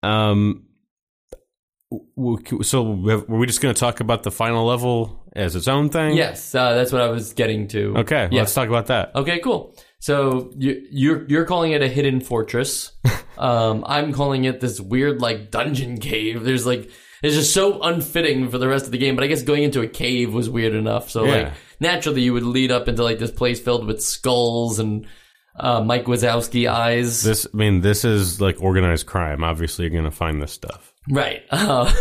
Um. 0.03 0.63
So 2.63 2.83
were 2.83 3.37
we 3.37 3.47
just 3.47 3.61
going 3.61 3.73
to 3.73 3.79
talk 3.79 4.01
about 4.01 4.23
the 4.23 4.31
final 4.31 4.65
level 4.65 5.23
as 5.33 5.55
its 5.55 5.69
own 5.69 5.89
thing? 5.89 6.17
Yes, 6.17 6.53
uh, 6.53 6.73
that's 6.73 6.91
what 6.91 7.01
I 7.01 7.07
was 7.07 7.31
getting 7.33 7.69
to. 7.69 7.95
Okay. 7.99 8.27
Yeah. 8.29 8.39
Let's 8.41 8.53
talk 8.53 8.67
about 8.67 8.87
that. 8.87 9.15
Okay, 9.15 9.39
cool. 9.39 9.73
So 9.99 10.51
you, 10.57 10.85
you're 10.91 11.25
you're 11.27 11.45
calling 11.45 11.71
it 11.71 11.81
a 11.81 11.87
hidden 11.87 12.19
fortress. 12.19 12.91
um, 13.37 13.85
I'm 13.87 14.11
calling 14.11 14.43
it 14.43 14.59
this 14.59 14.81
weird 14.81 15.21
like 15.21 15.49
dungeon 15.49 15.97
cave. 15.99 16.43
There's 16.43 16.65
like 16.65 16.91
it's 17.23 17.35
just 17.35 17.53
so 17.53 17.81
unfitting 17.81 18.49
for 18.49 18.57
the 18.57 18.67
rest 18.67 18.85
of 18.85 18.91
the 18.91 18.97
game. 18.97 19.15
But 19.15 19.23
I 19.23 19.27
guess 19.27 19.43
going 19.43 19.63
into 19.63 19.81
a 19.81 19.87
cave 19.87 20.33
was 20.33 20.49
weird 20.49 20.73
enough. 20.73 21.09
So 21.09 21.23
Yeah. 21.23 21.31
like 21.31 21.53
naturally 21.79 22.21
you 22.21 22.33
would 22.33 22.43
lead 22.43 22.71
up 22.71 22.87
into 22.89 23.03
like 23.03 23.17
this 23.19 23.31
place 23.31 23.59
filled 23.61 23.87
with 23.87 24.03
skulls 24.03 24.77
and 24.79 25.07
uh, 25.59 25.81
Mike 25.83 26.05
Wazowski 26.05 26.69
eyes. 26.69 27.23
This, 27.23 27.47
I 27.51 27.57
mean, 27.57 27.81
this 27.81 28.05
is 28.05 28.39
like 28.39 28.61
organized 28.61 29.05
crime. 29.07 29.43
Obviously, 29.43 29.83
you're 29.85 29.91
going 29.91 30.03
to 30.03 30.11
find 30.11 30.41
this 30.41 30.51
stuff. 30.51 30.93
Right. 31.09 31.43
Uh, 31.51 31.91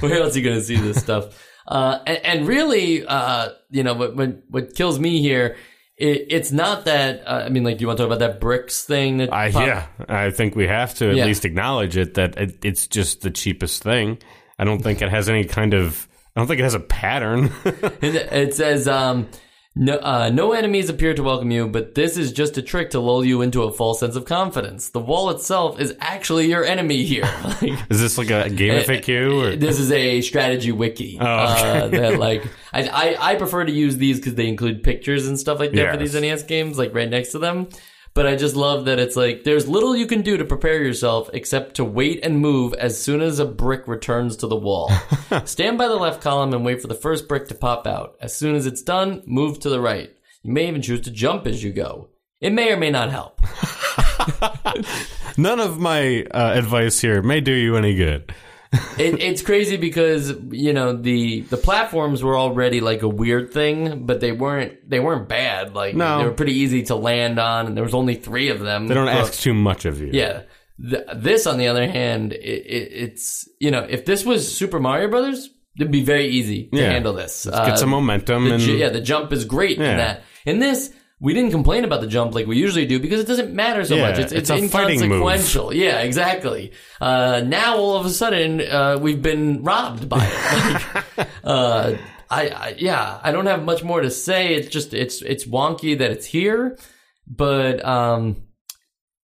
where 0.00 0.22
else 0.22 0.34
are 0.34 0.38
you 0.38 0.44
going 0.44 0.58
to 0.58 0.64
see 0.64 0.76
this 0.76 0.98
stuff? 0.98 1.46
Uh, 1.66 1.98
and, 2.06 2.18
and 2.24 2.48
really, 2.48 3.04
uh, 3.06 3.50
you 3.70 3.82
know, 3.82 3.94
what, 3.94 4.16
what, 4.16 4.42
what 4.48 4.74
kills 4.74 4.98
me 4.98 5.20
here, 5.20 5.56
it, 5.96 6.26
it's 6.30 6.50
not 6.50 6.86
that, 6.86 7.22
uh, 7.26 7.42
I 7.44 7.48
mean, 7.50 7.62
like, 7.64 7.78
do 7.78 7.82
you 7.82 7.86
want 7.86 7.98
to 7.98 8.04
talk 8.04 8.08
about 8.12 8.20
that 8.20 8.40
bricks 8.40 8.84
thing? 8.84 9.18
That 9.18 9.32
I 9.32 9.48
yeah, 9.48 9.86
I 10.08 10.30
think 10.30 10.56
we 10.56 10.66
have 10.66 10.94
to 10.94 11.10
at 11.10 11.16
Yeah. 11.16 11.26
least 11.26 11.44
acknowledge 11.44 11.96
it 11.96 12.14
that 12.14 12.38
it, 12.38 12.64
it's 12.64 12.86
just 12.86 13.20
the 13.20 13.30
cheapest 13.30 13.82
thing. 13.82 14.18
I 14.58 14.64
don't 14.64 14.82
think 14.82 15.02
it 15.02 15.10
has 15.10 15.28
any 15.28 15.44
kind 15.44 15.74
of. 15.74 16.08
I 16.34 16.40
don't 16.40 16.46
think 16.46 16.60
it 16.60 16.64
has 16.64 16.74
a 16.74 16.80
pattern. 16.80 17.50
It, 17.64 18.14
it 18.14 18.54
says, 18.54 18.88
um, 18.88 19.28
no, 19.76 19.98
uh, 19.98 20.30
no 20.30 20.52
enemies 20.52 20.88
appear 20.88 21.14
to 21.14 21.22
welcome 21.22 21.52
you, 21.52 21.68
but 21.68 21.94
this 21.94 22.16
is 22.16 22.32
just 22.32 22.58
a 22.58 22.62
trick 22.62 22.90
to 22.90 23.00
lull 23.00 23.24
you 23.24 23.40
into 23.40 23.62
a 23.62 23.72
false 23.72 24.00
sense 24.00 24.16
of 24.16 24.24
confidence. 24.24 24.88
The 24.88 24.98
wall 24.98 25.30
itself 25.30 25.80
is 25.80 25.94
actually 26.00 26.48
your 26.48 26.64
enemy 26.64 27.04
here. 27.04 27.28
Like, 27.60 27.90
is 27.90 28.00
this 28.00 28.16
like 28.16 28.30
a 28.30 28.48
game 28.48 28.82
FAQ? 28.82 29.52
Or? 29.52 29.56
this 29.56 29.78
is 29.78 29.92
a 29.92 30.22
strategy 30.22 30.72
wiki. 30.72 31.18
Oh, 31.20 31.24
uh, 31.24 31.88
that 31.88 32.18
like 32.18 32.44
I, 32.72 32.88
I 32.88 33.32
I 33.32 33.34
prefer 33.34 33.64
to 33.64 33.72
use 33.72 33.96
these 33.98 34.16
because 34.16 34.34
they 34.34 34.48
include 34.48 34.82
pictures 34.82 35.26
and 35.26 35.38
stuff 35.38 35.58
like 35.58 35.72
that 35.72 35.92
for 35.92 35.96
these 35.98 36.14
NES 36.14 36.44
games, 36.44 36.78
like 36.78 36.94
right 36.94 37.08
next 37.08 37.32
to 37.32 37.38
them. 37.38 37.68
But 38.12 38.26
I 38.26 38.34
just 38.34 38.56
love 38.56 38.86
that 38.86 38.98
it's 38.98 39.14
like 39.16 39.44
there's 39.44 39.68
little 39.68 39.96
you 39.96 40.06
can 40.06 40.22
do 40.22 40.36
to 40.36 40.44
prepare 40.44 40.82
yourself 40.82 41.30
except 41.32 41.76
to 41.76 41.84
wait 41.84 42.24
and 42.24 42.40
move 42.40 42.74
as 42.74 43.00
soon 43.00 43.20
as 43.20 43.38
a 43.38 43.44
brick 43.44 43.86
returns 43.86 44.36
to 44.38 44.46
the 44.48 44.56
wall. 44.56 44.90
Stand 45.44 45.78
by 45.78 45.86
the 45.86 45.96
left 45.96 46.20
column 46.20 46.52
and 46.52 46.64
wait 46.64 46.82
for 46.82 46.88
the 46.88 46.94
first 46.94 47.28
brick 47.28 47.46
to 47.48 47.54
pop 47.54 47.86
out. 47.86 48.16
As 48.20 48.36
soon 48.36 48.56
as 48.56 48.66
it's 48.66 48.82
done, 48.82 49.22
move 49.26 49.60
to 49.60 49.68
the 49.68 49.80
right. 49.80 50.10
You 50.42 50.52
may 50.52 50.66
even 50.66 50.82
choose 50.82 51.02
to 51.02 51.10
jump 51.10 51.46
as 51.46 51.62
you 51.62 51.72
go. 51.72 52.08
It 52.40 52.52
may 52.52 52.72
or 52.72 52.76
may 52.76 52.90
not 52.90 53.10
help. 53.10 53.40
None 55.36 55.60
of 55.60 55.78
my 55.78 56.24
uh, 56.30 56.52
advice 56.54 57.00
here 57.00 57.22
may 57.22 57.40
do 57.40 57.52
you 57.52 57.76
any 57.76 57.94
good. 57.94 58.34
It, 58.72 59.20
it's 59.20 59.42
crazy 59.42 59.76
because 59.76 60.32
you 60.50 60.72
know 60.72 60.94
the 60.96 61.40
the 61.42 61.56
platforms 61.56 62.22
were 62.22 62.38
already 62.38 62.80
like 62.80 63.02
a 63.02 63.08
weird 63.08 63.52
thing, 63.52 64.06
but 64.06 64.20
they 64.20 64.32
weren't 64.32 64.88
they 64.88 65.00
weren't 65.00 65.28
bad. 65.28 65.74
Like 65.74 65.94
No. 65.96 66.18
they 66.18 66.24
were 66.24 66.32
pretty 66.32 66.54
easy 66.54 66.82
to 66.84 66.94
land 66.94 67.38
on, 67.38 67.66
and 67.66 67.76
there 67.76 67.84
was 67.84 67.94
only 67.94 68.14
three 68.14 68.48
of 68.48 68.60
them. 68.60 68.86
They 68.86 68.94
don't 68.94 69.06
But- 69.06 69.16
ask 69.16 69.40
too 69.40 69.54
much 69.54 69.84
of 69.84 70.00
you. 70.00 70.10
Yeah, 70.12 70.42
Th- 70.80 71.02
this 71.16 71.46
on 71.46 71.58
the 71.58 71.66
other 71.68 71.88
hand, 71.88 72.32
it, 72.32 72.38
it, 72.38 72.92
it's 72.92 73.48
you 73.58 73.70
know 73.70 73.86
if 73.88 74.04
this 74.04 74.24
was 74.24 74.56
Super 74.56 74.78
Mario 74.78 75.08
Brothers, 75.08 75.50
it'd 75.78 75.90
be 75.92 76.04
very 76.04 76.28
easy 76.28 76.68
to 76.72 76.78
Yeah. 76.78 76.90
handle 76.92 77.12
this. 77.12 77.46
Get 77.46 77.54
uh, 77.54 77.76
some 77.76 77.90
momentum 77.90 78.48
the 78.48 78.54
and 78.54 78.62
yeah, 78.62 78.88
the 78.90 79.00
jump 79.00 79.32
is 79.32 79.44
great 79.44 79.78
Yeah. 79.78 79.90
in 79.90 79.96
that. 79.98 80.22
In 80.46 80.58
this, 80.58 80.90
we 81.22 81.34
didn't 81.34 81.50
complain 81.50 81.84
about 81.84 82.00
the 82.00 82.06
jump 82.06 82.34
like 82.34 82.46
we 82.46 82.56
usually 82.56 82.86
do 82.86 82.98
because 82.98 83.20
it 83.20 83.26
doesn't 83.26 83.52
matter 83.52 83.84
so 83.84 83.94
Yeah, 83.96 84.08
much. 84.10 84.18
It's, 84.18 84.32
it's 84.32 84.48
it's, 84.48 84.62
a 84.64 84.68
fighting 84.68 85.00
move. 85.00 85.20
inconsequential. 85.20 85.74
Yeah, 85.74 86.00
exactly. 86.00 86.72
Uh, 87.00 87.42
now 87.46 87.76
all 87.76 87.96
of 87.96 88.06
a 88.06 88.10
sudden, 88.10 88.62
uh, 88.62 88.98
we've 89.00 89.20
been 89.20 89.62
robbed 89.62 90.08
by 90.08 90.24
it. 90.24 91.04
Like, 91.18 91.28
uh, 91.44 91.96
I, 92.30 92.48
I, 92.48 92.74
yeah, 92.78 93.20
I 93.22 93.32
don't 93.32 93.46
have 93.46 93.64
much 93.64 93.82
more 93.84 94.00
to 94.00 94.10
say. 94.10 94.54
It's 94.54 94.68
just, 94.68 94.94
it's, 94.94 95.20
it's 95.20 95.44
wonky 95.44 95.98
that 95.98 96.10
it's 96.10 96.24
here, 96.26 96.78
but, 97.26 97.84
um, 97.84 98.44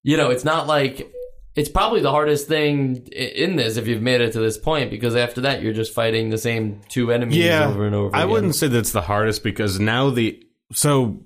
you 0.02 0.16
know, 0.16 0.30
it's 0.30 0.44
not 0.44 0.66
like, 0.66 1.10
it's 1.54 1.70
probably 1.70 2.00
the 2.02 2.10
hardest 2.10 2.46
thing 2.48 3.06
in 3.06 3.56
this 3.56 3.78
if 3.78 3.86
you've 3.86 4.02
made 4.02 4.20
it 4.20 4.32
to 4.34 4.40
this 4.40 4.58
point 4.58 4.90
because 4.90 5.16
after 5.16 5.40
that 5.42 5.62
you're 5.62 5.72
just 5.72 5.94
fighting 5.94 6.28
the 6.28 6.36
same 6.36 6.82
two 6.90 7.10
enemies 7.10 7.38
yeah, 7.38 7.66
over 7.66 7.86
and 7.86 7.94
over. 7.94 8.14
I 8.14 8.20
again. 8.20 8.30
wouldn't 8.30 8.54
say 8.54 8.68
that's 8.68 8.92
the 8.92 9.00
hardest 9.00 9.42
because 9.42 9.80
now 9.80 10.10
the 10.10 10.38
so 10.72 11.24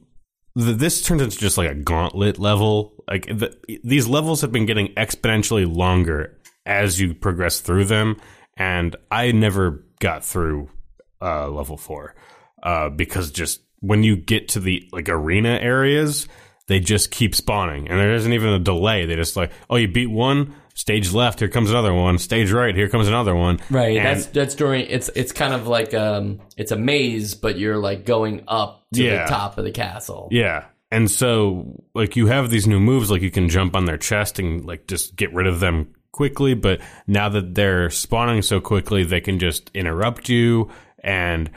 the, 0.54 0.72
this 0.72 1.02
turns 1.02 1.22
into 1.22 1.38
just 1.38 1.58
like 1.58 1.70
a 1.70 1.74
gauntlet 1.74 2.38
level. 2.38 2.92
Like 3.08 3.26
the, 3.26 3.56
these 3.84 4.06
levels 4.06 4.40
have 4.40 4.52
been 4.52 4.66
getting 4.66 4.88
exponentially 4.94 5.72
longer 5.72 6.38
as 6.66 7.00
you 7.00 7.14
progress 7.14 7.60
through 7.60 7.84
them, 7.84 8.16
and 8.56 8.96
I 9.10 9.32
never 9.32 9.84
got 10.00 10.24
through 10.24 10.70
uh, 11.20 11.48
level 11.48 11.76
four 11.76 12.14
uh, 12.62 12.90
because 12.90 13.30
just 13.30 13.60
when 13.80 14.02
you 14.02 14.16
get 14.16 14.48
to 14.50 14.60
the 14.60 14.88
like 14.92 15.08
arena 15.08 15.58
areas, 15.60 16.28
they 16.66 16.80
just 16.80 17.10
keep 17.10 17.34
spawning, 17.34 17.88
and 17.88 17.98
there 17.98 18.14
isn't 18.14 18.32
even 18.32 18.50
a 18.50 18.58
delay. 18.58 19.06
They 19.06 19.16
just 19.16 19.36
like, 19.36 19.50
oh, 19.68 19.76
you 19.76 19.88
beat 19.88 20.10
one. 20.10 20.54
Stage 20.80 21.12
left, 21.12 21.40
here 21.40 21.48
comes 21.48 21.70
another 21.70 21.92
one. 21.92 22.16
Stage 22.16 22.50
right, 22.50 22.74
here 22.74 22.88
comes 22.88 23.06
another 23.06 23.36
one. 23.36 23.58
Right. 23.68 23.98
And- 23.98 24.06
that's 24.06 24.26
that's 24.26 24.54
during 24.54 24.86
it's 24.88 25.10
it's 25.14 25.30
kind 25.30 25.52
of 25.52 25.66
like 25.66 25.92
um 25.92 26.40
it's 26.56 26.72
a 26.72 26.76
maze, 26.76 27.34
but 27.34 27.58
you're 27.58 27.76
like 27.76 28.06
going 28.06 28.44
up 28.48 28.86
to 28.94 29.02
Yeah. 29.04 29.24
the 29.24 29.28
top 29.30 29.58
of 29.58 29.64
the 29.64 29.72
castle. 29.72 30.28
Yeah. 30.30 30.64
and 30.90 31.10
so 31.10 31.84
like 31.94 32.16
you 32.16 32.28
have 32.28 32.48
these 32.50 32.66
new 32.66 32.80
moves, 32.80 33.10
like 33.10 33.20
you 33.20 33.30
can 33.30 33.48
jump 33.50 33.76
on 33.76 33.84
their 33.84 33.98
chest 33.98 34.38
and 34.38 34.64
like 34.64 34.86
just 34.88 35.14
get 35.16 35.32
rid 35.34 35.46
of 35.46 35.60
them 35.60 35.94
quickly. 36.12 36.54
But 36.54 36.80
now 37.06 37.28
that 37.28 37.54
they're 37.54 37.90
spawning 37.90 38.40
so 38.42 38.58
quickly, 38.60 39.04
they 39.04 39.20
can 39.20 39.38
just 39.38 39.70
interrupt 39.74 40.28
you, 40.30 40.70
and 41.04 41.50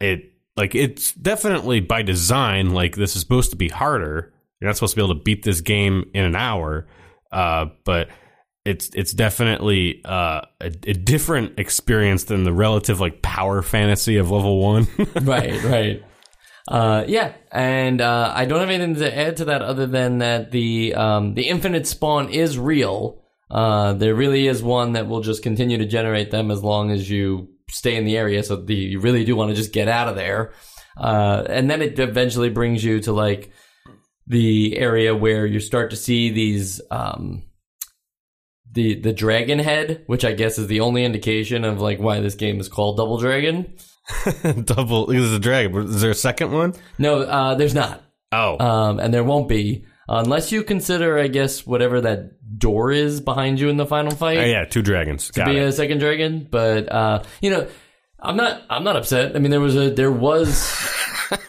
it 0.00 0.32
like 0.56 0.74
it's 0.74 1.12
definitely 1.14 1.78
by 1.80 2.02
design. 2.02 2.70
Like 2.74 2.96
this 2.96 3.14
is 3.14 3.22
supposed 3.22 3.50
to 3.52 3.56
be 3.56 3.68
harder. 3.68 4.34
You're 4.60 4.68
not 4.68 4.76
supposed 4.76 4.94
to 4.94 5.00
be 5.00 5.04
able 5.04 5.14
to 5.14 5.22
beat 5.22 5.44
this 5.44 5.60
game 5.60 6.10
in 6.12 6.24
an 6.24 6.34
hour, 6.36 6.86
uh, 7.32 7.66
but 7.84 8.08
it's 8.64 8.90
it's 8.94 9.12
definitely 9.12 10.02
uh, 10.04 10.42
a, 10.60 10.66
a 10.66 10.94
different 10.94 11.58
experience 11.58 12.24
than 12.24 12.44
the 12.44 12.52
relative 12.52 13.00
like 13.00 13.22
power 13.22 13.62
fantasy 13.62 14.16
of 14.16 14.30
level 14.30 14.60
one. 14.60 14.86
right, 15.22 15.62
right. 15.64 16.04
Uh, 16.66 17.04
yeah, 17.06 17.34
and 17.52 18.00
uh, 18.00 18.32
I 18.34 18.46
don't 18.46 18.60
have 18.60 18.70
anything 18.70 18.94
to 18.96 19.16
add 19.16 19.36
to 19.38 19.46
that 19.46 19.60
other 19.60 19.86
than 19.86 20.18
that 20.18 20.50
the 20.50 20.94
um, 20.94 21.34
the 21.34 21.48
infinite 21.48 21.86
spawn 21.86 22.30
is 22.30 22.58
real. 22.58 23.22
Uh, 23.50 23.92
there 23.92 24.14
really 24.14 24.46
is 24.46 24.62
one 24.62 24.92
that 24.92 25.06
will 25.06 25.20
just 25.20 25.42
continue 25.42 25.76
to 25.78 25.86
generate 25.86 26.30
them 26.30 26.50
as 26.50 26.62
long 26.62 26.90
as 26.90 27.08
you 27.08 27.48
stay 27.70 27.96
in 27.96 28.04
the 28.04 28.16
area. 28.16 28.42
So 28.42 28.56
the, 28.56 28.74
you 28.74 29.00
really 29.00 29.24
do 29.24 29.36
want 29.36 29.50
to 29.50 29.54
just 29.54 29.72
get 29.72 29.88
out 29.88 30.08
of 30.08 30.16
there. 30.16 30.52
Uh, 30.96 31.44
and 31.48 31.70
then 31.70 31.82
it 31.82 31.98
eventually 31.98 32.48
brings 32.48 32.82
you 32.82 33.00
to 33.00 33.12
like 33.12 33.52
the 34.26 34.76
area 34.78 35.14
where 35.14 35.44
you 35.44 35.60
start 35.60 35.90
to 35.90 35.96
see 35.96 36.30
these 36.30 36.80
um, 36.90 37.42
the 38.74 39.00
the 39.00 39.12
dragon 39.12 39.58
head, 39.58 40.02
which 40.06 40.24
I 40.24 40.32
guess 40.32 40.58
is 40.58 40.66
the 40.66 40.80
only 40.80 41.04
indication 41.04 41.64
of 41.64 41.80
like 41.80 41.98
why 41.98 42.20
this 42.20 42.34
game 42.34 42.60
is 42.60 42.68
called 42.68 42.96
Double 42.96 43.18
Dragon. 43.18 43.74
Double 44.64 45.10
is 45.10 45.32
a 45.32 45.38
dragon. 45.38 45.76
Is 45.88 46.00
there 46.02 46.10
a 46.10 46.14
second 46.14 46.52
one? 46.52 46.74
No, 46.98 47.20
uh, 47.22 47.54
there's 47.54 47.74
not. 47.74 48.02
Oh, 48.32 48.58
um, 48.58 48.98
and 48.98 49.14
there 49.14 49.24
won't 49.24 49.48
be 49.48 49.86
unless 50.08 50.52
you 50.52 50.62
consider, 50.64 51.18
I 51.18 51.28
guess, 51.28 51.66
whatever 51.66 52.00
that 52.02 52.58
door 52.58 52.90
is 52.92 53.20
behind 53.20 53.58
you 53.60 53.68
in 53.68 53.76
the 53.76 53.86
final 53.86 54.14
fight. 54.14 54.38
Oh, 54.38 54.44
yeah, 54.44 54.64
two 54.64 54.82
dragons. 54.82 55.28
to 55.28 55.32
Got 55.32 55.46
be 55.46 55.56
it. 55.58 55.62
a 55.62 55.72
second 55.72 55.98
dragon. 55.98 56.46
But 56.50 56.90
uh, 56.92 57.22
you 57.40 57.50
know, 57.50 57.68
I'm 58.20 58.36
not. 58.36 58.62
I'm 58.68 58.84
not 58.84 58.96
upset. 58.96 59.36
I 59.36 59.38
mean, 59.38 59.50
there 59.50 59.60
was 59.60 59.76
a 59.76 59.90
there 59.90 60.12
was 60.12 60.68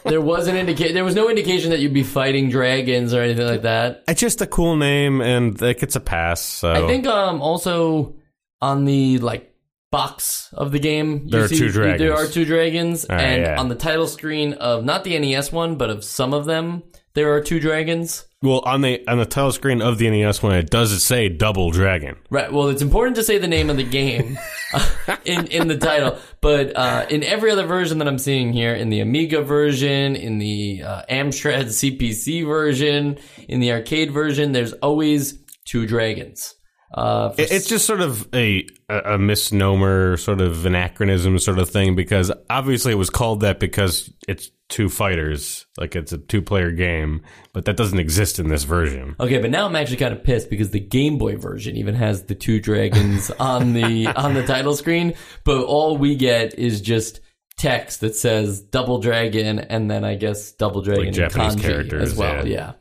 there 0.05 0.21
was 0.21 0.47
an 0.47 0.55
indication. 0.57 0.93
There 0.93 1.03
was 1.03 1.15
no 1.15 1.29
indication 1.29 1.69
that 1.71 1.79
you'd 1.79 1.93
be 1.93 2.03
fighting 2.03 2.49
dragons 2.49 3.13
or 3.13 3.21
anything 3.21 3.45
like 3.47 3.63
that. 3.63 4.03
It's 4.07 4.21
just 4.21 4.41
a 4.41 4.47
cool 4.47 4.75
name, 4.75 5.21
and 5.21 5.61
it 5.61 5.79
gets 5.79 5.95
a 5.95 5.99
pass. 5.99 6.41
So 6.41 6.71
I 6.71 6.87
think 6.87 7.05
um 7.07 7.41
also 7.41 8.15
on 8.61 8.85
the 8.85 9.19
like 9.19 9.51
box 9.91 10.49
of 10.53 10.71
the 10.71 10.79
game 10.79 11.21
you 11.25 11.29
There 11.31 11.43
are 11.43 11.47
see- 11.47 11.57
two 11.59 11.69
dragons. 11.69 11.99
There 11.99 12.13
are 12.13 12.27
two 12.27 12.45
dragons, 12.45 13.05
right, 13.09 13.21
and 13.21 13.41
yeah. 13.43 13.59
on 13.59 13.69
the 13.69 13.75
title 13.75 14.07
screen 14.07 14.53
of 14.53 14.83
not 14.83 15.03
the 15.03 15.17
NES 15.17 15.51
one, 15.51 15.75
but 15.77 15.89
of 15.89 16.03
some 16.03 16.33
of 16.33 16.45
them, 16.45 16.83
there 17.15 17.33
are 17.33 17.41
two 17.41 17.59
dragons. 17.59 18.25
Well, 18.41 18.59
on 18.59 18.81
the 18.81 19.05
on 19.07 19.17
the 19.17 19.25
title 19.25 19.51
screen 19.51 19.81
of 19.81 19.97
the 19.97 20.09
NES 20.09 20.43
one, 20.43 20.53
it 20.55 20.69
does 20.69 21.03
say 21.03 21.29
Double 21.29 21.71
Dragon. 21.71 22.17
Right. 22.29 22.53
Well, 22.53 22.67
it's 22.67 22.81
important 22.81 23.15
to 23.15 23.23
say 23.23 23.39
the 23.39 23.47
name 23.47 23.71
of 23.71 23.77
the 23.77 23.83
game 23.83 24.37
in 25.25 25.47
in 25.47 25.67
the 25.67 25.77
title, 25.77 26.19
but 26.41 26.75
uh, 26.77 27.07
in 27.09 27.23
every 27.23 27.49
other 27.49 27.65
version 27.65 27.97
that 27.97 28.07
I'm 28.07 28.19
seeing 28.19 28.53
here, 28.53 28.75
in 28.75 28.89
the 28.89 28.99
Amiga 28.99 29.41
version, 29.41 30.15
in 30.15 30.37
the 30.37 30.83
uh, 30.83 31.01
Amstrad 31.09 31.65
CPC 31.65 32.45
version, 32.45 33.17
in 33.47 33.61
the 33.61 33.71
arcade 33.71 34.11
version, 34.11 34.51
there's 34.51 34.73
always 34.73 35.39
two 35.65 35.87
dragons. 35.87 36.53
Uh, 36.93 37.29
for 37.31 37.41
It's 37.41 37.67
just 37.67 37.85
sort 37.85 38.01
of 38.01 38.27
a 38.33 38.67
a 38.87 39.17
misnomer, 39.17 40.17
sort 40.17 40.41
of 40.41 40.65
anachronism, 40.65 41.39
sort 41.39 41.59
of 41.59 41.69
thing. 41.69 41.95
Because 41.95 42.31
obviously, 42.49 42.91
it 42.91 42.95
was 42.95 43.09
called 43.09 43.41
that 43.41 43.59
because 43.59 44.11
it's 44.27 44.51
two 44.69 44.89
fighters, 44.89 45.65
like 45.77 45.95
it's 45.95 46.13
a 46.13 46.17
two 46.17 46.41
player 46.41 46.71
game, 46.71 47.21
but 47.53 47.65
that 47.65 47.77
doesn't 47.77 47.99
exist 47.99 48.39
in 48.39 48.49
this 48.49 48.63
version. 48.63 49.15
Okay, 49.19 49.39
but 49.39 49.51
now 49.51 49.65
I'm 49.65 49.75
actually 49.75 49.97
kind 49.97 50.13
of 50.13 50.23
pissed 50.23 50.49
because 50.49 50.71
the 50.71 50.79
Game 50.79 51.17
Boy 51.17 51.37
version 51.37 51.75
even 51.75 51.95
has 51.95 52.23
the 52.23 52.35
two 52.35 52.59
dragons 52.59 53.29
on 53.39 53.73
the 53.73 54.07
on 54.07 54.33
the 54.33 54.45
title 54.45 54.75
screen, 54.75 55.13
but 55.43 55.63
all 55.63 55.97
we 55.97 56.15
get 56.15 56.57
is 56.57 56.81
just 56.81 57.19
text 57.57 58.01
that 58.01 58.15
says 58.15 58.61
Double 58.61 58.99
Dragon 58.99 59.59
and 59.59 59.89
then 59.89 60.03
I 60.03 60.15
guess 60.15 60.51
Double 60.51 60.81
Dragon 60.81 61.07
in 61.07 61.13
Japanese 61.13 61.55
kanji 61.55 61.61
characters, 61.61 62.11
as 62.11 62.17
well. 62.17 62.47
Yeah, 62.47 62.73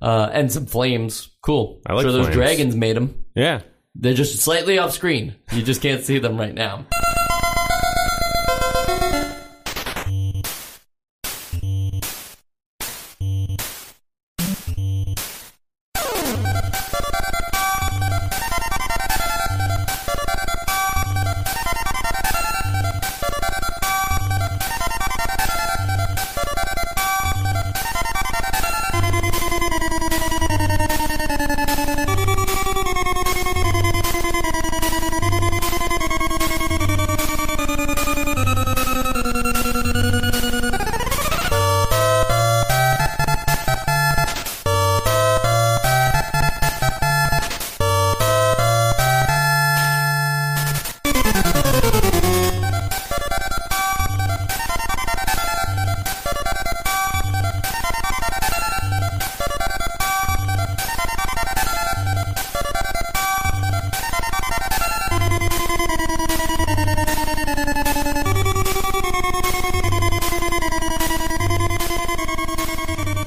Uh, 0.00 0.28
and 0.32 0.52
some 0.52 0.66
flames. 0.66 1.30
Cool. 1.42 1.80
I 1.86 1.94
like 1.94 2.02
sure 2.04 2.12
those 2.12 2.26
flames. 2.26 2.34
dragons 2.36 2.76
made 2.76 2.96
them. 2.96 3.24
Yeah. 3.34 3.62
They're 3.94 4.14
just 4.14 4.38
slightly 4.40 4.78
off 4.78 4.92
screen. 4.92 5.36
You 5.52 5.62
just 5.62 5.80
can't 5.80 6.04
see 6.04 6.18
them 6.18 6.36
right 6.36 6.54
now. 6.54 6.86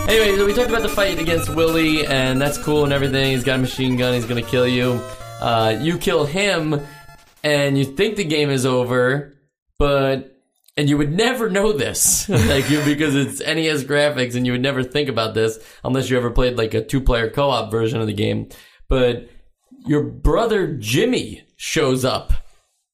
Anyway, 0.09 0.35
so 0.37 0.45
we 0.47 0.53
talked 0.55 0.69
about 0.69 0.81
the 0.81 0.89
fight 0.89 1.19
against 1.19 1.53
Willie, 1.53 2.03
and 2.07 2.41
that's 2.41 2.57
cool 2.57 2.83
and 2.83 2.91
everything. 2.91 3.31
He's 3.31 3.43
got 3.43 3.59
a 3.59 3.61
machine 3.61 3.95
gun. 3.95 4.15
He's 4.15 4.25
gonna 4.25 4.41
kill 4.41 4.67
you. 4.67 4.99
Uh, 5.39 5.77
you 5.79 5.99
kill 5.99 6.25
him, 6.25 6.81
and 7.43 7.77
you 7.77 7.85
think 7.85 8.15
the 8.15 8.23
game 8.23 8.49
is 8.49 8.65
over, 8.65 9.37
but 9.77 10.35
and 10.75 10.89
you 10.89 10.97
would 10.97 11.11
never 11.15 11.47
know 11.51 11.73
this, 11.73 12.27
like 12.47 12.71
you 12.71 12.83
because 12.83 13.15
it's 13.15 13.39
NES 13.39 13.83
graphics, 13.83 14.33
and 14.35 14.47
you 14.47 14.53
would 14.53 14.63
never 14.63 14.81
think 14.81 15.09
about 15.09 15.35
this 15.35 15.59
unless 15.83 16.09
you 16.09 16.17
ever 16.17 16.31
played 16.31 16.57
like 16.57 16.73
a 16.73 16.83
two-player 16.83 17.29
co-op 17.29 17.69
version 17.69 18.01
of 18.01 18.07
the 18.07 18.13
game. 18.13 18.49
But 18.87 19.29
your 19.85 20.01
brother 20.01 20.73
Jimmy 20.73 21.43
shows 21.55 22.03
up 22.03 22.33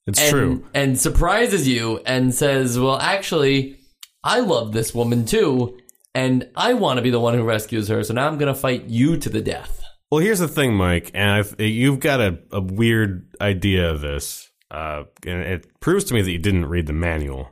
It's 0.06 0.20
and, 0.20 0.30
true. 0.32 0.66
and 0.74 1.00
surprises 1.00 1.66
you 1.66 2.02
and 2.06 2.36
says, 2.36 2.78
"Well, 2.78 2.98
actually, 2.98 3.78
I 4.22 4.42
love 4.42 4.74
this 4.74 4.94
woman 4.94 5.24
too, 5.26 5.78
and 6.16 6.50
I 6.56 6.74
want 6.74 6.98
to 6.98 7.04
be 7.04 7.12
the 7.12 7.20
one 7.20 7.36
who 7.36 7.44
rescues 7.44 7.88
her. 7.90 8.04
So 8.04 8.14
now 8.14 8.28
I'm 8.28 8.40
going 8.40 8.54
to 8.54 8.60
fight 8.60 8.86
you 8.86 9.18
to 9.18 9.30
the 9.30 9.42
death." 9.42 9.84
Well, 10.12 10.22
here's 10.22 10.40
the 10.40 10.48
thing, 10.48 10.74
Mike, 10.76 11.12
and 11.14 11.30
I've, 11.30 11.60
you've 11.60 12.00
got 12.00 12.22
a, 12.22 12.40
a 12.52 12.62
weird 12.62 13.28
idea 13.42 13.92
of 13.92 14.02
this, 14.02 14.50
uh, 14.72 15.04
and 15.26 15.42
it 15.42 15.80
proves 15.80 16.06
to 16.06 16.14
me 16.14 16.22
that 16.22 16.32
you 16.32 16.40
didn't 16.40 16.68
read 16.68 16.88
the 16.88 16.94
manual. 16.94 17.50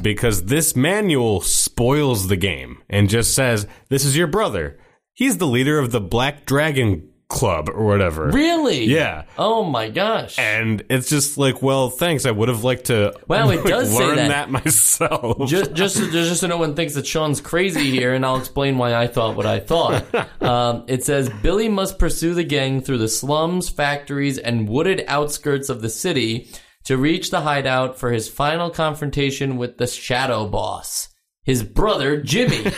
Because 0.00 0.44
this 0.44 0.74
manual 0.74 1.42
spoils 1.42 2.28
the 2.28 2.36
game 2.36 2.82
and 2.88 3.10
just 3.10 3.34
says, 3.34 3.66
This 3.90 4.06
is 4.06 4.16
your 4.16 4.26
brother. 4.26 4.78
He's 5.12 5.36
the 5.36 5.46
leader 5.46 5.78
of 5.78 5.92
the 5.92 6.00
Black 6.00 6.46
Dragon 6.46 7.10
Club 7.28 7.68
or 7.68 7.84
whatever. 7.84 8.28
Really? 8.28 8.84
Yeah. 8.84 9.24
Oh 9.36 9.64
my 9.64 9.88
gosh. 9.90 10.38
And 10.38 10.84
it's 10.88 11.08
just 11.08 11.36
like, 11.36 11.60
well, 11.60 11.90
thanks. 11.90 12.24
I 12.24 12.30
would 12.30 12.48
have 12.48 12.62
liked 12.62 12.84
to 12.84 13.14
Well, 13.26 13.50
it 13.50 13.64
does 13.66 13.90
say 13.90 13.98
learn 13.98 14.16
that. 14.16 14.28
that. 14.28 14.50
myself. 14.50 15.48
just, 15.48 15.72
just, 15.74 15.96
so- 15.96 16.08
just 16.10 16.40
so 16.40 16.46
no 16.46 16.56
one 16.56 16.76
thinks 16.76 16.94
that 16.94 17.04
Sean's 17.06 17.40
crazy 17.40 17.90
here, 17.90 18.14
and 18.14 18.24
I'll 18.24 18.36
explain 18.38 18.78
why 18.78 18.94
I 18.94 19.08
thought 19.08 19.36
what 19.36 19.46
I 19.46 19.58
thought. 19.60 20.04
Um, 20.46 20.84
it 20.86 21.02
says 21.02 21.28
Billy 21.42 21.68
must 21.68 21.98
pursue 21.98 22.32
the 22.34 22.44
gang 22.44 22.80
through 22.80 22.98
the 22.98 23.08
slums, 23.08 23.68
factories, 23.68 24.38
and 24.38 24.68
wooded 24.68 25.02
outskirts 25.08 25.68
of 25.68 25.82
the 25.82 25.88
city 25.88 26.48
to 26.84 26.96
reach 26.96 27.30
the 27.30 27.40
hideout 27.40 27.98
for 27.98 28.12
his 28.12 28.28
final 28.28 28.70
confrontation 28.70 29.56
with 29.56 29.76
the 29.78 29.88
Shadow 29.88 30.46
Boss, 30.46 31.08
his 31.42 31.64
brother 31.64 32.20
Jimmy. 32.20 32.70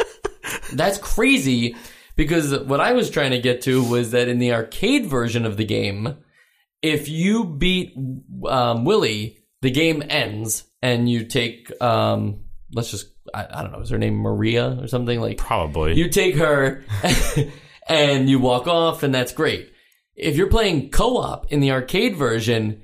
That's 0.72 0.96
crazy 0.98 1.76
because 2.16 2.58
what 2.60 2.80
I 2.80 2.92
was 2.92 3.10
trying 3.10 3.32
to 3.32 3.38
get 3.38 3.62
to 3.62 3.82
was 3.84 4.10
that 4.12 4.28
in 4.28 4.38
the 4.38 4.54
arcade 4.54 5.06
version 5.06 5.44
of 5.44 5.56
the 5.56 5.64
game, 5.64 6.16
if 6.82 7.08
you 7.08 7.44
beat 7.44 7.94
um, 8.46 8.84
Willie, 8.84 9.38
the 9.62 9.70
game 9.70 10.02
ends 10.08 10.64
and 10.82 11.08
you 11.08 11.24
take, 11.24 11.70
um, 11.80 12.44
let's 12.72 12.90
just, 12.90 13.08
I, 13.34 13.46
I 13.50 13.62
don't 13.62 13.72
know, 13.72 13.80
is 13.80 13.90
her 13.90 13.98
name 13.98 14.16
Maria 14.16 14.78
or 14.80 14.88
something 14.88 15.20
like? 15.20 15.38
Probably. 15.38 15.94
You 15.94 16.08
take 16.08 16.36
her 16.36 16.84
and 17.88 18.28
you 18.28 18.38
walk 18.38 18.66
off, 18.66 19.02
and 19.02 19.14
that's 19.14 19.32
great. 19.32 19.70
If 20.14 20.36
you're 20.36 20.48
playing 20.48 20.90
co-op 20.90 21.52
in 21.52 21.60
the 21.60 21.72
arcade 21.72 22.16
version, 22.16 22.82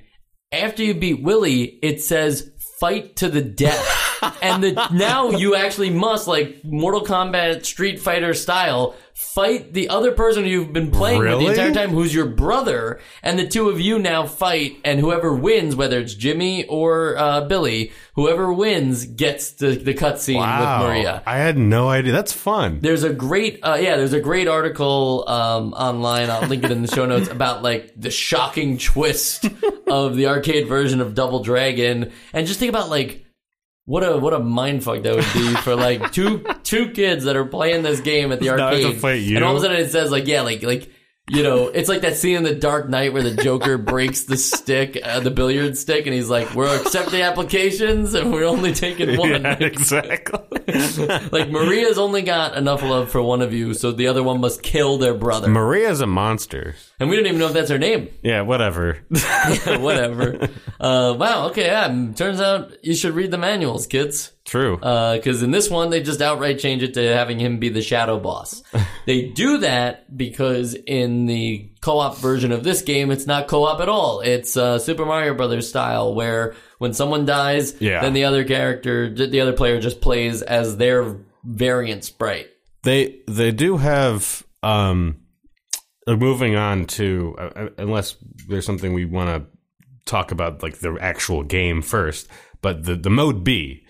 after 0.51 0.83
you 0.83 0.93
beat 0.93 1.23
Willie, 1.23 1.63
it 1.81 2.01
says 2.01 2.51
fight 2.79 3.15
to 3.17 3.29
the 3.29 3.41
death. 3.41 4.02
And 4.41 4.63
the, 4.63 4.87
now 4.91 5.31
you 5.31 5.55
actually 5.55 5.89
must, 5.89 6.27
like 6.27 6.63
Mortal 6.63 7.01
Kombat 7.01 7.65
Street 7.65 7.99
Fighter 7.99 8.33
style, 8.33 8.95
fight 9.13 9.73
the 9.73 9.89
other 9.89 10.11
person 10.11 10.45
you've 10.45 10.73
been 10.73 10.89
playing 10.89 11.19
with 11.19 11.39
the 11.39 11.47
entire 11.47 11.73
time, 11.73 11.89
who's 11.91 12.13
your 12.13 12.25
brother, 12.25 12.99
and 13.21 13.37
the 13.37 13.47
two 13.47 13.69
of 13.69 13.79
you 13.79 13.99
now 13.99 14.25
fight, 14.25 14.77
and 14.83 14.99
whoever 14.99 15.35
wins, 15.35 15.75
whether 15.75 15.99
it's 15.99 16.15
Jimmy 16.15 16.65
or 16.65 17.15
uh, 17.17 17.41
Billy, 17.41 17.91
whoever 18.15 18.51
wins 18.51 19.05
gets 19.05 19.51
the, 19.53 19.75
the 19.75 19.93
cutscene 19.93 20.37
wow. 20.37 20.81
with 20.81 20.89
Maria. 20.89 21.23
I 21.25 21.37
had 21.37 21.57
no 21.57 21.89
idea. 21.89 22.11
That's 22.11 22.33
fun. 22.33 22.79
There's 22.81 23.03
a 23.03 23.13
great, 23.13 23.59
uh, 23.63 23.77
yeah, 23.79 23.97
there's 23.97 24.13
a 24.13 24.21
great 24.21 24.47
article 24.47 25.25
um, 25.27 25.73
online. 25.73 26.29
I'll 26.29 26.47
link 26.47 26.63
it 26.63 26.71
in 26.71 26.81
the 26.81 26.87
show 26.87 27.05
notes 27.05 27.29
about 27.29 27.61
like 27.61 27.93
the 27.95 28.11
shocking 28.11 28.77
twist 28.77 29.45
of 29.87 30.15
the 30.15 30.27
arcade 30.27 30.67
version 30.67 31.01
of 31.01 31.13
Double 31.13 31.43
Dragon, 31.43 32.11
and 32.33 32.47
just 32.47 32.59
think 32.59 32.69
about 32.69 32.89
like 32.89 33.22
what 33.85 34.03
a 34.03 34.17
what 34.17 34.33
a 34.33 34.39
mindfuck 34.39 35.03
that 35.03 35.15
would 35.15 35.33
be 35.33 35.55
for 35.61 35.75
like 35.75 36.11
two 36.11 36.45
two 36.63 36.91
kids 36.91 37.25
that 37.25 37.35
are 37.35 37.45
playing 37.45 37.83
this 37.83 37.99
game 37.99 38.31
at 38.31 38.39
the 38.39 38.49
arcade, 38.49 38.85
and 39.35 39.43
all 39.43 39.55
of 39.55 39.57
a 39.57 39.65
sudden 39.65 39.77
it 39.77 39.89
says 39.89 40.11
like 40.11 40.27
yeah, 40.27 40.41
like 40.41 40.63
like. 40.63 40.89
You 41.29 41.41
know, 41.41 41.67
it's 41.69 41.87
like 41.87 42.01
that 42.01 42.17
scene 42.17 42.35
in 42.35 42.43
The 42.43 42.53
Dark 42.53 42.89
Knight 42.89 43.13
where 43.13 43.23
the 43.23 43.33
Joker 43.41 43.77
breaks 43.77 44.25
the 44.25 44.35
stick, 44.35 44.99
uh, 45.01 45.21
the 45.21 45.31
billiard 45.31 45.77
stick, 45.77 46.05
and 46.05 46.13
he's 46.13 46.29
like, 46.29 46.53
"We're 46.53 46.67
accepting 46.81 47.21
applications, 47.21 48.13
and 48.13 48.33
we're 48.33 48.43
only 48.43 48.73
taking 48.73 49.17
one." 49.17 49.29
Yeah, 49.29 49.53
exactly. 49.53 50.41
like 51.31 51.49
Maria's 51.49 51.97
only 51.97 52.23
got 52.23 52.57
enough 52.57 52.83
love 52.83 53.09
for 53.09 53.21
one 53.21 53.41
of 53.41 53.53
you, 53.53 53.73
so 53.73 53.93
the 53.93 54.07
other 54.07 54.21
one 54.21 54.41
must 54.41 54.63
kill 54.63 54.97
their 54.97 55.13
brother. 55.13 55.47
Maria's 55.47 56.01
a 56.01 56.07
monster. 56.07 56.75
and 56.99 57.09
we 57.09 57.15
don't 57.15 57.25
even 57.25 57.39
know 57.39 57.47
if 57.47 57.53
that's 57.53 57.69
her 57.69 57.79
name. 57.79 58.09
Yeah, 58.21 58.41
whatever. 58.41 58.99
yeah, 59.09 59.77
Whatever. 59.77 60.49
uh, 60.77 61.15
wow. 61.17 61.47
Okay. 61.51 61.67
Yeah. 61.67 62.11
Turns 62.15 62.41
out 62.41 62.73
you 62.83 62.95
should 62.95 63.13
read 63.13 63.31
the 63.31 63.37
manuals, 63.37 63.87
kids. 63.87 64.32
True. 64.45 64.75
Because 64.77 65.41
in 65.41 65.51
this 65.51 65.69
one, 65.69 65.89
they 65.89 66.01
just 66.01 66.21
outright 66.21 66.59
change 66.59 66.83
it 66.83 66.93
to 66.95 67.01
having 67.15 67.39
him 67.39 67.59
be 67.59 67.69
the 67.69 67.81
shadow 67.81 68.19
boss. 68.19 68.61
they 69.05 69.29
do 69.29 69.59
that 69.59 70.15
because 70.15 70.73
in 70.73 71.25
the 71.27 71.71
co-op 71.81 72.17
version 72.17 72.51
of 72.51 72.63
this 72.63 72.81
game, 72.81 73.09
it's 73.09 73.25
not 73.25 73.47
co-op 73.47 73.79
at 73.79 73.87
all. 73.89 74.19
It's 74.19 74.57
uh, 74.57 74.79
Super 74.79 75.05
Mario 75.05 75.33
Brothers 75.33 75.69
style, 75.69 76.13
where 76.13 76.55
when 76.77 76.93
someone 76.93 77.25
dies, 77.25 77.79
Yeah. 77.81 78.01
then 78.01 78.13
the 78.13 78.25
other 78.25 78.43
character, 78.43 79.09
the 79.13 79.39
other 79.39 79.53
player, 79.53 79.79
just 79.79 80.01
plays 80.01 80.41
as 80.41 80.75
their 80.77 81.17
variant 81.45 82.03
sprite. 82.03 82.47
they 82.83 83.19
they 83.27 83.51
do 83.51 83.77
have 83.77 84.43
um 84.61 85.17
uh, 86.07 86.15
moving 86.15 86.55
on 86.55 86.85
to 86.85 87.35
uh, 87.37 87.41
uh, 87.55 87.69
unless 87.77 88.15
there's 88.47 88.65
something 88.65 88.93
we 88.93 89.05
want 89.05 89.29
to 89.29 89.45
talk 90.05 90.31
about 90.31 90.61
like 90.63 90.77
the 90.79 90.97
actual 91.01 91.43
game 91.43 91.81
first 91.81 92.27
but 92.61 92.83
the 92.85 92.95
the 92.95 93.09
mode 93.09 93.43
b 93.43 93.82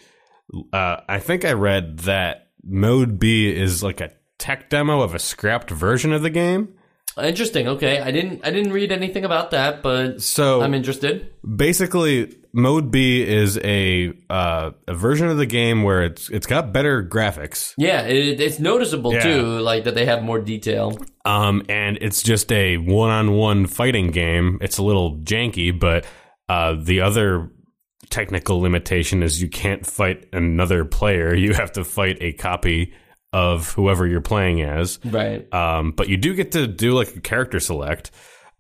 uh 0.72 0.98
i 1.10 1.20
think 1.20 1.46
i 1.46 1.52
read 1.54 2.00
that 2.00 2.50
mode 2.64 3.20
b 3.20 3.50
is 3.54 3.84
like 3.84 4.02
a 4.02 4.12
tech 4.40 4.70
demo 4.70 5.02
of 5.02 5.14
a 5.16 5.20
scrapped 5.20 5.70
version 5.72 6.14
of 6.14 6.22
the 6.22 6.30
game 6.30 6.76
Interesting. 7.16 7.68
Okay, 7.68 8.00
I 8.00 8.10
didn't 8.10 8.42
I 8.44 8.50
didn't 8.50 8.74
read 8.74 8.92
anything 8.92 9.24
about 9.24 9.52
that, 9.52 9.84
but 9.84 10.20
so 10.20 10.64
I'm 10.64 10.74
interested. 10.74 11.32
basically 11.56 12.36
mode 12.54 12.90
b 12.90 13.22
is 13.22 13.60
a 13.64 14.14
uh 14.32 14.72
a 14.88 14.96
version 14.96 15.28
of 15.28 15.38
the 15.38 15.46
game 15.46 15.84
where 15.84 16.02
it's 16.06 16.32
it's 16.32 16.48
got 16.48 16.74
better 16.74 17.04
graphics 17.04 17.76
Yeah, 17.78 18.02
it, 18.02 18.42
it's 18.42 18.58
noticeable 18.58 19.14
Yeah. 19.14 19.22
too, 19.22 19.60
like 19.60 19.84
that 19.84 19.94
they 19.94 20.06
have 20.08 20.24
more 20.24 20.40
detail. 20.40 20.98
Um, 21.24 21.62
and 21.70 22.00
it's 22.02 22.24
just 22.24 22.52
a 22.52 22.78
one-on-one 22.78 23.68
fighting 23.68 24.10
game. 24.10 24.58
It's 24.60 24.80
a 24.80 24.84
little 24.84 25.18
janky, 25.20 25.80
but 25.80 26.06
uh, 26.50 26.78
the 26.82 27.02
other 27.02 27.52
technical 28.14 28.62
limitation 28.62 29.24
is 29.24 29.42
you 29.42 29.50
can't 29.50 29.84
fight 29.88 30.28
another 30.32 30.86
player. 30.86 31.34
You 31.34 31.56
have 31.56 31.72
to 31.72 31.84
fight 31.84 32.20
a 32.22 32.32
copy 32.34 32.94
of 33.34 33.72
whoever 33.72 34.06
you're 34.06 34.22
playing 34.22 34.62
as. 34.62 35.00
Right. 35.04 35.52
Um, 35.52 35.94
but 35.94 36.10
you 36.10 36.18
do 36.18 36.36
get 36.36 36.52
to 36.52 36.68
do 36.68 36.94
like 36.94 37.16
a 37.16 37.22
character 37.22 37.60
select. 37.60 38.12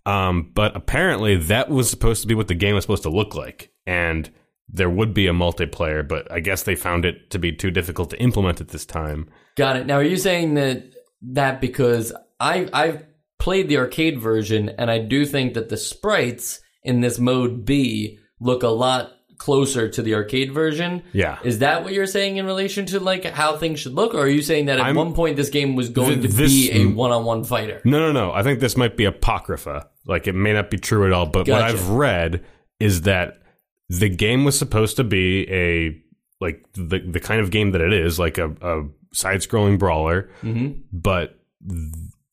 Um, 0.08 0.50
but 0.56 0.76
apparently 0.76 1.38
that 1.38 1.70
was 1.70 1.88
supposed 1.88 2.24
to 2.24 2.28
be 2.28 2.34
what 2.34 2.48
the 2.48 2.56
game 2.56 2.74
was 2.74 2.84
supposed 2.84 3.04
to 3.04 3.12
look 3.12 3.36
like, 3.36 3.72
and 3.86 4.30
there 4.68 4.90
would 4.90 5.14
be 5.14 5.28
a 5.28 5.34
multiplayer. 5.34 6.06
But 6.06 6.32
I 6.32 6.40
guess 6.40 6.64
they 6.64 6.76
found 6.76 7.06
it 7.06 7.30
to 7.30 7.38
be 7.38 7.52
too 7.52 7.70
difficult 7.70 8.10
to 8.10 8.20
implement 8.20 8.60
at 8.60 8.70
this 8.70 8.88
time. 8.88 9.30
Got 9.56 9.76
it. 9.76 9.86
Now, 9.86 9.98
are 9.98 10.04
you 10.04 10.18
saying 10.18 10.56
that 10.56 10.84
that 11.22 11.62
because 11.62 12.12
I 12.40 12.68
I've 12.74 13.06
played 13.38 13.70
the 13.70 13.78
arcade 13.78 14.20
version 14.20 14.70
and 14.80 14.90
I 14.90 14.98
do 14.98 15.28
think 15.28 15.54
that 15.54 15.70
the 15.70 15.78
sprites 15.78 16.60
in 16.82 17.02
this 17.02 17.20
mode 17.20 17.66
B 17.66 18.18
look 18.40 18.64
a 18.64 18.68
lot 18.68 19.12
closer 19.38 19.90
to 19.90 20.02
the 20.02 20.14
arcade 20.16 20.52
version. 20.54 21.04
Yeah. 21.14 21.38
Is 21.44 21.60
that 21.60 21.84
what 21.84 21.94
you're 21.94 22.06
saying 22.08 22.38
in 22.38 22.46
relation 22.46 22.86
to 22.88 23.00
like 23.00 23.26
how 23.26 23.58
things 23.58 23.80
should 23.80 23.94
look, 23.94 24.14
or 24.14 24.20
are 24.22 24.28
you 24.28 24.42
saying 24.42 24.66
that 24.68 24.80
at 24.80 24.86
I'm- 24.86 24.96
one 24.96 25.14
point 25.14 25.36
this 25.38 25.50
game 25.50 25.76
was 25.76 25.90
going 25.90 26.22
Th- 26.22 26.32
to 26.32 26.38
this- 26.38 26.52
be 26.52 26.72
a 26.72 26.86
one-on-one 26.88 27.44
fighter? 27.44 27.82
No, 27.86 28.00
no, 28.00 28.12
no. 28.12 28.32
I 28.32 28.44
think 28.44 28.60
this 28.60 28.78
might 28.78 28.96
be 28.98 29.06
apocrypha. 29.06 29.88
Like 30.06 30.28
it 30.28 30.34
may 30.34 30.54
not 30.54 30.70
be 30.70 30.78
true 30.78 31.06
at 31.06 31.14
all, 31.14 31.26
but 31.26 31.48
what 31.48 31.62
I've 31.62 31.90
read 31.90 32.44
is 32.80 33.02
that 33.04 33.40
the 33.90 34.10
game 34.10 34.44
was 34.46 34.58
supposed 34.58 34.98
to 34.98 35.04
be 35.04 35.50
a 35.52 35.98
like 36.42 36.66
the 36.74 37.00
the 37.00 37.20
kind 37.20 37.40
of 37.42 37.52
game 37.52 37.72
that 37.72 37.82
it 37.82 37.94
is, 37.94 38.20
like 38.20 38.38
a, 38.38 38.50
a 38.62 38.84
side 39.14 39.40
scrolling 39.42 39.80
brawler, 39.80 40.30
Mm-hmm. 40.42 40.82
but 40.92 41.40
th- 41.68 41.80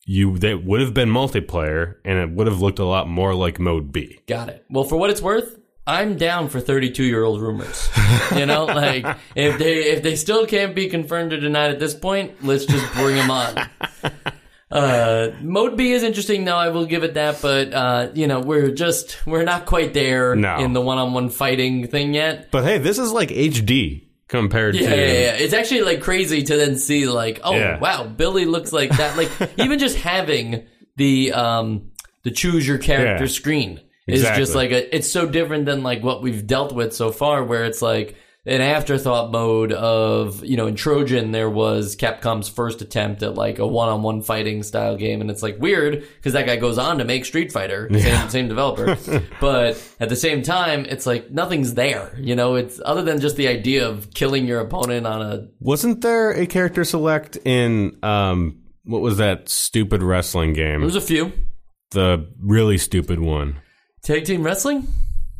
you 0.05 0.37
that 0.39 0.65
would 0.65 0.81
have 0.81 0.93
been 0.93 1.09
multiplayer 1.09 1.95
and 2.03 2.17
it 2.17 2.31
would 2.31 2.47
have 2.47 2.59
looked 2.59 2.79
a 2.79 2.83
lot 2.85 3.07
more 3.07 3.33
like 3.35 3.59
mode 3.59 3.91
B. 3.93 4.19
Got 4.27 4.49
it. 4.49 4.65
Well, 4.69 4.83
for 4.83 4.97
what 4.97 5.09
it's 5.11 5.21
worth, 5.21 5.57
I'm 5.87 6.15
down 6.17 6.47
for 6.49 6.59
32 6.59 7.03
year 7.03 7.23
old 7.23 7.41
rumors. 7.41 7.89
You 8.35 8.45
know, 8.45 8.65
like 8.83 9.05
if 9.35 9.57
they 9.57 9.73
if 9.91 10.03
they 10.03 10.15
still 10.15 10.45
can't 10.45 10.75
be 10.75 10.87
confirmed 10.89 11.33
or 11.33 11.39
denied 11.39 11.71
at 11.71 11.79
this 11.79 11.93
point, 11.95 12.43
let's 12.43 12.65
just 12.65 12.93
bring 12.93 13.15
them 13.15 13.31
on. 13.31 13.69
Uh, 14.71 15.31
mode 15.41 15.75
B 15.75 15.91
is 15.91 16.01
interesting, 16.01 16.45
though. 16.45 16.55
I 16.55 16.69
will 16.69 16.85
give 16.85 17.03
it 17.03 17.15
that, 17.15 17.41
but 17.41 17.73
uh, 17.73 18.09
you 18.13 18.25
know, 18.25 18.39
we're 18.39 18.71
just 18.71 19.17
we're 19.27 19.43
not 19.43 19.65
quite 19.65 19.93
there 19.93 20.33
No. 20.33 20.59
in 20.59 20.71
the 20.71 20.79
one-on-one 20.79 21.29
fighting 21.29 21.87
thing 21.87 22.13
yet. 22.13 22.51
But 22.51 22.63
hey, 22.63 22.77
this 22.77 22.97
is 22.97 23.11
like 23.11 23.27
HD 23.31 24.07
compared 24.29 24.75
Yeah, 24.75 24.89
to 24.89 24.95
yeah, 24.95 25.05
yeah. 25.07 25.33
It's 25.33 25.53
actually 25.53 25.81
like 25.81 25.99
crazy 26.01 26.43
to 26.43 26.55
then 26.55 26.77
see 26.77 27.05
like, 27.05 27.41
oh 27.43 27.53
Yeah. 27.53 27.79
wow, 27.79 28.05
Billy 28.05 28.45
looks 28.45 28.71
like 28.71 28.91
that. 28.91 29.17
Like 29.17 29.29
even 29.57 29.77
just 29.77 29.97
having 29.97 30.65
the 30.95 31.33
um 31.33 31.91
the 32.23 32.31
choose 32.31 32.65
your 32.65 32.77
character 32.77 33.25
Yeah. 33.25 33.29
screen 33.29 33.81
is 34.11 34.23
just 34.37 34.55
like 34.55 34.71
a, 34.71 34.95
it's 34.95 35.09
so 35.09 35.27
different 35.27 35.65
than 35.65 35.83
like 35.83 36.03
what 36.03 36.21
we've 36.21 36.45
dealt 36.45 36.73
with 36.73 36.93
so 36.93 37.11
far, 37.11 37.43
where 37.43 37.65
it's 37.65 37.81
like 37.81 38.15
an 38.43 38.59
afterthought 38.59 39.31
mode 39.31 39.71
of 39.71 40.43
you 40.43 40.57
know 40.57 40.65
in 40.65 40.73
Trojan 40.75 41.31
there 41.31 41.49
was 41.49 41.95
Capcom's 41.95 42.49
first 42.49 42.81
attempt 42.81 43.21
at 43.21 43.35
like 43.35 43.59
a 43.59 43.67
one-on-one 43.67 44.23
fighting 44.23 44.63
style 44.63 44.97
game, 44.97 45.21
and 45.21 45.29
it's 45.29 45.43
like 45.43 45.59
weird 45.59 46.01
because 46.15 46.33
that 46.33 46.47
guy 46.47 46.55
goes 46.55 46.79
on 46.79 46.97
to 46.97 47.05
make 47.05 47.23
Street 47.25 47.51
Fighter, 47.51 47.87
same, 47.91 48.29
same 48.29 48.47
developer, 48.47 48.97
but 49.39 49.81
at 49.99 50.09
the 50.09 50.15
same 50.15 50.41
time 50.41 50.85
it's 50.85 51.05
like 51.05 51.29
nothing's 51.29 51.75
there. 51.75 52.15
You 52.17 52.35
know, 52.35 52.55
it's 52.55 52.81
other 52.83 53.03
than 53.03 53.21
just 53.21 53.35
the 53.35 53.47
idea 53.47 53.87
of 53.87 54.11
killing 54.13 54.47
your 54.47 54.59
opponent 54.59 55.05
on 55.05 55.21
a 55.21 55.47
Wasn't 55.59 56.01
there 56.01 56.31
a 56.31 56.47
character 56.47 56.83
select 56.83 57.37
in 57.45 57.97
um 58.03 58.57
what 58.83 59.01
was 59.01 59.17
that 59.17 59.49
stupid 59.49 60.01
wrestling 60.01 60.53
game? 60.53 60.79
there 60.79 60.85
was 60.85 60.95
a 60.95 61.01
few. 61.01 61.31
the 61.91 62.27
really 62.39 62.79
stupid 62.79 63.19
one. 63.19 63.61
Tag 64.03 64.25
team 64.25 64.43
wrestling? 64.43 64.87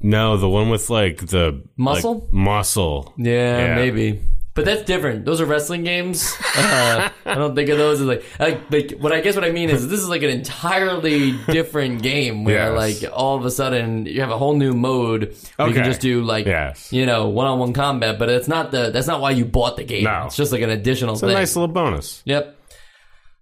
No, 0.01 0.37
the 0.37 0.49
one 0.49 0.69
with 0.69 0.89
like 0.89 1.17
the 1.27 1.63
Muscle? 1.77 2.21
like, 2.21 2.33
muscle. 2.33 3.13
Yeah, 3.17 3.57
Yeah. 3.67 3.75
maybe. 3.75 4.21
But 4.53 4.65
that's 4.65 4.81
different. 4.83 5.23
Those 5.23 5.39
are 5.39 5.45
wrestling 5.45 5.83
games. 5.85 6.29
Uh, 6.57 7.09
I 7.25 7.35
don't 7.35 7.55
think 7.55 7.69
of 7.69 7.77
those 7.77 8.01
as 8.01 8.07
like, 8.07 8.23
like, 8.37 8.69
like. 8.69 8.91
What 8.99 9.13
I 9.13 9.21
guess 9.21 9.33
what 9.35 9.45
I 9.45 9.51
mean 9.51 9.69
is 9.69 9.87
this 9.87 10.01
is 10.01 10.09
like 10.09 10.23
an 10.23 10.29
entirely 10.29 11.31
different 11.47 12.01
game 12.03 12.43
where 12.43 12.73
Yes. 12.75 13.01
like 13.03 13.13
all 13.13 13.37
of 13.37 13.45
a 13.45 13.49
sudden 13.51 14.05
you 14.07 14.19
have 14.19 14.29
a 14.31 14.37
whole 14.37 14.55
new 14.57 14.73
mode. 14.73 15.33
Where 15.55 15.69
You 15.69 15.73
can 15.73 15.85
just 15.85 16.01
do 16.01 16.21
like 16.23 16.45
Yes. 16.47 16.91
you 16.91 17.05
know 17.05 17.29
one 17.29 17.47
on 17.47 17.59
one 17.59 17.71
combat, 17.71 18.19
but 18.19 18.27
it's 18.29 18.49
not 18.49 18.71
the 18.71 18.89
that's 18.91 19.07
not 19.07 19.21
why 19.21 19.31
you 19.31 19.45
bought 19.45 19.77
the 19.77 19.85
game. 19.85 20.03
No. 20.03 20.23
It's 20.25 20.35
just 20.35 20.51
like 20.51 20.61
an 20.61 20.69
additional 20.69 21.13
It's 21.13 21.23
a 21.23 21.27
thing. 21.27 21.35
nice 21.35 21.55
little 21.55 21.69
bonus. 21.73 22.21
Yep. 22.25 22.57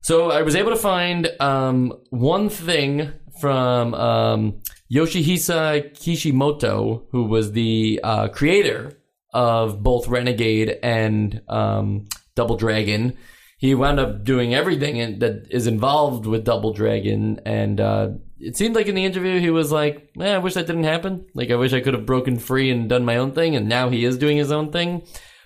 So 0.01 0.30
I 0.30 0.43
was 0.43 0.55
able 0.55 0.70
to 0.70 0.78
find 0.78 1.28
um, 1.39 1.93
one 2.11 2.49
thing 2.49 3.11
from 3.41 3.93
um, 3.95 4.61
Yoshihisa 4.91 5.93
Kishimoto, 5.93 7.07
who 7.11 7.23
was 7.25 7.51
the 7.51 7.99
uh, 8.03 8.27
creator 8.29 8.99
of 9.33 9.83
both 9.83 10.07
Renegade 10.07 10.79
and 10.81 11.41
um, 11.47 12.07
Double 12.35 12.57
Dragon. 12.57 13.15
He 13.59 13.75
wound 13.75 13.99
up 13.99 14.23
doing 14.23 14.55
everything 14.55 14.97
in, 14.97 15.19
that 15.19 15.47
is 15.51 15.67
involved 15.67 16.25
with 16.25 16.45
Double 16.45 16.73
Dragon, 16.73 17.41
and 17.45 17.79
uh, 17.79 18.09
it 18.39 18.55
seemed 18.55 18.75
like 18.75 18.87
in 18.87 18.95
the 18.95 19.05
interview 19.05 19.39
he 19.39 19.49
was 19.49 19.71
like, 19.71 20.09
"Eh, 20.19 20.33
"I 20.33 20.37
wish 20.37 20.53
that 20.53 20.65
didn't 20.65 20.85
happen. 20.85 21.27
Like, 21.35 21.51
I 21.51 21.55
wish 21.55 21.73
I 21.73 21.81
could 21.81 21.93
have 21.93 22.05
broken 22.05 22.39
free 22.39 22.71
and 22.71 22.89
done 22.89 23.03
my 23.03 23.17
own 23.17 23.33
thing." 23.33 23.55
And 23.55 23.67
now 23.67 23.89
he 23.89 24.05
is 24.05 24.17
doing 24.17 24.37
his 24.37 24.51
own 24.51 24.71
thing. 24.71 25.03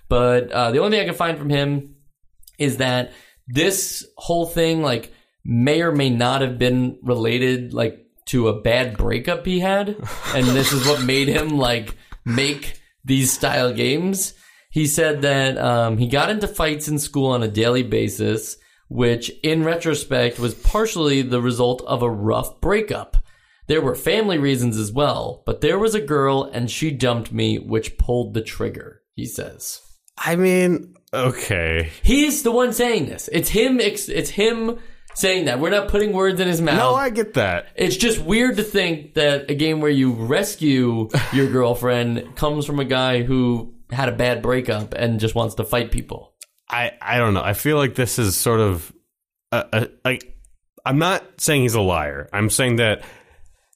But 0.09 0.51
uh, 0.51 0.71
the 0.71 0.77
only 0.79 0.91
thing 0.91 1.01
I 1.01 1.09
can 1.09 1.15
find 1.15 1.37
from 1.37 1.49
him 1.49 1.95
is 2.59 2.77
that 2.77 3.13
this 3.47 4.05
whole 4.15 4.45
thing, 4.45 4.83
like, 4.83 5.11
may 5.43 5.81
or 5.81 5.91
may 5.91 6.11
not 6.11 6.41
have 6.41 6.59
been 6.59 6.99
related, 7.01 7.73
like, 7.73 8.02
to 8.27 8.47
a 8.47 8.61
bad 8.61 8.97
breakup 8.97 9.45
he 9.45 9.59
had, 9.59 9.89
and 10.33 10.47
this 10.47 10.71
is 10.71 10.87
what 10.87 11.03
made 11.03 11.27
him 11.27 11.57
like 11.57 11.95
make 12.25 12.81
these 13.03 13.31
style 13.31 13.73
games. 13.73 14.33
He 14.69 14.87
said 14.87 15.21
that 15.21 15.57
um, 15.57 15.97
he 15.97 16.07
got 16.07 16.29
into 16.29 16.47
fights 16.47 16.87
in 16.87 16.97
school 16.97 17.27
on 17.27 17.43
a 17.43 17.47
daily 17.47 17.83
basis, 17.83 18.57
which 18.89 19.31
in 19.43 19.63
retrospect 19.63 20.39
was 20.39 20.55
partially 20.55 21.21
the 21.21 21.41
result 21.41 21.83
of 21.83 22.01
a 22.01 22.09
rough 22.09 22.59
breakup. 22.59 23.17
There 23.67 23.81
were 23.81 23.95
family 23.95 24.37
reasons 24.37 24.77
as 24.77 24.91
well, 24.91 25.43
but 25.45 25.61
there 25.61 25.79
was 25.79 25.95
a 25.95 26.01
girl 26.01 26.43
and 26.43 26.69
she 26.69 26.91
dumped 26.91 27.31
me, 27.31 27.59
which 27.59 27.97
pulled 27.97 28.33
the 28.33 28.41
trigger, 28.41 29.01
he 29.13 29.25
says. 29.25 29.79
I 30.17 30.35
mean, 30.35 30.95
okay. 31.13 31.91
He's 32.01 32.43
the 32.43 32.51
one 32.51 32.73
saying 32.73 33.05
this. 33.05 33.29
It's 33.31 33.49
him, 33.49 33.79
it's 33.79 34.29
him 34.29 34.79
saying 35.15 35.45
that. 35.45 35.59
We're 35.59 35.69
not 35.69 35.87
putting 35.87 36.13
words 36.13 36.39
in 36.39 36.47
his 36.47 36.61
mouth. 36.61 36.77
No, 36.77 36.95
I 36.95 37.09
get 37.09 37.33
that. 37.35 37.67
It's 37.75 37.95
just 37.95 38.19
weird 38.19 38.57
to 38.57 38.63
think 38.63 39.13
that 39.15 39.49
a 39.49 39.55
game 39.55 39.81
where 39.81 39.91
you 39.91 40.13
rescue 40.13 41.09
your 41.31 41.49
girlfriend 41.51 42.35
comes 42.35 42.65
from 42.65 42.79
a 42.79 42.85
guy 42.85 43.23
who 43.23 43.73
had 43.91 44.09
a 44.09 44.13
bad 44.13 44.41
breakup 44.41 44.93
and 44.93 45.19
just 45.19 45.35
wants 45.35 45.55
to 45.55 45.63
fight 45.63 45.91
people. 45.91 46.33
I 46.69 46.91
I 47.01 47.17
don't 47.17 47.33
know. 47.33 47.43
I 47.43 47.53
feel 47.53 47.77
like 47.77 47.95
this 47.95 48.17
is 48.17 48.35
sort 48.35 48.59
of 48.59 48.91
a, 49.51 49.65
a, 49.73 49.89
like 50.03 50.37
I'm 50.85 50.97
not 50.97 51.23
saying 51.39 51.61
he's 51.61 51.75
a 51.75 51.81
liar. 51.81 52.29
I'm 52.33 52.49
saying 52.49 52.77
that 52.77 53.03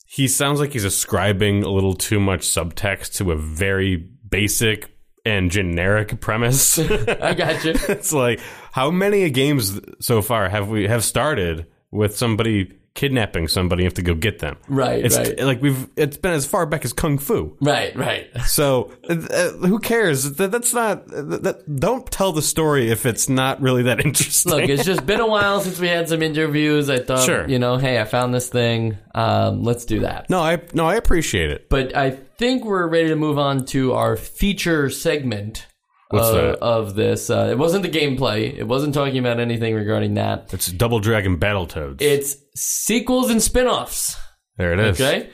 he 0.07 0.27
sounds 0.27 0.59
like 0.59 0.73
he's 0.73 0.85
ascribing 0.85 1.63
a 1.63 1.69
little 1.69 1.93
too 1.93 2.19
much 2.19 2.41
subtext 2.41 3.15
to 3.17 3.31
a 3.31 3.35
very 3.35 3.95
basic 3.95 4.96
and 5.27 5.51
generic 5.51 6.21
premise. 6.21 6.79
I 6.79 7.33
got 7.33 7.63
you. 7.65 7.71
it's 7.89 8.13
like 8.13 8.39
how 8.71 8.89
many 8.89 9.29
games 9.29 9.79
so 9.99 10.21
far 10.21 10.47
have 10.47 10.69
we 10.69 10.87
have 10.87 11.03
started 11.03 11.67
with 11.91 12.17
somebody 12.17 12.73
kidnapping 12.97 13.47
somebody 13.47 13.83
you 13.83 13.87
have 13.87 13.93
to 13.93 14.01
go 14.01 14.13
get 14.13 14.39
them? 14.39 14.57
Right, 14.67 15.05
It's 15.05 15.15
right. 15.17 15.39
like 15.39 15.61
we've 15.61 15.87
it's 15.95 16.17
been 16.17 16.33
as 16.33 16.45
far 16.45 16.65
back 16.65 16.83
as 16.83 16.91
kung 16.91 17.17
fu. 17.17 17.55
Right, 17.61 17.95
right. 17.95 18.27
So 18.47 18.91
uh, 19.09 19.13
uh, 19.13 19.51
who 19.67 19.79
cares? 19.79 20.33
That, 20.33 20.51
that's 20.51 20.73
not. 20.73 21.07
That, 21.07 21.43
that- 21.43 21.79
don't 21.79 22.09
tell 22.11 22.31
the 22.33 22.41
story 22.41 22.89
if 22.91 23.05
it's 23.05 23.29
not 23.29 23.61
really 23.61 23.83
that 23.83 23.99
interesting. 24.05 24.51
Look, 24.51 24.67
it's 24.67 24.83
just 24.83 25.05
been 25.05 25.19
a 25.21 25.27
while 25.27 25.61
since 25.61 25.79
we 25.79 25.87
had 25.87 26.09
some 26.09 26.21
interviews. 26.21 26.89
I 26.89 26.99
thought, 26.99 27.23
Sure. 27.23 27.47
you 27.47 27.59
know, 27.59 27.77
hey, 27.77 28.01
I 28.01 28.03
found 28.05 28.33
this 28.33 28.49
thing. 28.49 28.97
Um, 29.15 29.63
let's 29.63 29.85
do 29.85 29.99
that. 30.01 30.29
no, 30.29 30.39
I 30.41 30.61
no, 30.73 30.85
I 30.87 30.95
appreciate 30.95 31.51
it. 31.51 31.69
But 31.69 31.95
I 31.95 32.11
think 32.11 32.65
we're 32.65 32.87
ready 32.87 33.09
to 33.09 33.15
move 33.15 33.37
on 33.37 33.65
to 33.67 33.93
our 33.93 34.15
feature 34.17 34.89
segment 34.89 35.67
What's 36.09 36.27
of, 36.29 36.35
that? 36.35 36.59
of 36.59 36.95
this. 36.95 37.29
Uh, 37.29 37.49
it 37.51 37.57
wasn't 37.57 37.83
the 37.83 37.89
gameplay. 37.89 38.57
It 38.57 38.65
wasn't 38.65 38.93
talking 38.93 39.17
about 39.17 39.39
anything 39.39 39.75
regarding 39.75 40.13
that. 40.13 40.53
It's 40.53 40.71
Double 40.71 40.99
Dragon 40.99 41.37
Battletoads. 41.37 42.01
It's 42.01 42.37
sequels 42.55 43.29
and 43.29 43.41
spin-offs. 43.41 44.15
there 44.57 44.73
it 44.73 44.79
is. 44.79 45.01
Okay. 45.01 45.29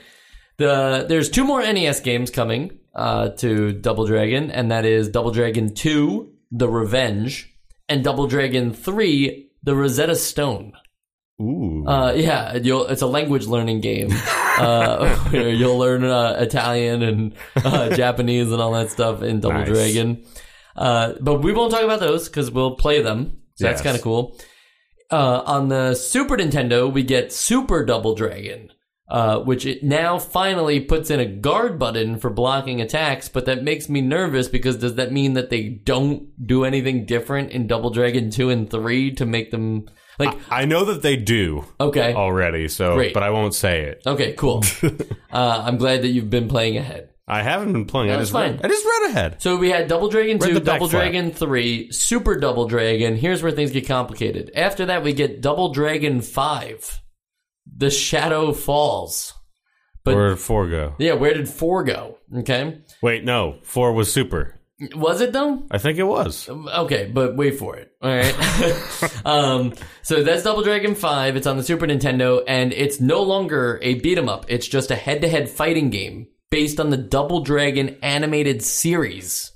The 0.58 1.06
there's 1.08 1.30
two 1.30 1.44
more 1.44 1.62
NES 1.62 2.02
games 2.02 2.30
coming 2.30 2.80
uh, 2.96 3.30
to 3.30 3.72
Double 3.74 4.06
Dragon, 4.06 4.52
and 4.52 4.72
that 4.72 4.86
is 4.86 5.10
Double 5.10 5.32
Dragon 5.32 5.74
2, 5.74 6.32
The 6.52 6.70
Revenge, 6.70 7.52
and 7.90 8.04
Double 8.04 8.28
Dragon 8.28 8.74
3, 8.74 9.50
The 9.64 9.76
Rosetta 9.76 10.16
Stone. 10.16 10.74
Ooh. 11.42 11.86
Uh, 11.88 12.14
yeah, 12.14 12.56
you'll, 12.58 12.86
it's 12.86 13.02
a 13.02 13.08
language 13.08 13.48
learning 13.48 13.82
game 13.82 14.10
uh, 14.60 15.30
you'll 15.34 15.80
learn 15.80 16.04
uh, 16.04 16.38
Italian 16.40 17.02
and 17.02 17.34
uh, 17.56 17.90
Japanese 17.96 18.52
and 18.52 18.62
all 18.62 18.74
that 18.74 18.92
stuff 18.92 19.24
in 19.24 19.40
Double 19.40 19.60
Nice. 19.60 19.68
Dragon. 19.68 20.24
Uh, 20.76 21.14
but 21.20 21.42
we 21.42 21.54
won't 21.54 21.72
talk 21.72 21.84
about 21.84 22.00
those 22.00 22.28
because 22.28 22.52
we'll 22.52 22.76
play 22.76 23.02
them. 23.02 23.38
So 23.56 23.66
that's 23.66 23.82
kind 23.82 23.96
of 23.96 24.02
cool. 24.02 24.40
Uh, 25.12 25.44
on 25.46 25.68
the 25.68 25.94
Super 25.94 26.38
Nintendo, 26.38 26.92
we 26.92 27.04
get 27.04 27.32
Super 27.32 27.86
Double 27.86 28.16
Dragon, 28.16 28.72
uh, 29.10 29.40
which 29.40 29.66
it 29.66 29.84
now 29.84 30.18
finally 30.18 30.80
puts 30.80 31.12
in 31.12 31.20
a 31.20 31.26
guard 31.26 31.78
button 31.78 32.18
for 32.18 32.32
blocking 32.32 32.82
attacks. 32.82 33.30
But 33.30 33.46
that 33.46 33.64
makes 33.64 33.90
me 33.90 34.02
nervous 34.02 34.48
because 34.48 34.78
does 34.78 34.96
that 34.96 35.12
mean 35.12 35.34
that 35.34 35.52
they 35.52 35.70
don't 35.70 36.30
do 36.48 36.66
anything 36.66 37.06
different 37.06 37.52
in 37.52 37.68
Double 37.68 37.92
Dragon 37.92 38.32
2 38.32 38.50
and 38.50 38.70
3 38.70 39.12
to 39.16 39.26
make 39.26 39.52
them 39.52 39.86
like, 40.20 40.38
I 40.50 40.66
know 40.66 40.86
that 40.86 41.02
they 41.02 41.16
do 41.16 41.66
okay. 41.80 42.14
already, 42.14 42.68
so 42.68 42.96
Great. 42.96 43.14
but 43.14 43.24
I 43.24 43.32
won't 43.32 43.56
say 43.56 43.82
it. 43.84 44.04
Okay, 44.06 44.34
cool. 44.34 44.64
uh, 45.32 45.64
I'm 45.66 45.78
glad 45.78 46.04
that 46.04 46.10
you've 46.10 46.30
been 46.30 46.48
playing 46.48 46.78
ahead. 46.78 47.10
I 47.34 47.42
haven't 47.42 47.74
been 47.74 47.86
playing. 47.86 48.10
I 48.12 48.14
That's 48.18 48.24
just 48.30 48.34
fine. 48.34 48.52
read, 48.54 48.66
I 48.66 48.68
just 48.68 48.86
read 48.86 49.10
ahead. 49.10 49.42
So 49.42 49.58
we 49.58 49.70
had 49.70 49.88
Double 49.88 50.10
Dragon 50.10 50.38
Read 50.38 50.48
2, 50.50 50.54
the 50.54 50.62
back 50.62 50.76
Double 50.76 50.88
flap. 50.90 51.02
Dragon 51.04 51.32
3, 51.32 51.92
Super 51.92 52.40
Double 52.40 52.68
Dragon. 52.68 53.16
Here's 53.16 53.42
where 53.44 53.52
things 53.52 53.72
get 53.72 53.88
complicated. 53.88 54.52
After 54.56 54.86
that, 54.88 55.04
we 55.04 55.14
get 55.14 55.42
Double 55.42 55.74
Dragon 55.74 56.22
5, 56.22 57.02
The 57.78 57.90
Shadow 57.90 58.52
Falls. 58.54 59.34
But 60.04 60.16
Where 60.16 60.30
did 60.30 60.40
four 60.40 60.68
go? 60.70 60.96
yeah, 61.00 61.14
where 61.14 61.34
did 61.34 61.48
4 61.48 61.84
go? 61.86 62.18
Okay. 62.40 62.82
Wait, 63.02 63.24
no, 63.24 63.58
four 63.64 63.94
was 63.94 64.12
super. 64.12 64.60
Was 64.96 65.22
it 65.22 65.32
though? 65.32 65.64
I 65.72 65.78
think 65.78 65.98
it 65.98 66.04
was. 66.04 66.50
Okay, 66.50 67.10
but 67.14 67.38
wait 67.38 67.58
for 67.58 67.78
it. 67.78 67.92
All 68.02 68.14
right. 68.14 69.22
um, 69.26 69.74
so 70.02 70.24
that's 70.24 70.44
Double 70.44 70.62
Dragon 70.62 70.94
5. 70.94 71.38
It's 71.38 71.48
on 71.48 71.56
the 71.56 71.64
Super 71.64 71.88
Nintendo, 71.88 72.44
and 72.46 72.74
it's 72.74 73.00
no 73.00 73.22
longer 73.22 73.80
a 73.82 73.94
beat 73.96 74.18
'em 74.18 74.28
up. 74.28 74.46
It's 74.50 74.68
just 74.68 74.92
a 74.92 74.96
head 74.96 75.22
to 75.22 75.30
head 75.30 75.50
fighting 75.50 75.90
game 75.90 76.28
based 76.54 76.80
on 76.80 76.92
the 76.92 76.98
Double 76.98 77.40
Dragon 77.40 77.98
animated 78.04 78.62
series 78.62 79.54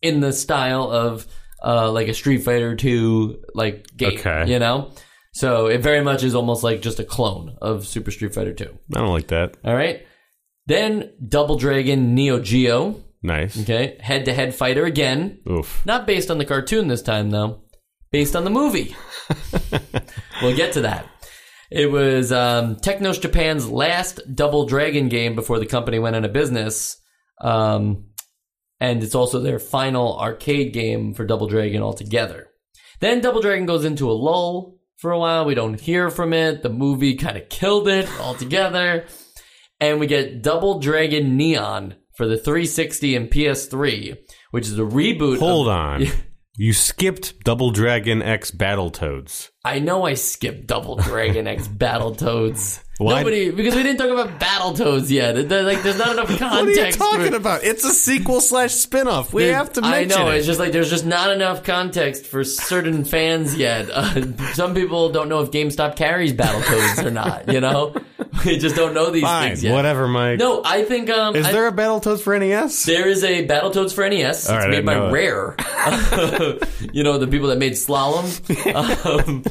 in 0.00 0.20
the 0.20 0.32
style 0.32 0.88
of 0.88 1.26
uh, 1.64 1.90
like 1.90 2.06
a 2.06 2.14
Street 2.14 2.44
Fighter 2.44 2.76
2 2.76 3.42
like 3.54 3.88
game. 3.96 4.16
Okay. 4.20 4.44
You 4.46 4.60
know? 4.60 4.92
So 5.32 5.66
it 5.66 5.78
very 5.78 6.00
much 6.00 6.22
is 6.22 6.36
almost 6.36 6.62
like 6.62 6.80
just 6.80 7.00
a 7.00 7.04
clone 7.04 7.56
of 7.60 7.88
Super 7.88 8.12
Street 8.12 8.34
Fighter 8.36 8.54
2. 8.54 8.64
I 8.94 9.00
don't 9.00 9.10
like 9.10 9.26
that. 9.28 9.56
All 9.64 9.74
right. 9.74 10.06
Then 10.66 11.10
Double 11.26 11.56
Dragon 11.56 12.14
Neo 12.14 12.38
Geo. 12.38 13.02
Nice. 13.20 13.60
Okay. 13.60 13.98
Head 13.98 14.26
to 14.26 14.32
head 14.32 14.54
fighter 14.54 14.84
again. 14.84 15.40
Oof. 15.50 15.84
Not 15.86 16.06
based 16.06 16.30
on 16.30 16.38
the 16.38 16.44
cartoon 16.44 16.86
this 16.86 17.02
time, 17.02 17.30
though. 17.30 17.62
Based 18.12 18.36
on 18.36 18.44
the 18.44 18.50
movie. 18.50 18.94
we'll 20.40 20.56
get 20.56 20.74
to 20.74 20.82
that. 20.82 21.04
It 21.70 21.90
was 21.90 22.32
um, 22.32 22.76
Technos 22.76 23.18
Japan's 23.18 23.68
last 23.68 24.20
Double 24.34 24.66
Dragon 24.66 25.08
game 25.08 25.34
before 25.34 25.58
the 25.58 25.66
company 25.66 25.98
went 25.98 26.16
into 26.16 26.28
business. 26.28 26.96
Um, 27.40 28.06
and 28.80 29.02
it's 29.02 29.14
also 29.14 29.40
their 29.40 29.58
final 29.58 30.18
arcade 30.18 30.72
game 30.72 31.14
for 31.14 31.26
Double 31.26 31.46
Dragon 31.46 31.82
altogether. 31.82 32.48
Then 33.00 33.20
Double 33.20 33.42
Dragon 33.42 33.66
goes 33.66 33.84
into 33.84 34.10
a 34.10 34.12
lull 34.12 34.78
for 34.96 35.10
a 35.10 35.18
while. 35.18 35.44
We 35.44 35.54
don't 35.54 35.80
hear 35.80 36.10
from 36.10 36.32
it. 36.32 36.62
The 36.62 36.68
movie 36.68 37.14
kind 37.14 37.36
of 37.36 37.48
killed 37.48 37.88
it 37.88 38.08
altogether. 38.20 39.06
And 39.80 40.00
we 40.00 40.06
get 40.06 40.42
Double 40.42 40.80
Dragon 40.80 41.36
Neon 41.36 41.96
for 42.16 42.26
the 42.26 42.36
360 42.36 43.14
and 43.14 43.30
PS3, 43.30 44.16
which 44.50 44.66
is 44.66 44.78
a 44.78 44.82
reboot. 44.82 45.38
Hold 45.38 45.68
of, 45.68 45.74
on. 45.74 46.06
You 46.60 46.72
skipped 46.72 47.44
Double 47.44 47.70
Dragon 47.70 48.20
X 48.20 48.50
Battletoads. 48.50 49.50
I 49.64 49.78
know 49.78 50.04
I 50.04 50.14
skipped 50.14 50.66
Double 50.66 50.96
Dragon 50.96 51.46
X 51.46 51.68
Battletoads. 52.12 52.82
Why- 52.98 53.18
Nobody, 53.20 53.52
because 53.52 53.76
we 53.76 53.84
didn't 53.84 53.98
talk 53.98 54.10
about 54.10 54.40
Battletoads 54.40 55.08
yet. 55.08 55.36
Like, 55.36 55.84
there's 55.84 55.98
not 55.98 56.12
enough 56.14 56.36
context. 56.36 56.40
What 56.50 56.64
are 56.66 56.70
you 56.72 56.92
for- 56.92 56.98
talking 56.98 57.34
about? 57.34 57.62
It's 57.62 57.84
a 57.84 57.90
sequel 57.90 58.40
slash 58.40 58.72
spin-off. 58.72 59.32
We 59.32 59.44
have 59.44 59.72
to 59.74 59.82
I 59.84 60.02
know. 60.02 60.30
it. 60.30 60.38
It's 60.38 60.46
just 60.46 60.58
like 60.58 60.72
there's 60.72 60.90
just 60.90 61.06
not 61.06 61.30
enough 61.30 61.62
context 61.62 62.26
for 62.26 62.42
certain 62.42 63.04
fans 63.04 63.56
yet. 63.56 63.88
Uh, 63.98 64.52
some 64.54 64.74
people 64.74 65.10
don't 65.10 65.28
know 65.28 65.40
if 65.42 65.52
GameStop 65.52 65.94
carries 65.94 66.32
Battletoads 66.32 67.04
or 67.04 67.10
not. 67.12 67.52
You 67.52 67.60
know, 67.60 67.94
we 68.44 68.58
just 68.58 68.76
don't 68.76 68.94
know 68.94 69.10
these 69.10 69.22
Fine, 69.22 69.48
things 69.50 69.64
yet. 69.64 69.72
whatever, 69.72 70.08
Mike. 70.08 70.38
No, 70.38 70.62
I 70.64 70.84
think 70.84 71.10
um, 71.10 71.36
Is 71.36 71.46
I- 71.46 71.52
there 71.52 71.66
a 71.66 71.72
Battletoads 71.72 72.20
for 72.20 72.38
NES? 72.38 72.84
There 72.84 73.08
is 73.08 73.24
a 73.24 73.46
Battletoads 73.46 73.94
for 73.94 74.08
NES. 74.08 74.48
All 74.48 74.56
it's 74.56 74.64
right, 74.66 74.70
made 74.70 74.86
by. 74.86 75.10
Rare. 75.10 75.56
you 76.92 77.02
know, 77.02 77.18
the 77.18 77.28
people 77.30 77.48
that 77.48 77.58
made 77.58 77.72
Slalom. 77.72 78.26
Um, 78.74 79.44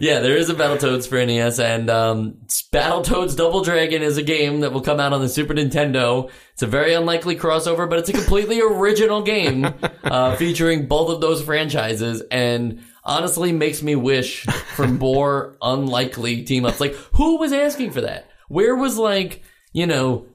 yeah, 0.00 0.20
there 0.20 0.36
is 0.36 0.50
a 0.50 0.54
Battletoads 0.54 1.08
for 1.08 1.24
NES, 1.24 1.58
and 1.58 1.90
um, 1.90 2.32
Battletoads 2.72 3.36
Double 3.36 3.62
Dragon 3.62 4.02
is 4.02 4.16
a 4.16 4.22
game 4.22 4.60
that 4.60 4.72
will 4.72 4.80
come 4.82 5.00
out 5.00 5.12
on 5.12 5.20
the 5.20 5.28
Super 5.28 5.54
Nintendo. 5.54 6.30
It's 6.52 6.62
a 6.62 6.66
very 6.66 6.92
unlikely 6.94 7.36
crossover, 7.36 7.88
but 7.88 7.98
it's 8.00 8.08
a 8.08 8.12
completely 8.12 8.60
original 8.60 9.22
game 9.22 9.64
uh, 10.04 10.36
featuring 10.36 10.86
both 10.86 11.10
of 11.10 11.20
those 11.20 11.42
franchises, 11.42 12.22
and 12.30 12.82
honestly 13.08 13.52
makes 13.52 13.82
me 13.82 13.96
wish 13.96 14.44
for 14.74 14.86
more 14.86 15.56
unlikely 15.62 16.42
team 16.42 16.64
ups. 16.64 16.80
Like, 16.80 16.94
who 17.14 17.38
was 17.38 17.52
asking 17.52 17.90
for 17.90 18.02
that? 18.02 18.30
Where 18.48 18.76
was 18.76 18.96
like, 18.96 19.42
you 19.72 19.86
know, 19.86 20.26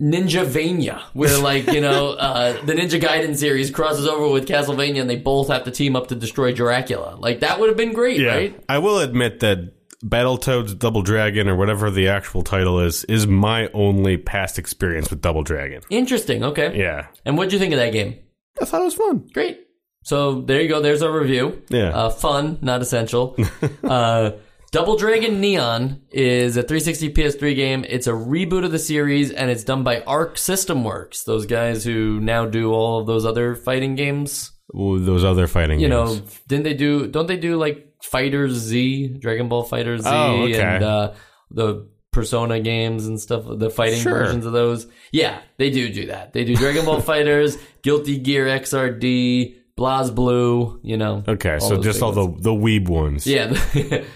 Ninja 0.00 0.44
Vania, 0.44 1.02
where 1.14 1.38
like 1.38 1.66
you 1.68 1.80
know 1.80 2.10
uh, 2.18 2.52
the 2.64 2.74
Ninja 2.74 3.00
Gaiden 3.00 3.36
series 3.36 3.70
crosses 3.70 4.06
over 4.06 4.28
with 4.28 4.46
Castlevania, 4.46 5.00
and 5.00 5.08
they 5.08 5.16
both 5.16 5.48
have 5.48 5.64
to 5.64 5.70
team 5.70 5.96
up 5.96 6.08
to 6.08 6.14
destroy 6.14 6.52
Dracula. 6.52 7.16
Like 7.18 7.40
that 7.40 7.58
would 7.58 7.68
have 7.68 7.78
been 7.78 7.94
great, 7.94 8.24
right? 8.26 8.62
I 8.68 8.78
will 8.78 8.98
admit 8.98 9.40
that 9.40 9.72
Battletoads 10.04 10.78
Double 10.78 11.02
Dragon 11.02 11.48
or 11.48 11.56
whatever 11.56 11.90
the 11.90 12.08
actual 12.08 12.42
title 12.42 12.80
is 12.80 13.04
is 13.04 13.26
my 13.26 13.68
only 13.72 14.16
past 14.16 14.58
experience 14.58 15.10
with 15.10 15.20
Double 15.22 15.42
Dragon. 15.42 15.82
Interesting. 15.88 16.44
Okay. 16.44 16.78
Yeah. 16.78 17.06
And 17.24 17.38
what'd 17.38 17.52
you 17.52 17.58
think 17.58 17.72
of 17.72 17.78
that 17.78 17.92
game? 17.92 18.18
I 18.60 18.64
thought 18.64 18.82
it 18.82 18.84
was 18.84 18.94
fun. 18.94 19.28
Great. 19.32 19.65
So 20.06 20.40
there 20.42 20.60
you 20.62 20.68
go. 20.68 20.80
There's 20.80 21.02
our 21.02 21.10
review. 21.10 21.62
Yeah. 21.68 21.88
Uh, 21.88 22.10
fun, 22.10 22.58
not 22.62 22.80
essential. 22.80 23.36
uh, 23.82 24.30
Double 24.70 24.96
Dragon 24.96 25.40
Neon 25.40 26.02
is 26.12 26.56
a 26.56 26.62
360 26.62 27.12
PS3 27.12 27.56
game. 27.56 27.84
It's 27.88 28.06
a 28.06 28.12
reboot 28.12 28.64
of 28.64 28.70
the 28.70 28.78
series, 28.78 29.32
and 29.32 29.50
it's 29.50 29.64
done 29.64 29.82
by 29.82 30.02
Arc 30.02 30.38
System 30.38 30.84
Works, 30.84 31.24
those 31.24 31.44
guys 31.46 31.82
who 31.82 32.20
now 32.20 32.46
do 32.46 32.72
all 32.72 33.00
of 33.00 33.08
those 33.08 33.26
other 33.26 33.56
fighting 33.56 33.96
games. 33.96 34.52
Ooh, 34.78 35.00
those 35.00 35.24
other 35.24 35.48
fighting 35.48 35.80
You 35.80 35.88
games. 35.88 36.20
know, 36.20 36.26
didn't 36.46 36.64
they 36.64 36.74
do? 36.74 37.08
Don't 37.08 37.26
they 37.26 37.36
do 37.36 37.56
like 37.56 37.92
Fighters 38.00 38.52
Z, 38.52 39.16
Dragon 39.18 39.48
Ball 39.48 39.64
Fighter 39.64 39.98
Z, 39.98 40.08
Oh, 40.08 40.42
okay. 40.44 40.60
and 40.62 40.84
uh, 40.84 41.12
the 41.50 41.88
Persona 42.12 42.60
games 42.60 43.08
and 43.08 43.20
stuff, 43.20 43.42
the 43.48 43.70
fighting 43.70 44.00
Sure. 44.02 44.14
versions 44.14 44.46
of 44.46 44.52
those? 44.52 44.86
Yeah, 45.10 45.40
they 45.56 45.70
do 45.70 45.92
do 45.92 46.06
that. 46.06 46.32
They 46.32 46.44
do 46.44 46.54
Dragon 46.54 46.84
Ball 46.84 47.00
Fighters, 47.12 47.58
Guilty 47.82 48.18
Gear 48.18 48.46
XRD, 48.46 49.56
Blaz 49.78 50.14
Blue. 50.14 50.80
You 50.82 50.96
know. 50.96 51.22
okay, 51.26 51.58
so 51.58 51.80
just 51.80 52.02
all 52.02 52.12
ones. 52.12 52.42
the 52.42 52.50
the 52.50 52.56
weeb 52.56 52.88
ones. 52.88 53.26
Yeah, 53.26 53.54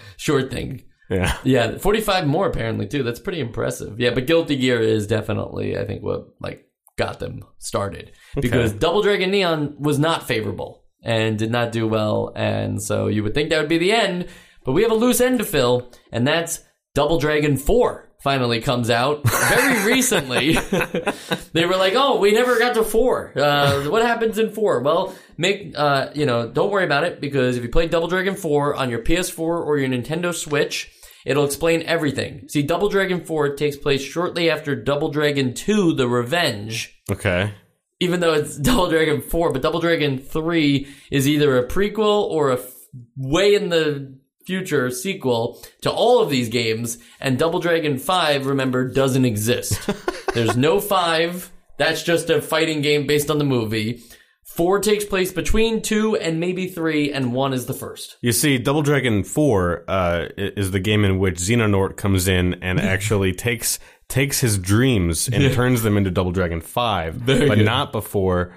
short 0.17 0.51
thing. 0.51 0.85
Yeah. 1.11 1.37
Yeah, 1.43 1.77
45 1.77 2.27
more 2.29 2.47
apparently 2.47 2.87
too. 2.87 3.03
That's 3.03 3.19
pretty 3.19 3.41
impressive. 3.41 3.99
Yeah, 3.99 4.11
but 4.11 4.27
Guilty 4.27 4.57
Gear 4.57 4.81
is 4.81 5.07
definitely 5.07 5.77
I 5.77 5.85
think 5.85 6.03
what 6.03 6.29
like 6.41 6.67
got 6.97 7.19
them 7.19 7.43
started 7.59 8.13
because 8.41 8.73
Double 8.73 9.03
Dragon 9.03 9.31
Neon 9.31 9.75
was 9.79 9.99
not 9.99 10.27
favorable 10.27 10.85
and 11.03 11.39
did 11.39 11.51
not 11.51 11.73
do 11.73 11.89
well 11.89 12.31
and 12.37 12.83
so 12.83 13.07
you 13.07 13.23
would 13.23 13.33
think 13.33 13.49
that 13.51 13.59
would 13.59 13.69
be 13.71 13.79
the 13.79 13.93
end, 13.93 14.27
but 14.65 14.73
we 14.73 14.83
have 14.83 14.91
a 14.91 14.95
loose 14.95 15.21
end 15.21 15.39
to 15.39 15.45
fill 15.45 15.91
and 16.13 16.27
that's 16.27 16.63
Double 16.95 17.19
Dragon 17.19 17.57
4 17.57 18.10
finally 18.23 18.61
comes 18.61 18.91
out 18.91 19.23
very 19.29 19.85
recently. 19.93 20.53
they 21.53 21.67
were 21.67 21.77
like, 21.77 21.95
"Oh, 21.97 22.19
we 22.19 22.33
never 22.33 22.59
got 22.59 22.75
to 22.75 22.85
4. 22.85 23.33
Uh, 23.39 23.83
what 23.91 24.03
happens 24.03 24.39
in 24.39 24.51
4?" 24.53 24.81
Well, 24.83 25.15
make 25.37 25.73
uh, 25.77 26.11
you 26.15 26.27
know, 26.27 26.49
don't 26.49 26.71
worry 26.71 26.85
about 26.85 27.05
it 27.05 27.21
because 27.21 27.57
if 27.57 27.63
you 27.63 27.69
play 27.69 27.87
Double 27.89 28.09
Dragon 28.09 28.35
4 28.37 28.75
on 28.77 28.91
your 28.91 29.03
PS4 29.03 29.39
or 29.39 29.79
your 29.79 29.89
Nintendo 29.89 30.35
Switch, 30.35 30.91
It'll 31.27 31.45
explain 31.45 31.83
everything. 31.83 32.49
See, 32.49 32.63
Double 32.63 32.89
Dragon 32.89 33.23
4 33.23 33.55
takes 33.55 33.77
place 33.77 34.01
shortly 34.01 34.49
after 34.49 34.75
Double 34.75 35.11
Dragon 35.11 35.53
2 35.53 35.93
The 35.93 36.09
Revenge, 36.09 36.99
Okay. 37.11 37.53
even 38.01 38.21
though 38.21 38.33
it's 38.33 38.57
Double 38.71 38.89
Dragon 38.89 39.21
4, 39.21 39.53
but 39.53 39.61
Double 39.61 39.81
Dragon 39.81 40.17
3 40.17 40.89
is 41.11 41.29
either 41.29 41.59
a 41.59 41.69
prequel 41.69 42.23
or 42.23 42.49
a 42.53 42.55
f- 42.55 42.73
way 43.19 43.55
in 43.55 43.69
the 43.69 44.19
future 44.45 44.91
sequel 44.91 45.63
to 45.83 45.91
all 45.91 46.21
of 46.21 46.31
these 46.31 46.49
games, 46.49 46.99
and 47.21 47.39
Double 47.39 47.61
Dragon 47.61 47.99
5, 47.99 48.47
remember, 48.47 48.89
doesn't 48.89 49.25
exist. 49.25 49.79
There's 50.35 50.57
no 50.57 50.81
5. 50.81 51.53
That's 51.77 52.03
just 52.03 52.31
a 52.31 52.43
fighting 52.43 52.83
game 52.83 53.07
based 53.07 53.31
on 53.31 53.39
the 53.39 53.45
movie. 53.45 54.03
4 54.45 54.81
takes 54.81 55.05
place 55.05 55.33
between 55.33 55.81
2 55.81 56.17
and 56.17 56.41
maybe 56.41 56.67
3, 56.67 57.13
and 57.13 57.33
1 57.33 57.53
is 57.53 57.67
the 57.67 57.75
first. 57.75 58.17
You 58.21 58.33
see, 58.33 58.59
Double 58.59 58.83
Dragon 58.83 59.23
Four 59.23 59.85
uh, 59.89 60.27
is 60.37 60.73
the 60.73 60.81
game 60.81 61.05
in 61.05 61.19
which 61.19 61.37
Xehanort 61.37 61.97
comes 61.97 62.27
in 62.29 62.55
and 62.63 62.81
actually 62.95 63.33
takes 63.33 63.79
takes 64.09 64.41
his 64.41 64.59
dreams 64.59 65.29
and 65.29 65.55
turns 65.55 65.83
them 65.83 65.97
into 65.97 66.11
Double 66.11 66.33
Dragon 66.33 66.61
Five, 66.61 67.25
but 67.25 67.39
good. 67.39 67.65
not 67.65 67.93
before. 67.93 68.53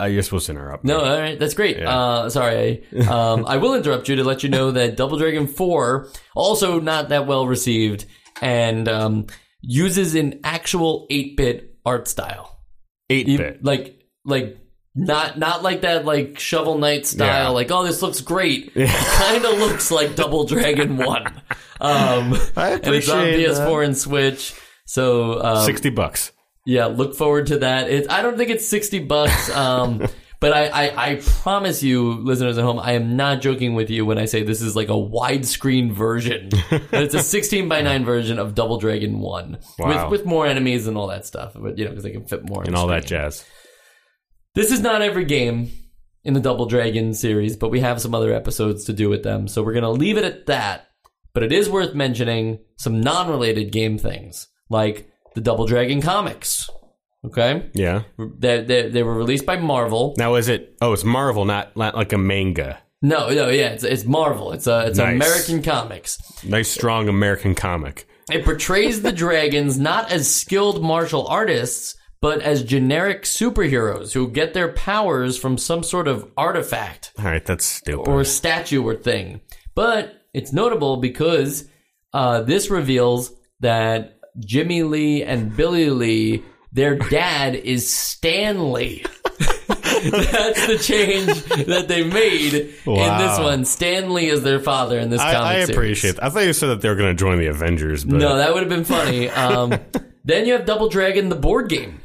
Uh, 0.00 0.04
you're 0.04 0.22
supposed 0.22 0.46
to 0.46 0.52
interrupt. 0.52 0.84
No, 0.84 1.00
all 1.00 1.18
right, 1.18 1.38
that's 1.38 1.54
great. 1.54 1.80
Uh, 1.80 2.30
sorry, 2.30 2.84
um, 3.08 3.44
I 3.46 3.56
will 3.56 3.74
interrupt 3.74 4.08
you 4.08 4.16
to 4.16 4.24
let 4.24 4.42
you 4.42 4.48
know 4.48 4.70
that 4.72 4.96
Double 4.96 5.18
Dragon 5.18 5.46
Four 5.46 6.08
also 6.36 6.78
not 6.80 7.08
that 7.08 7.26
well 7.26 7.46
received 7.46 8.04
and 8.40 8.88
um, 8.88 9.26
uses 9.60 10.14
an 10.14 10.40
actual 10.44 11.06
eight 11.10 11.36
bit 11.36 11.76
art 11.84 12.06
style, 12.06 12.60
eight 13.10 13.26
bit. 13.26 13.64
like 13.64 14.00
like 14.24 14.58
not 14.94 15.38
not 15.38 15.62
like 15.62 15.80
that 15.82 16.04
like 16.04 16.38
Shovel 16.38 16.78
Knight 16.78 17.06
style. 17.06 17.26
Yeah. 17.44 17.48
Like 17.48 17.70
oh, 17.70 17.84
this 17.84 18.02
looks 18.02 18.20
great. 18.20 18.72
It 18.76 18.88
kind 18.88 19.44
of 19.44 19.58
looks 19.58 19.90
like 19.90 20.14
Double 20.16 20.44
Dragon 20.44 20.96
One. 21.04 21.26
Um, 21.80 22.34
I 22.56 22.72
and 22.74 22.86
it's 22.94 23.08
on 23.08 23.20
appreciate 23.20 23.48
PS4 23.48 23.84
and 23.84 23.96
Switch. 23.96 24.54
So 24.86 25.42
um, 25.42 25.64
Sixty 25.66 25.90
bucks. 25.90 26.31
Yeah, 26.64 26.86
look 26.86 27.14
forward 27.14 27.46
to 27.48 27.58
that. 27.58 27.90
It, 27.90 28.10
I 28.10 28.22
don't 28.22 28.36
think 28.36 28.50
it's 28.50 28.66
sixty 28.66 28.98
bucks, 29.00 29.50
um, 29.50 30.06
but 30.40 30.52
I, 30.52 30.66
I, 30.68 31.10
I 31.12 31.14
promise 31.16 31.82
you, 31.82 32.12
listeners 32.14 32.58
at 32.58 32.64
home, 32.64 32.78
I 32.78 32.92
am 32.92 33.16
not 33.16 33.40
joking 33.40 33.74
with 33.74 33.90
you 33.90 34.04
when 34.06 34.18
I 34.18 34.24
say 34.26 34.42
this 34.42 34.62
is 34.62 34.74
like 34.76 34.88
a 34.88 34.92
widescreen 34.92 35.92
version. 35.92 36.50
It's 36.92 37.14
a 37.14 37.22
sixteen 37.22 37.68
by 37.68 37.80
nine 37.82 38.04
version 38.04 38.38
of 38.38 38.54
Double 38.54 38.78
Dragon 38.78 39.18
One 39.20 39.58
Wow. 39.78 40.10
with 40.10 40.20
with 40.20 40.26
more 40.26 40.46
enemies 40.46 40.86
and 40.86 40.96
all 40.96 41.08
that 41.08 41.26
stuff. 41.26 41.52
But 41.54 41.78
you 41.78 41.84
know, 41.84 41.90
because 41.90 42.04
they 42.04 42.10
can 42.12 42.26
fit 42.26 42.48
more 42.48 42.62
and 42.62 42.74
all 42.76 42.86
that 42.88 43.06
jazz. 43.06 43.44
This 44.54 44.70
is 44.70 44.80
not 44.80 45.00
every 45.02 45.24
game 45.24 45.70
in 46.24 46.34
the 46.34 46.40
Double 46.40 46.66
Dragon 46.66 47.14
series, 47.14 47.56
but 47.56 47.70
we 47.70 47.80
have 47.80 48.00
some 48.00 48.14
other 48.14 48.32
episodes 48.32 48.84
to 48.84 48.92
do 48.92 49.08
with 49.08 49.22
them, 49.24 49.48
so 49.48 49.62
we're 49.62 49.72
gonna 49.72 49.90
leave 49.90 50.16
it 50.18 50.24
at 50.24 50.46
that. 50.46 50.86
But 51.34 51.42
it 51.42 51.52
is 51.52 51.68
worth 51.70 51.94
mentioning 51.94 52.58
some 52.76 53.00
non-related 53.00 53.72
game 53.72 53.96
things, 53.98 54.46
like 54.68 55.08
the 55.34 55.40
Double 55.40 55.66
Dragon 55.66 56.00
comics. 56.02 56.68
Okay, 57.24 57.70
Yeah. 57.74 58.02
they, 58.18 58.62
they, 58.64 58.88
they 58.88 59.02
were 59.04 59.14
released 59.14 59.46
by 59.46 59.56
Marvel. 59.56 60.14
Now 60.18 60.34
is 60.34 60.48
it? 60.48 60.76
Oh, 60.80 60.92
it's 60.92 61.04
Marvel, 61.04 61.44
not, 61.44 61.76
not 61.76 61.94
like 61.94 62.12
a 62.12 62.18
manga. 62.18 62.80
No, 63.00 63.30
no, 63.30 63.48
yeah, 63.48 63.68
it's, 63.68 63.84
it's 63.84 64.04
Marvel. 64.04 64.50
It's 64.52 64.66
a 64.66 64.86
it's 64.88 64.98
Nice. 64.98 65.14
American 65.14 65.62
comics. 65.62 66.18
Nice, 66.44 66.68
strong 66.68 67.08
American 67.08 67.54
comic. 67.54 68.08
It 68.30 68.44
portrays 68.44 69.02
the 69.02 69.12
dragons 69.12 69.78
not 69.78 70.10
as 70.10 70.32
skilled 70.32 70.82
martial 70.82 71.26
artists, 71.28 71.94
but 72.20 72.42
as 72.42 72.62
generic 72.64 73.22
superheroes 73.22 74.12
who 74.12 74.28
get 74.28 74.52
their 74.54 74.72
powers 74.72 75.36
from 75.38 75.58
some 75.58 75.82
sort 75.84 76.08
of 76.08 76.28
artifact. 76.36 77.12
All 77.20 77.24
right, 77.24 77.44
that's 77.44 77.64
stupid. 77.64 78.08
or 78.08 78.24
statue 78.24 78.82
or 78.82 78.94
thing. 78.96 79.40
But 79.76 80.14
it's 80.34 80.52
notable 80.52 80.96
because 80.96 81.68
uh, 82.12 82.42
this 82.42 82.68
reveals 82.70 83.32
that 83.60 84.18
Jimmy 84.38 84.82
Lee 84.82 85.22
and 85.22 85.54
Billy 85.54 85.90
Lee, 85.90 86.44
their 86.72 86.96
dad 87.10 87.54
is 87.54 87.92
Stanley. 87.92 89.04
That's 90.02 90.66
the 90.66 90.78
change 90.82 91.26
that 91.66 91.86
they 91.86 92.02
made 92.02 92.54
in 92.54 93.18
this 93.18 93.38
one. 93.38 93.64
Stanley 93.64 94.26
is 94.26 94.42
their 94.42 94.58
father 94.58 94.98
in 94.98 95.10
this 95.10 95.20
I, 95.20 95.32
comic 95.32 95.46
I 95.46 95.54
appreciate. 95.58 96.16
That. 96.16 96.24
I 96.24 96.30
thought 96.30 96.44
you 96.44 96.52
said 96.52 96.68
that 96.68 96.80
they 96.80 96.88
were 96.88 96.96
going 96.96 97.14
to 97.14 97.18
join 97.18 97.38
the 97.38 97.46
Avengers, 97.46 98.04
but 98.04 98.18
No, 98.18 98.36
that 98.36 98.52
would 98.52 98.60
have 98.60 98.68
been 98.68 98.84
funny. 98.84 99.28
Um, 99.28 99.78
then 100.24 100.46
you 100.46 100.54
have 100.54 100.66
Double 100.66 100.88
Dragon, 100.88 101.28
the 101.28 101.36
board 101.36 101.68
game. 101.68 102.00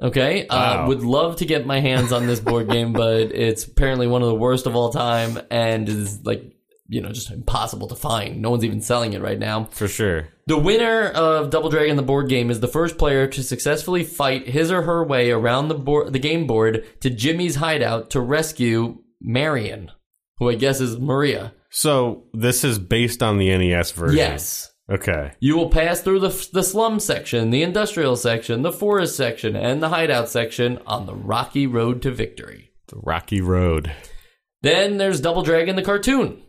Okay, 0.00 0.46
uh, 0.46 0.86
would 0.86 1.02
love 1.02 1.36
to 1.36 1.44
get 1.44 1.66
my 1.66 1.80
hands 1.80 2.12
on 2.12 2.26
this 2.26 2.38
board 2.38 2.68
game, 2.68 2.92
but 2.92 3.32
it's 3.32 3.64
apparently 3.64 4.06
one 4.06 4.22
of 4.22 4.28
the 4.28 4.34
worst 4.34 4.66
of 4.66 4.76
all 4.76 4.90
time 4.90 5.40
and 5.50 5.88
is 5.88 6.24
like 6.24 6.54
you 6.88 7.00
know 7.00 7.10
just 7.12 7.30
impossible 7.30 7.86
to 7.88 7.94
find. 7.94 8.40
No 8.40 8.50
one's 8.50 8.64
even 8.64 8.80
selling 8.80 9.12
it 9.12 9.22
right 9.22 9.38
now. 9.38 9.64
for 9.70 9.88
sure. 9.88 10.28
The 10.46 10.58
winner 10.58 11.08
of 11.10 11.50
Double 11.50 11.68
Dragon, 11.68 11.96
the 11.96 12.02
board 12.02 12.28
game, 12.28 12.50
is 12.50 12.60
the 12.60 12.68
first 12.68 12.96
player 12.96 13.26
to 13.26 13.42
successfully 13.42 14.02
fight 14.02 14.48
his 14.48 14.72
or 14.72 14.82
her 14.82 15.04
way 15.04 15.30
around 15.30 15.68
the 15.68 15.74
board, 15.74 16.12
the 16.12 16.18
game 16.18 16.46
board, 16.46 16.86
to 17.00 17.10
Jimmy's 17.10 17.56
hideout 17.56 18.10
to 18.10 18.20
rescue 18.20 18.98
Marion, 19.20 19.90
who 20.38 20.48
I 20.48 20.54
guess 20.54 20.80
is 20.80 20.98
Maria. 20.98 21.52
So 21.70 22.24
this 22.32 22.64
is 22.64 22.78
based 22.78 23.22
on 23.22 23.36
the 23.36 23.56
NES 23.56 23.90
version. 23.92 24.16
Yes. 24.16 24.72
Okay. 24.90 25.32
You 25.38 25.54
will 25.54 25.68
pass 25.68 26.00
through 26.00 26.20
the, 26.20 26.48
the 26.54 26.62
slum 26.62 26.98
section, 26.98 27.50
the 27.50 27.62
industrial 27.62 28.16
section, 28.16 28.62
the 28.62 28.72
forest 28.72 29.16
section, 29.16 29.54
and 29.54 29.82
the 29.82 29.90
hideout 29.90 30.30
section 30.30 30.78
on 30.86 31.04
the 31.04 31.14
rocky 31.14 31.66
road 31.66 32.00
to 32.02 32.10
victory. 32.10 32.72
The 32.86 32.96
Rocky 33.02 33.42
Road. 33.42 33.92
Then 34.62 34.96
there's 34.96 35.20
Double 35.20 35.42
Dragon 35.42 35.76
the 35.76 35.82
cartoon. 35.82 36.42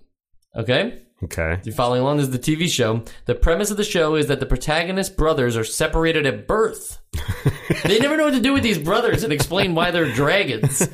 Okay? 0.56 1.04
Okay. 1.24 1.54
If 1.54 1.66
you're 1.66 1.76
following 1.76 2.02
along, 2.02 2.18
this 2.18 2.28
is 2.28 2.32
the 2.32 2.40
TV 2.40 2.70
show. 2.70 3.04
The 3.26 3.36
premise 3.36 3.72
of 3.72 3.78
the 3.78 3.84
show 3.84 4.16
is 4.16 4.28
that 4.28 4.40
the 4.40 4.46
protagonist 4.46 5.18
brothers 5.18 5.58
are 5.58 5.66
separated 5.66 6.26
at 6.26 6.48
birth. 6.48 7.00
they 7.84 8.00
never 8.00 8.16
know 8.16 8.26
what 8.26 8.34
to 8.34 8.40
do 8.40 8.54
with 8.54 8.64
these 8.64 8.78
brothers 8.78 9.24
and 9.24 9.34
explain 9.34 9.76
why 9.76 9.92
they're 9.92 10.14
dragons. 10.14 10.88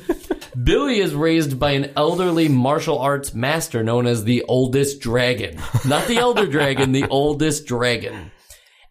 Billy 0.64 0.98
is 0.98 1.14
raised 1.14 1.60
by 1.60 1.72
an 1.72 1.92
elderly 1.96 2.48
martial 2.48 2.98
arts 2.98 3.34
master 3.34 3.84
known 3.84 4.06
as 4.06 4.24
the 4.24 4.42
oldest 4.48 5.00
dragon. 5.00 5.60
Not 5.86 6.08
the 6.08 6.16
elder 6.16 6.46
dragon, 6.46 6.92
the 6.92 7.06
oldest 7.08 7.66
dragon. 7.66 8.32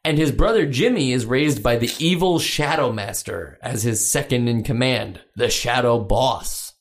And 0.05 0.17
his 0.17 0.31
brother 0.31 0.67
Jimmy 0.67 1.11
is 1.11 1.25
raised 1.25 1.63
by 1.63 1.77
the 1.77 1.91
evil 1.97 2.37
Shadow 2.37 2.91
Master 2.91 3.57
as 3.61 3.81
his 3.81 4.09
second 4.09 4.47
in 4.47 4.63
command, 4.63 5.19
the 5.35 5.49
Shadow 5.49 5.99
Boss. 5.99 6.73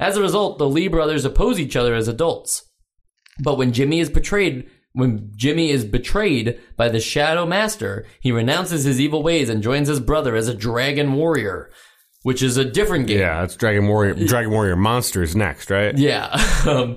As 0.00 0.16
a 0.16 0.22
result, 0.22 0.58
the 0.58 0.68
Lee 0.68 0.88
brothers 0.88 1.24
oppose 1.24 1.60
each 1.60 1.76
other 1.76 1.94
as 1.94 2.08
adults. 2.08 2.68
But 3.42 3.58
when 3.58 3.72
Jimmy 3.72 4.00
is 4.00 4.10
betrayed, 4.10 4.68
when 4.92 5.32
Jimmy 5.36 5.70
is 5.70 5.84
betrayed 5.84 6.60
by 6.76 6.88
the 6.88 7.00
Shadow 7.00 7.46
Master, 7.46 8.06
he 8.20 8.32
renounces 8.32 8.84
his 8.84 9.00
evil 9.00 9.22
ways 9.22 9.48
and 9.48 9.62
joins 9.62 9.88
his 9.88 10.00
brother 10.00 10.36
as 10.36 10.48
a 10.48 10.54
dragon 10.54 11.14
warrior, 11.14 11.70
which 12.22 12.42
is 12.42 12.56
a 12.56 12.64
different 12.64 13.08
game. 13.08 13.18
Yeah, 13.18 13.42
it's 13.42 13.56
Dragon 13.56 13.88
Warrior. 13.88 14.14
Dragon 14.14 14.52
Warrior 14.52 14.76
Monsters 14.76 15.34
next, 15.34 15.70
right? 15.70 15.96
Yeah. 15.96 16.36
Um, 16.64 16.96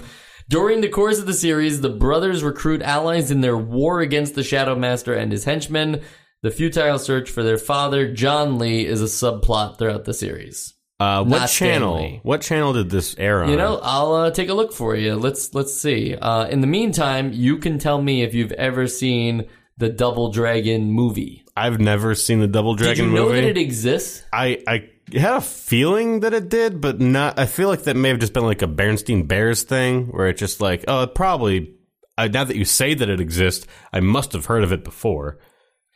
during 0.50 0.80
the 0.80 0.88
course 0.88 1.20
of 1.20 1.26
the 1.26 1.34
series, 1.34 1.82
the 1.82 1.90
brothers 1.90 2.42
recruit 2.42 2.82
allies 2.82 3.32
in 3.32 3.42
their 3.42 3.58
war 3.58 4.00
against 4.00 4.34
the 4.34 4.46
Shadow 4.46 4.76
Master 4.76 5.14
and 5.14 5.30
his 5.30 5.44
henchmen. 5.44 6.02
The 6.42 6.52
futile 6.52 7.00
search 7.00 7.30
for 7.30 7.44
their 7.44 7.58
father, 7.58 8.14
John 8.14 8.58
Lee, 8.58 8.86
is 8.86 9.02
a 9.02 9.06
subplot 9.06 9.78
throughout 9.78 10.06
the 10.06 10.14
series. 10.14 10.74
Uh, 11.00 11.24
what 11.24 11.40
Not 11.40 11.50
channel? 11.50 11.98
Stanley. 11.98 12.20
What 12.24 12.42
channel 12.42 12.74
did 12.74 12.90
this 12.90 13.16
air 13.20 13.44
on? 13.44 13.50
You 13.52 13.56
know, 13.56 13.80
I'll 13.84 14.14
uh, 14.14 14.32
take 14.32 14.50
a 14.50 14.54
look 14.54 14.74
for 14.74 14.96
you. 14.96 15.16
Let's 15.16 15.54
let's 15.54 15.74
see. 15.74 16.16
Uh, 16.16 16.48
in 16.48 16.62
the 16.62 16.68
meantime, 16.68 17.32
you 17.34 17.58
can 17.58 17.78
tell 17.78 18.02
me 18.02 18.24
if 18.24 18.34
you've 18.34 18.52
ever 18.54 18.88
seen 18.88 19.48
the 19.78 19.90
Double 19.90 20.32
Dragon 20.32 20.92
movie. 20.92 21.46
I've 21.56 21.80
never 21.80 22.16
seen 22.16 22.40
the 22.40 22.48
Double 22.48 22.74
Dragon 22.74 23.06
movie. 23.06 23.16
Did 23.16 23.20
you 23.20 23.20
know 23.20 23.30
movie. 23.30 23.42
that 23.42 23.50
it 23.50 23.58
exists? 23.58 24.24
I 24.34 24.64
I 24.68 24.90
had 25.14 25.38
a 25.38 25.42
feeling 25.42 26.22
that 26.22 26.34
it 26.34 26.50
did, 26.50 26.82
but 26.82 27.00
not. 27.00 27.38
I 27.38 27.46
feel 27.46 27.68
like 27.70 27.84
that 27.84 27.96
may 27.96 28.10
have 28.10 28.20
just 28.20 28.34
been 28.34 28.46
like 28.46 28.64
a 28.64 28.68
Bernstein 28.68 29.28
Bears 29.28 29.64
thing, 29.64 30.08
where 30.08 30.28
it's 30.28 30.40
just 30.40 30.62
like, 30.62 30.86
oh, 30.88 31.04
it 31.04 31.14
probably. 31.14 31.74
I, 32.18 32.28
now 32.28 32.44
that 32.44 32.56
you 32.56 32.66
say 32.66 32.96
that 32.96 33.08
it 33.08 33.20
exists, 33.20 33.68
I 33.94 34.00
must 34.00 34.34
have 34.34 34.46
heard 34.46 34.64
of 34.64 34.72
it 34.72 34.84
before. 34.84 35.38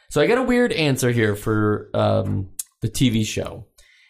So 0.09 0.21
I 0.21 0.27
got 0.27 0.37
a 0.37 0.43
weird 0.43 0.71
answer 0.71 1.09
here 1.09 1.35
for 1.35 1.89
um, 1.95 2.51
the 2.81 2.89
TV 2.89 3.25
show. 3.25 3.65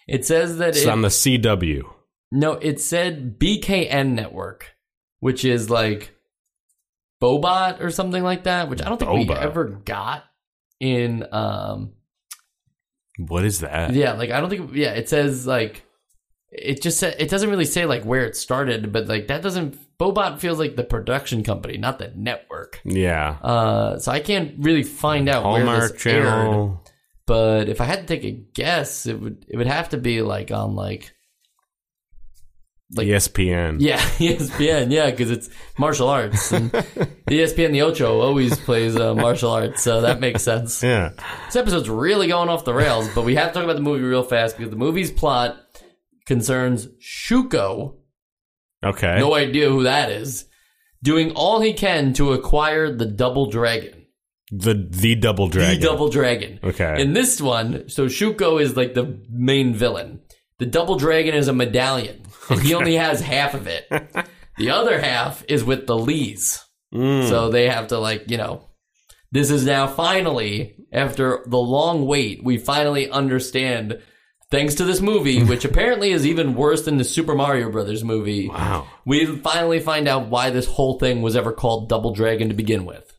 It 0.07 0.25
says 0.25 0.57
that 0.57 0.69
It's 0.69 0.83
it, 0.83 0.89
on 0.89 1.01
the 1.01 1.07
CW. 1.09 1.83
no, 2.31 2.53
it 2.53 2.79
said 2.81 3.39
BKN 3.39 4.13
Network, 4.13 4.75
which 5.19 5.45
is 5.45 5.69
like 5.69 6.15
Bohbot 7.21 7.81
or 7.81 7.91
something 7.91 8.23
like 8.23 8.43
that, 8.45 8.69
which 8.69 8.81
I 8.81 8.89
don't 8.89 8.97
think 8.97 9.11
we 9.29 9.35
ever 9.35 9.65
got 9.65 10.23
in. 10.79 11.25
Um, 11.31 11.93
What 13.17 13.45
is 13.45 13.59
that? 13.59 13.93
yeah, 13.93 14.13
like 14.13 14.31
I 14.31 14.39
don't 14.41 14.49
think. 14.49 14.71
Yeah, 14.73 14.91
it 14.93 15.07
says 15.07 15.45
like 15.45 15.83
it 16.51 16.81
just 16.81 16.99
said 16.99 17.15
it 17.19 17.29
doesn't 17.29 17.49
really 17.49 17.65
say 17.65 17.85
like 17.85 18.03
where 18.03 18.25
it 18.25 18.35
started, 18.35 18.91
but 18.91 19.07
like 19.07 19.27
that 19.27 19.41
doesn't. 19.41 19.77
Bohbot 19.99 20.39
feels 20.39 20.57
like 20.57 20.75
the 20.75 20.83
production 20.83 21.43
company, 21.43 21.77
not 21.77 21.99
the 21.99 22.11
network. 22.15 22.81
Yeah. 22.83 23.37
Uh, 23.43 23.99
so 23.99 24.11
I 24.11 24.19
can't 24.19 24.55
really 24.57 24.81
find 24.81 25.29
out 25.29 25.43
where 25.43 25.63
Hallmark 25.63 25.93
this 25.93 26.05
aired. 26.07 26.77
But 27.27 27.69
if 27.69 27.79
I 27.81 27.85
had 27.85 27.99
to 28.01 28.05
take 28.07 28.23
a 28.25 28.31
guess, 28.31 29.05
it 29.05 29.19
would 29.19 29.45
it 29.47 29.57
would 29.57 29.67
have 29.67 29.89
to 29.89 29.97
be 29.97 30.21
like 30.21 30.51
on 30.51 30.75
like 30.75 31.13
like- 32.93 33.07
ESPN. 33.07 33.77
yeah 33.79 33.97
ESPN 34.19 34.91
yeah 34.91 35.09
because 35.11 35.31
it's 35.31 35.49
martial 35.77 36.09
arts 36.09 36.51
and 36.51 36.69
the 36.71 37.07
ESPN 37.27 37.71
the 37.71 37.83
Ocho 37.83 38.19
always 38.19 38.59
plays 38.59 38.97
uh, 38.97 39.15
martial 39.15 39.51
arts 39.51 39.81
so 39.81 40.01
that 40.01 40.19
makes 40.19 40.43
sense. 40.43 40.83
Yeah. 40.83 41.11
This 41.45 41.55
episode's 41.55 41.89
really 41.89 42.27
going 42.27 42.49
off 42.49 42.65
the 42.65 42.73
rails, 42.73 43.07
but 43.15 43.23
we 43.23 43.35
have 43.35 43.49
to 43.49 43.53
talk 43.53 43.63
about 43.63 43.75
the 43.77 43.81
movie 43.81 44.03
real 44.03 44.23
fast 44.23 44.57
because 44.57 44.71
the 44.71 44.75
movie's 44.77 45.11
plot 45.11 45.57
concerns 46.25 46.87
Shuko. 46.99 47.95
Okay. 48.83 49.19
No 49.19 49.35
idea 49.35 49.69
who 49.69 49.83
that 49.83 50.11
is. 50.11 50.45
Doing 51.03 51.31
all 51.31 51.61
he 51.61 51.73
can 51.73 52.13
to 52.13 52.33
acquire 52.33 52.91
the 52.93 53.05
double 53.05 53.49
dragon. 53.49 54.00
The 54.51 54.73
the 54.89 55.15
Double 55.15 55.47
Dragon. 55.47 55.79
The 55.79 55.87
double 55.87 56.09
dragon. 56.09 56.59
Okay. 56.63 57.01
In 57.01 57.13
this 57.13 57.39
one, 57.41 57.87
so 57.89 58.07
Shuko 58.07 58.61
is 58.61 58.75
like 58.75 58.93
the 58.93 59.19
main 59.29 59.73
villain. 59.73 60.21
The 60.59 60.65
double 60.65 60.97
dragon 60.97 61.33
is 61.33 61.47
a 61.47 61.53
medallion, 61.53 62.23
and 62.49 62.61
he 62.61 62.73
only 62.75 62.95
has 62.95 63.21
half 63.21 63.53
of 63.53 63.67
it. 63.67 63.87
The 64.57 64.71
other 64.71 64.99
half 64.99 65.43
is 65.47 65.63
with 65.63 65.87
the 65.87 65.97
Lees. 65.97 66.63
Mm. 66.93 67.29
So 67.29 67.49
they 67.49 67.69
have 67.69 67.87
to 67.87 67.97
like, 67.97 68.29
you 68.29 68.37
know, 68.37 68.69
this 69.31 69.49
is 69.49 69.65
now 69.65 69.87
finally 69.87 70.75
after 70.91 71.43
the 71.47 71.57
long 71.57 72.05
wait, 72.05 72.43
we 72.43 72.57
finally 72.57 73.09
understand 73.09 74.01
thanks 74.51 74.75
to 74.75 74.83
this 74.83 75.01
movie, 75.01 75.43
which 75.51 75.65
apparently 75.65 76.11
is 76.11 76.27
even 76.27 76.53
worse 76.53 76.83
than 76.83 76.97
the 76.97 77.03
Super 77.03 77.33
Mario 77.33 77.71
Brothers 77.71 78.03
movie. 78.03 78.49
wow. 78.49 78.87
We 79.05 79.25
finally 79.25 79.79
find 79.79 80.07
out 80.07 80.27
why 80.27 80.49
this 80.51 80.67
whole 80.67 80.99
thing 80.99 81.21
was 81.21 81.35
ever 81.35 81.53
called 81.53 81.89
Double 81.89 82.13
Dragon 82.13 82.49
to 82.49 82.53
begin 82.53 82.85
with. 82.85 83.10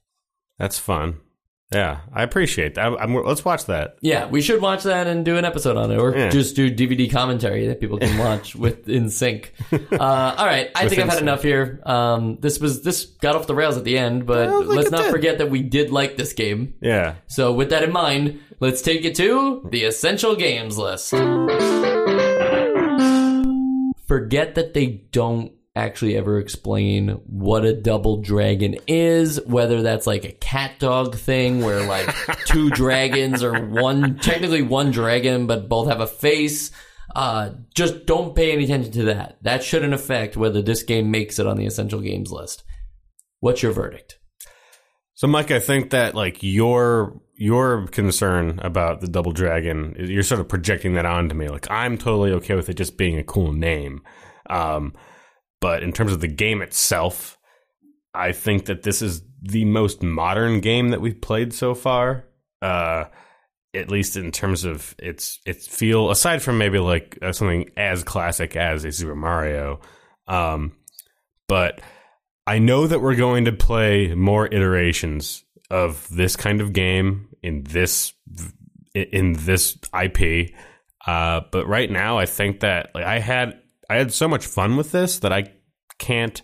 That's 0.62 0.78
fun. 0.78 1.16
Yeah, 1.72 2.00
I 2.14 2.22
appreciate 2.22 2.74
that. 2.76 2.92
I'm, 3.00 3.14
let's 3.14 3.44
watch 3.44 3.64
that. 3.66 3.96
Yeah, 4.00 4.26
we 4.28 4.42
should 4.42 4.60
watch 4.62 4.84
that 4.84 5.06
and 5.08 5.24
do 5.24 5.36
an 5.38 5.44
episode 5.44 5.76
on 5.76 5.90
it, 5.90 5.98
or 5.98 6.14
Yeah. 6.16 6.28
just 6.28 6.54
do 6.54 6.70
DVD 6.70 7.10
commentary 7.10 7.66
that 7.66 7.80
people 7.80 7.98
can 7.98 8.16
watch 8.26 8.54
with 8.54 8.88
in 8.88 9.10
sync. 9.10 9.52
Uh, 9.72 9.78
all 9.98 10.46
right, 10.46 10.70
I 10.76 10.86
think 10.88 11.00
I've 11.00 11.06
had 11.08 11.12
sync. 11.14 11.22
enough 11.22 11.42
here. 11.42 11.80
Um, 11.84 12.36
this 12.40 12.60
was 12.60 12.82
this 12.82 13.06
got 13.06 13.34
off 13.34 13.46
the 13.48 13.54
rails 13.56 13.76
at 13.76 13.82
the 13.84 13.98
end, 13.98 14.24
but 14.26 14.48
I 14.50 14.52
let's 14.58 14.90
not 14.92 15.04
did. 15.04 15.10
forget 15.10 15.38
that 15.38 15.50
we 15.50 15.62
did 15.62 15.90
like 15.90 16.16
this 16.16 16.32
game. 16.34 16.74
Yeah. 16.80 17.14
So 17.26 17.52
with 17.54 17.70
that 17.70 17.82
in 17.82 17.90
mind, 17.90 18.38
let's 18.60 18.82
take 18.82 19.04
it 19.04 19.16
to 19.16 19.66
the 19.72 19.82
essential 19.84 20.36
games 20.36 20.78
list. 20.78 21.10
Forget 24.06 24.54
that 24.56 24.74
they 24.74 24.86
don't 25.10 25.52
actually 25.74 26.16
ever 26.16 26.38
explain 26.38 27.08
what 27.26 27.64
a 27.64 27.72
double 27.72 28.18
dragon 28.18 28.76
is, 28.86 29.40
whether 29.46 29.82
that's 29.82 30.06
like 30.06 30.24
a 30.24 30.32
cat 30.32 30.78
dog 30.78 31.16
thing 31.16 31.62
where 31.62 31.86
like 31.86 32.14
two 32.46 32.70
dragons 32.70 33.42
or 33.42 33.66
one 33.66 34.18
technically 34.18 34.62
one 34.62 34.90
dragon 34.90 35.46
but 35.46 35.68
both 35.68 35.88
have 35.88 36.00
a 36.00 36.06
face. 36.06 36.70
Uh, 37.14 37.50
just 37.74 38.06
don't 38.06 38.34
pay 38.34 38.52
any 38.52 38.64
attention 38.64 38.92
to 38.92 39.04
that. 39.04 39.38
That 39.42 39.62
shouldn't 39.62 39.94
affect 39.94 40.36
whether 40.36 40.62
this 40.62 40.82
game 40.82 41.10
makes 41.10 41.38
it 41.38 41.46
on 41.46 41.56
the 41.56 41.66
essential 41.66 42.00
games 42.00 42.30
list. 42.30 42.64
What's 43.40 43.62
your 43.62 43.72
verdict? 43.72 44.18
So, 45.14 45.26
Mike, 45.26 45.50
I 45.50 45.58
think 45.58 45.90
that 45.90 46.14
like 46.14 46.42
your 46.42 47.20
your 47.36 47.86
concern 47.88 48.60
about 48.62 49.00
the 49.00 49.08
Double 49.08 49.32
Dragon, 49.32 49.94
you're 49.98 50.22
sort 50.22 50.40
of 50.40 50.48
projecting 50.48 50.94
that 50.94 51.06
onto 51.06 51.34
me. 51.34 51.48
Like 51.48 51.70
I'm 51.70 51.98
totally 51.98 52.32
okay 52.32 52.54
with 52.54 52.68
it 52.68 52.74
just 52.74 52.96
being 52.96 53.18
a 53.18 53.24
cool 53.24 53.52
name, 53.52 54.02
um, 54.48 54.94
but 55.62 55.84
in 55.84 55.92
terms 55.92 56.12
of 56.12 56.20
the 56.20 56.28
game 56.28 56.60
itself, 56.60 57.38
I 58.12 58.32
think 58.32 58.66
that 58.66 58.82
this 58.82 59.00
is 59.00 59.22
the 59.40 59.64
most 59.64 60.02
modern 60.02 60.60
game 60.60 60.88
that 60.88 61.00
we've 61.00 61.20
played 61.20 61.54
so 61.54 61.74
far. 61.74 62.24
Uh, 62.60 63.04
at 63.74 63.90
least 63.90 64.16
in 64.16 64.30
terms 64.32 64.64
of 64.64 64.94
its 64.98 65.40
its 65.46 65.66
feel, 65.66 66.10
aside 66.10 66.42
from 66.42 66.58
maybe 66.58 66.78
like 66.78 67.18
uh, 67.22 67.32
something 67.32 67.70
as 67.76 68.04
classic 68.04 68.54
as 68.56 68.84
a 68.84 68.92
Super 68.92 69.14
Mario, 69.14 69.80
um, 70.26 70.72
but 71.48 71.80
I 72.46 72.58
know 72.58 72.86
that 72.86 73.00
we're 73.00 73.16
going 73.16 73.46
to 73.46 73.52
play 73.52 74.14
more 74.14 74.46
iterations 74.46 75.44
of 75.70 76.06
this 76.10 76.36
kind 76.36 76.60
of 76.60 76.72
game 76.72 77.28
in 77.42 77.62
this 77.62 78.12
in 78.94 79.34
this 79.38 79.78
IP. 79.98 80.50
Uh, 81.06 81.40
but 81.50 81.66
right 81.66 81.90
now, 81.90 82.18
I 82.18 82.26
think 82.26 82.60
that 82.60 82.90
like 82.94 83.04
I 83.04 83.20
had 83.20 83.61
I 83.92 83.96
had 83.96 84.12
so 84.12 84.26
much 84.26 84.46
fun 84.46 84.76
with 84.76 84.90
this 84.92 85.18
that 85.18 85.32
I 85.32 85.52
can't 85.98 86.40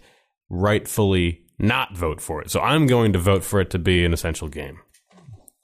rightfully 0.51 1.43
not 1.59 1.97
vote 1.97 2.21
for 2.21 2.43
it. 2.43 2.51
So 2.51 2.61
I'm 2.61 2.87
going 2.87 3.13
to 3.15 3.19
vote 3.19 3.43
for 3.43 3.61
it 3.61 3.71
to 3.71 3.79
be 3.79 4.05
an 4.05 4.13
essential 4.13 4.49
game. 4.49 4.79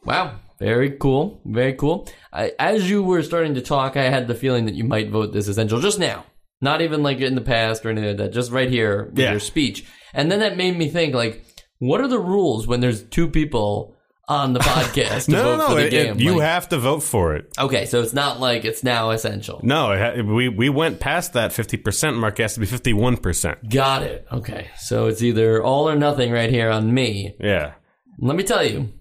Wow, 0.04 0.36
very 0.58 0.90
cool, 0.92 1.40
very 1.44 1.74
cool. 1.74 2.08
I, 2.32 2.52
as 2.58 2.88
you 2.90 3.02
were 3.02 3.22
starting 3.22 3.54
to 3.54 3.62
talk, 3.62 3.96
I 3.96 4.04
had 4.10 4.28
the 4.28 4.34
feeling 4.34 4.66
that 4.66 4.74
you 4.74 4.84
might 4.84 5.10
vote 5.10 5.32
this 5.32 5.48
essential 5.48 5.80
just 5.80 5.98
now, 5.98 6.24
not 6.60 6.80
even 6.82 7.02
like 7.02 7.20
in 7.20 7.34
the 7.34 7.40
past 7.40 7.84
or 7.84 7.90
anything 7.90 8.08
like 8.10 8.18
that. 8.18 8.32
Just 8.32 8.50
right 8.50 8.70
here 8.70 9.04
with 9.10 9.18
Yeah. 9.18 9.30
your 9.30 9.40
speech, 9.40 9.84
and 10.12 10.30
then 10.30 10.40
that 10.40 10.56
made 10.56 10.76
me 10.76 10.88
think 10.88 11.14
like, 11.14 11.44
what 11.78 12.00
are 12.00 12.08
the 12.08 12.18
rules 12.18 12.66
when 12.66 12.80
there's 12.80 13.02
two 13.02 13.28
people 13.28 13.93
on 14.28 14.52
the 14.54 14.60
podcast 14.60 15.24
to 15.26 15.30
No, 15.32 15.42
vote 15.42 15.56
no, 15.58 15.66
for 15.68 15.74
no. 15.74 15.76
the 15.80 15.86
it- 15.86 15.92
it- 16.16 16.20
you 16.20 16.32
Like, 16.34 16.42
have 16.42 16.68
to 16.70 16.78
vote 16.78 17.00
for 17.02 17.34
it. 17.36 17.52
okay, 17.58 17.86
so 17.86 18.00
it's 18.02 18.12
not 18.14 18.40
like 18.40 18.64
it's 18.64 18.82
now 18.82 19.10
essential. 19.10 19.60
No, 19.62 19.92
it 19.92 19.98
ha- 20.16 20.22
we 20.22 20.48
we 20.48 20.68
went 20.68 21.00
past 21.00 21.32
that 21.34 21.52
fifty 21.52 21.76
percent 21.76 22.16
mark. 22.16 22.38
It 22.40 22.42
has 22.44 22.54
to 22.54 22.60
be 22.60 22.66
fifty 22.66 22.92
one 22.92 23.16
percent. 23.16 23.68
Got 23.70 24.02
it. 24.02 24.26
Okay, 24.32 24.68
so 24.78 25.06
it's 25.06 25.22
either 25.22 25.62
all 25.62 25.88
or 25.88 25.96
nothing 25.96 26.32
right 26.32 26.50
here 26.50 26.70
on 26.70 26.92
me. 26.94 27.36
Yeah. 27.40 27.74
Let 28.18 28.36
me 28.36 28.44
tell 28.44 28.64
you, 28.64 28.92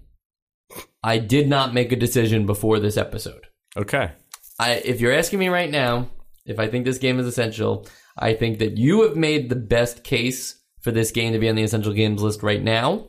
I 1.02 1.18
did 1.18 1.48
not 1.48 1.72
make 1.74 1.92
a 1.92 1.96
decision 1.96 2.46
before 2.46 2.80
this 2.80 2.96
episode. 2.96 3.46
Okay. 3.76 4.12
I, 4.58 4.74
if 4.84 5.00
you're 5.00 5.12
asking 5.12 5.38
me 5.40 5.48
right 5.48 5.70
now 5.70 6.10
if 6.46 6.58
I 6.58 6.68
think 6.68 6.84
this 6.84 6.98
game 6.98 7.18
is 7.18 7.26
essential, 7.26 7.86
I 8.18 8.34
think 8.34 8.58
that 8.58 8.76
you 8.76 9.02
have 9.02 9.16
made 9.16 9.48
the 9.48 9.56
best 9.56 10.04
case 10.04 10.60
for 10.82 10.90
this 10.92 11.10
game 11.10 11.32
to 11.32 11.38
be 11.38 11.48
on 11.48 11.54
the 11.56 11.62
essential 11.62 11.92
games 11.94 12.22
list 12.22 12.42
right 12.42 12.62
now. 12.62 13.06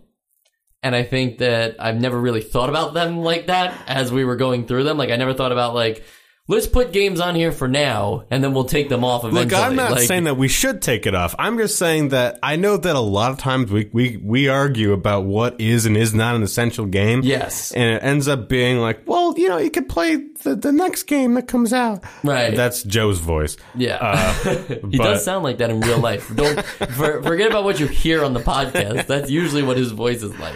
And 0.85 0.95
I 0.95 1.01
think 1.01 1.39
that 1.39 1.77
I've 1.79 1.99
never 1.99 2.21
really 2.21 2.41
thought 2.41 2.69
about 2.69 2.93
them 2.93 3.17
like 3.17 3.47
that 3.47 3.73
as 3.87 4.11
we 4.11 4.23
were 4.23 4.35
going 4.35 4.67
through 4.67 4.83
them. 4.83 4.99
Like 4.99 5.09
I 5.09 5.15
never 5.15 5.33
thought 5.33 5.51
about 5.51 5.73
like 5.73 6.03
let's 6.47 6.67
put 6.67 6.91
games 6.91 7.19
on 7.19 7.33
here 7.33 7.51
for 7.51 7.67
now 7.67 8.23
and 8.29 8.43
then 8.43 8.53
we'll 8.53 8.65
take 8.65 8.87
them 8.87 9.03
off 9.03 9.23
eventually. 9.23 9.45
Look, 9.45 9.53
I'm 9.53 9.75
not 9.75 9.91
Like, 9.91 10.07
saying 10.07 10.25
that 10.25 10.37
we 10.37 10.47
should 10.47 10.81
take 10.81 11.07
it 11.07 11.15
off. 11.15 11.33
I'm 11.39 11.57
just 11.57 11.77
saying 11.79 12.09
that 12.09 12.37
I 12.43 12.55
know 12.55 12.77
that 12.77 12.95
a 12.95 12.99
lot 12.99 13.31
of 13.31 13.39
times 13.39 13.71
we, 13.71 13.89
we, 13.91 14.17
we 14.17 14.47
argue 14.47 14.93
about 14.93 15.25
what 15.25 15.59
is 15.59 15.87
and 15.87 15.97
is 15.97 16.13
not 16.13 16.35
an 16.35 16.43
essential 16.43 16.85
game. 16.85 17.21
Yes. 17.23 17.71
And 17.71 17.83
it 17.95 18.03
ends 18.03 18.27
up 18.27 18.47
being 18.47 18.77
like, 18.77 19.07
well, 19.07 19.33
you 19.37 19.49
know, 19.49 19.57
you 19.57 19.71
could 19.71 19.89
play 19.89 20.17
the, 20.43 20.55
the 20.55 20.71
next 20.71 21.03
game 21.03 21.33
that 21.33 21.47
comes 21.47 21.73
out. 21.73 22.03
Right. 22.23 22.55
That's 22.55 22.83
Joe's 22.83 23.19
voice. 23.19 23.57
Yeah, 23.73 23.95
uh, 23.99 24.33
he 24.91 24.97
but- 24.97 25.03
does 25.03 25.25
sound 25.25 25.43
like 25.43 25.57
that 25.57 25.71
in 25.71 25.79
real 25.79 25.99
life. 25.99 26.31
Don't 26.35 26.63
for, 26.63 27.23
forget 27.23 27.49
about 27.49 27.63
what 27.63 27.79
you 27.79 27.87
hear 27.87 28.23
on 28.23 28.33
the 28.33 28.39
podcast. 28.39 29.07
That's 29.07 29.31
usually 29.31 29.63
what 29.63 29.77
his 29.77 29.91
voice 29.91 30.21
is 30.21 30.37
like. 30.37 30.53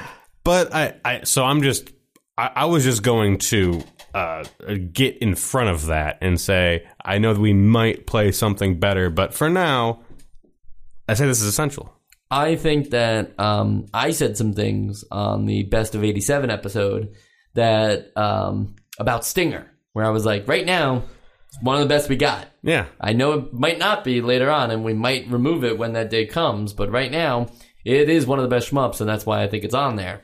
But 0.50 0.74
I, 0.74 0.96
I 1.06 1.24
so 1.26 1.46
I'm 1.46 1.62
just, 1.62 1.92
I, 2.36 2.50
I 2.56 2.66
was 2.66 2.84
just 2.84 3.04
going 3.04 3.38
to 3.38 3.84
uh, 4.16 4.44
get 4.92 5.20
in 5.20 5.36
front 5.36 5.70
of 5.70 5.86
that 5.86 6.18
and 6.22 6.42
say, 6.42 6.88
I 7.06 7.20
know 7.20 7.36
that 7.36 7.40
we 7.40 7.54
might 7.54 8.08
play 8.08 8.32
something 8.32 8.80
better, 8.80 9.12
but 9.12 9.32
for 9.32 9.48
now, 9.48 10.02
I 11.08 11.14
say 11.14 11.28
this 11.28 11.40
is 11.40 11.46
essential. 11.46 11.94
I 12.32 12.56
think 12.56 12.90
that 12.90 13.40
um, 13.40 13.86
I 13.94 14.10
said 14.10 14.38
some 14.38 14.54
things 14.54 15.06
on 15.12 15.46
the 15.46 15.62
best 15.66 15.94
of 15.94 16.04
'87 16.04 16.50
episode 16.50 17.14
that 17.54 18.12
um, 18.18 18.76
about 18.98 19.26
Stinger, 19.26 19.72
where 19.94 20.06
I 20.08 20.10
was 20.10 20.26
like, 20.26 20.48
right 20.48 20.66
now, 20.66 21.04
It's 21.50 21.62
one 21.62 21.76
of 21.76 21.82
the 21.82 21.94
best 21.94 22.10
we 22.10 22.16
got. 22.16 22.48
Yeah. 22.64 22.88
I 23.00 23.14
know 23.14 23.34
it 23.34 23.54
might 23.54 23.78
not 23.78 24.04
be 24.04 24.20
later 24.20 24.50
on, 24.50 24.72
and 24.72 24.84
we 24.84 24.96
might 24.96 25.30
remove 25.30 25.64
it 25.64 25.78
when 25.78 25.94
that 25.94 26.10
day 26.10 26.26
comes, 26.26 26.74
but 26.74 26.90
right 26.90 27.12
now, 27.12 27.50
it 27.86 28.10
is 28.10 28.26
one 28.26 28.40
of 28.40 28.44
the 28.44 28.56
best 28.56 28.72
shmups, 28.72 29.00
and 29.00 29.08
that's 29.08 29.28
why 29.28 29.44
I 29.44 29.48
think 29.48 29.64
it's 29.64 29.76
on 29.76 29.96
there. 29.96 30.24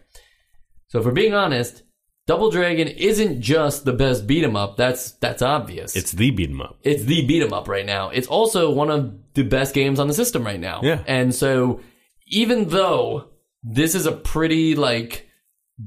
So 0.95 0.99
if 0.99 1.05
we're 1.05 1.11
being 1.11 1.33
honest, 1.33 1.83
Double 2.25 2.49
Dragon 2.49 2.87
isn't 2.87 3.41
just 3.41 3.83
the 3.83 3.91
best 3.91 4.25
beat 4.25 4.45
'em 4.45 4.55
up. 4.55 4.77
That's 4.77 5.11
that's 5.11 5.41
obvious. 5.41 5.93
It's 5.93 6.13
the 6.13 6.31
beat 6.31 6.49
'em 6.49 6.61
up. 6.61 6.79
it's 6.83 7.03
the 7.03 7.25
beat 7.25 7.43
'em 7.43 7.51
up 7.51 7.67
right 7.67 7.85
now. 7.85 8.11
It's 8.11 8.27
also 8.27 8.71
one 8.71 8.89
of 8.89 9.13
the 9.33 9.43
best 9.43 9.73
games 9.75 9.99
on 9.99 10.07
the 10.07 10.13
system 10.13 10.45
right 10.45 10.59
now. 10.59 10.79
Yeah. 10.83 11.03
And 11.05 11.35
so 11.35 11.81
even 12.27 12.69
though 12.69 13.25
this 13.61 13.93
is 13.93 14.05
a 14.05 14.13
pretty 14.13 14.73
like 14.73 15.27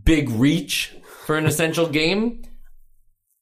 big 0.04 0.28
reach 0.28 0.94
for 1.24 1.38
an 1.38 1.46
essential 1.52 1.88
game, 1.88 2.42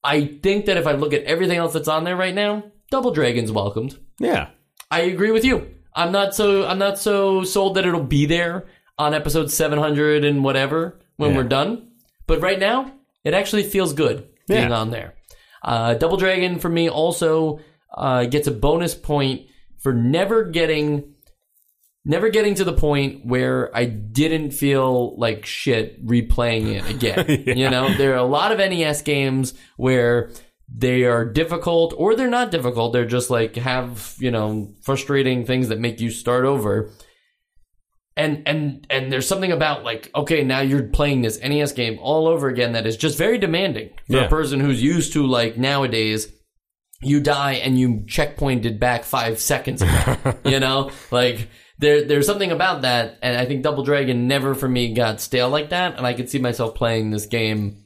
I 0.04 0.38
think 0.40 0.66
that 0.66 0.76
if 0.76 0.86
I 0.86 0.92
look 0.92 1.12
at 1.12 1.24
everything 1.24 1.58
else 1.58 1.72
that's 1.72 1.88
on 1.88 2.04
there 2.04 2.14
right 2.16 2.32
now, 2.34 2.62
Double 2.92 3.10
Dragon's 3.10 3.50
welcomed. 3.50 3.98
Yeah. 4.20 4.50
I 4.88 5.00
agree 5.00 5.32
with 5.32 5.44
you. 5.44 5.66
I'm 5.96 6.12
not 6.12 6.32
so 6.32 6.64
I'm 6.64 6.78
not 6.78 6.96
so 6.96 7.42
sold 7.42 7.74
that 7.74 7.84
it'll 7.84 8.04
be 8.04 8.24
there 8.24 8.66
on 8.98 9.14
episode 9.14 9.50
700 9.50 10.24
and 10.24 10.44
whatever 10.44 11.00
when 11.16 11.30
Yeah. 11.30 11.36
we're 11.36 11.44
done. 11.44 11.88
But 12.26 12.40
right 12.40 12.58
now, 12.58 12.92
it 13.24 13.34
actually 13.34 13.62
feels 13.64 13.92
good 13.92 14.26
being 14.48 14.70
Yeah. 14.70 14.78
on 14.78 14.90
there. 14.90 15.14
Uh, 15.62 15.94
Double 15.94 16.16
Dragon 16.16 16.58
for 16.58 16.68
me 16.68 16.88
also 16.88 17.60
uh, 17.96 18.24
gets 18.26 18.46
a 18.46 18.50
bonus 18.50 18.94
point 18.94 19.42
for 19.78 19.92
never 19.92 20.44
getting 20.44 21.12
never 22.04 22.28
getting 22.28 22.54
to 22.54 22.62
the 22.64 22.72
point 22.72 23.26
where 23.26 23.74
I 23.76 23.84
didn't 23.86 24.52
feel 24.52 25.16
like 25.18 25.44
shit 25.44 26.04
replaying 26.06 26.66
it 26.76 26.88
again. 26.88 27.44
You 27.58 27.68
know, 27.68 27.92
there 27.96 28.12
are 28.12 28.18
a 28.18 28.22
lot 28.24 28.52
of 28.52 28.58
NES 28.58 29.02
games 29.02 29.54
where 29.76 30.30
they 30.72 31.02
are 31.04 31.24
difficult 31.24 31.94
or 31.96 32.14
they're 32.14 32.28
not 32.30 32.50
difficult. 32.52 32.92
They're 32.92 33.06
just 33.06 33.28
like 33.30 33.56
have, 33.56 34.14
you 34.20 34.30
know, 34.30 34.72
frustrating 34.82 35.44
things 35.46 35.68
that 35.68 35.80
make 35.80 36.00
you 36.00 36.10
start 36.10 36.44
over. 36.44 36.90
And 38.18 38.42
and 38.46 38.86
and 38.88 39.12
there's 39.12 39.28
something 39.28 39.52
about 39.52 39.84
like, 39.84 40.10
okay, 40.14 40.42
now 40.42 40.60
you're 40.60 40.84
playing 40.84 41.20
this 41.22 41.38
NES 41.42 41.72
game 41.72 41.98
all 42.00 42.26
over 42.28 42.48
again 42.48 42.72
that 42.72 42.86
is 42.86 42.96
just 42.96 43.18
very 43.18 43.36
demanding 43.36 43.90
for 44.06 44.16
Yeah. 44.16 44.24
a 44.24 44.28
person 44.28 44.58
who's 44.60 44.82
used 44.82 45.12
to 45.12 45.26
like 45.26 45.58
nowadays 45.58 46.32
you 47.02 47.20
die 47.20 47.54
and 47.54 47.78
you 47.78 48.04
checkpointed 48.06 48.78
back 48.78 49.04
five 49.04 49.38
seconds 49.38 49.82
ago. 49.82 50.16
you 50.46 50.60
know, 50.60 50.90
like 51.10 51.50
there 51.78 52.04
there's 52.04 52.24
something 52.24 52.50
about 52.52 52.82
that, 52.82 53.18
and 53.20 53.36
I 53.36 53.44
think 53.44 53.62
Double 53.62 53.84
Dragon 53.84 54.26
never 54.26 54.54
for 54.54 54.66
me 54.66 54.94
got 54.94 55.20
stale 55.20 55.50
like 55.50 55.68
that, 55.70 55.98
and 55.98 56.06
I 56.06 56.14
could 56.14 56.30
see 56.30 56.38
myself 56.38 56.74
playing 56.74 57.10
this 57.10 57.26
game 57.26 57.84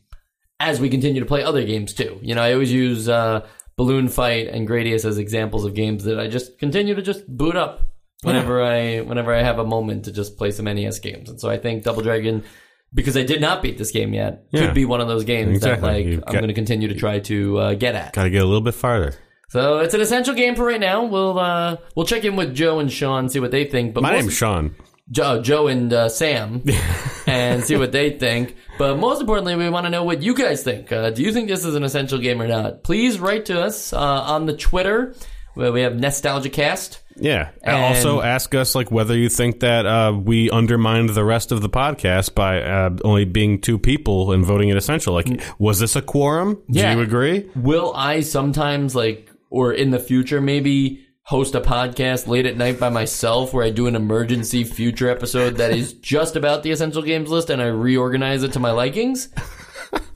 as 0.61 0.79
we 0.79 0.89
continue 0.91 1.19
to 1.19 1.27
play 1.27 1.43
other 1.43 1.65
games 1.65 1.93
too. 1.93 2.21
You 2.23 2.37
know, 2.37 2.43
I 2.43 2.53
always 2.53 2.71
use 2.73 3.09
uh, 3.09 3.49
Balloon 3.77 4.09
Fight 4.09 4.47
and 4.47 4.69
Gradius 4.69 5.05
as 5.05 5.19
examples 5.19 5.65
of 5.65 5.75
games 5.75 6.05
that 6.05 6.21
I 6.21 6.29
just 6.29 6.57
continue 6.61 6.95
to 6.95 7.03
just 7.03 7.27
boot 7.27 7.57
up 7.57 7.83
whenever 8.23 8.63
I 8.63 9.01
whenever 9.01 9.35
I 9.35 9.43
have 9.43 9.59
a 9.59 9.65
moment 9.65 10.05
to 10.07 10.13
just 10.13 10.37
play 10.37 10.51
some 10.51 10.65
NES 10.67 10.99
games, 11.01 11.31
and 11.31 11.41
so 11.41 11.49
I 11.51 11.59
think 11.59 11.85
Double 11.85 12.03
Dragon. 12.03 12.45
Because 12.93 13.17
I 13.17 13.23
did 13.23 13.41
not 13.41 13.63
beat 13.63 13.79
this 13.79 13.93
game 13.93 14.13
yet, 14.13 14.47
Yeah. 14.51 14.67
could 14.67 14.75
be 14.75 14.85
one 14.85 15.01
of 15.01 15.07
those 15.07 15.23
games 15.23 15.55
Exactly. 15.59 15.81
that 15.89 15.95
like 15.95 16.07
You've 16.07 16.25
I'm 16.27 16.33
going 16.35 16.49
to 16.49 16.55
continue 16.55 16.89
to 16.89 16.97
try 16.97 17.21
to 17.21 17.59
uh, 17.59 17.75
get 17.75 17.95
at. 17.95 18.15
Got 18.15 18.25
to 18.25 18.31
get 18.31 18.43
a 18.43 18.45
little 18.45 18.61
bit 18.61 18.75
farther. 18.75 19.15
So 19.49 19.79
it's 19.79 19.95
an 19.95 20.01
essential 20.01 20.35
game 20.35 20.57
for 20.57 20.65
right 20.65 20.81
now. 20.81 21.05
We'll 21.05 21.39
uh, 21.39 21.77
we'll 21.95 22.05
check 22.07 22.25
in 22.25 22.35
with 22.35 22.53
Joe 22.53 22.81
and 22.81 22.91
Sean, 22.91 23.29
see 23.29 23.39
what 23.39 23.53
they 23.53 23.65
think. 23.67 23.95
But 23.95 24.03
My 24.03 24.15
name's 24.15 24.33
Sean. 24.35 24.75
Joe, 25.09 25.41
Joe 25.41 25.69
and 25.69 25.93
uh, 25.93 26.09
Sam, 26.09 26.65
and 27.29 27.63
see 27.65 27.77
what 27.77 27.93
they 27.93 28.11
think. 28.19 28.57
But 28.77 28.97
most 28.99 29.21
importantly, 29.21 29.55
we 29.55 29.71
want 29.71 29.87
to 29.87 29.91
know 29.91 30.03
what 30.03 30.21
you 30.23 30.35
guys 30.35 30.65
think. 30.65 30.91
Uh, 30.91 31.11
do 31.11 31.23
you 31.23 31.33
think 31.33 31.49
this 31.49 31.65
is 31.65 31.77
an 31.77 31.85
essential 31.85 32.19
game 32.19 32.43
or 32.43 32.49
not? 32.49 32.83
Please 32.83 33.21
write 33.21 33.47
to 33.47 33.61
us 33.61 33.93
uh, 33.93 33.99
on 33.99 34.47
the 34.47 34.57
Twitter 34.57 35.15
where 35.55 35.71
we 35.73 35.83
have 35.83 35.93
NostalgiaCast. 35.95 36.99
Yeah. 37.21 37.51
And- 37.63 37.77
also, 37.77 38.21
ask 38.23 38.55
us 38.55 38.75
like 38.75 38.91
whether 38.91 39.17
you 39.17 39.29
think 39.29 39.61
that 39.61 39.87
uh, 39.87 40.13
we 40.13 40.51
undermined 40.51 41.11
the 41.11 41.25
rest 41.25 41.53
of 41.53 41.61
the 41.63 41.69
podcast 41.69 42.35
by 42.35 42.63
uh, 42.63 42.91
only 43.05 43.25
being 43.25 43.61
two 43.61 43.79
people 43.79 44.33
and 44.33 44.45
voting 44.45 44.69
it 44.71 44.77
essential. 44.77 45.15
Like, 45.15 45.29
was 45.59 45.79
this 45.79 45.97
a 45.97 46.03
quorum? 46.03 46.63
Yeah. 46.69 46.93
Do 46.95 46.99
you 47.01 47.05
agree? 47.05 47.51
Will 47.55 47.93
I 47.95 48.21
sometimes 48.21 48.95
like, 48.95 49.31
or 49.51 49.73
in 49.73 49.91
the 49.91 49.99
future 50.01 50.41
maybe? 50.41 51.07
Host 51.25 51.55
a 51.55 51.61
podcast 51.61 52.27
late 52.27 52.45
at 52.45 52.57
night 52.57 52.81
by 52.81 52.89
myself 52.89 53.55
where 53.55 53.65
I 53.65 53.71
do 53.71 53.87
an 53.87 53.95
emergency 53.95 54.65
future 54.65 55.09
episode 55.09 55.59
that 55.59 55.71
is 55.71 55.93
just 56.01 56.35
about 56.35 56.65
the 56.65 56.73
essential 56.73 57.03
games 57.03 57.31
list 57.31 57.51
and 57.51 57.63
I 57.63 57.67
reorganize 57.67 58.43
it 58.43 58.55
to 58.55 58.59
my 58.59 58.73
likings? 58.73 59.29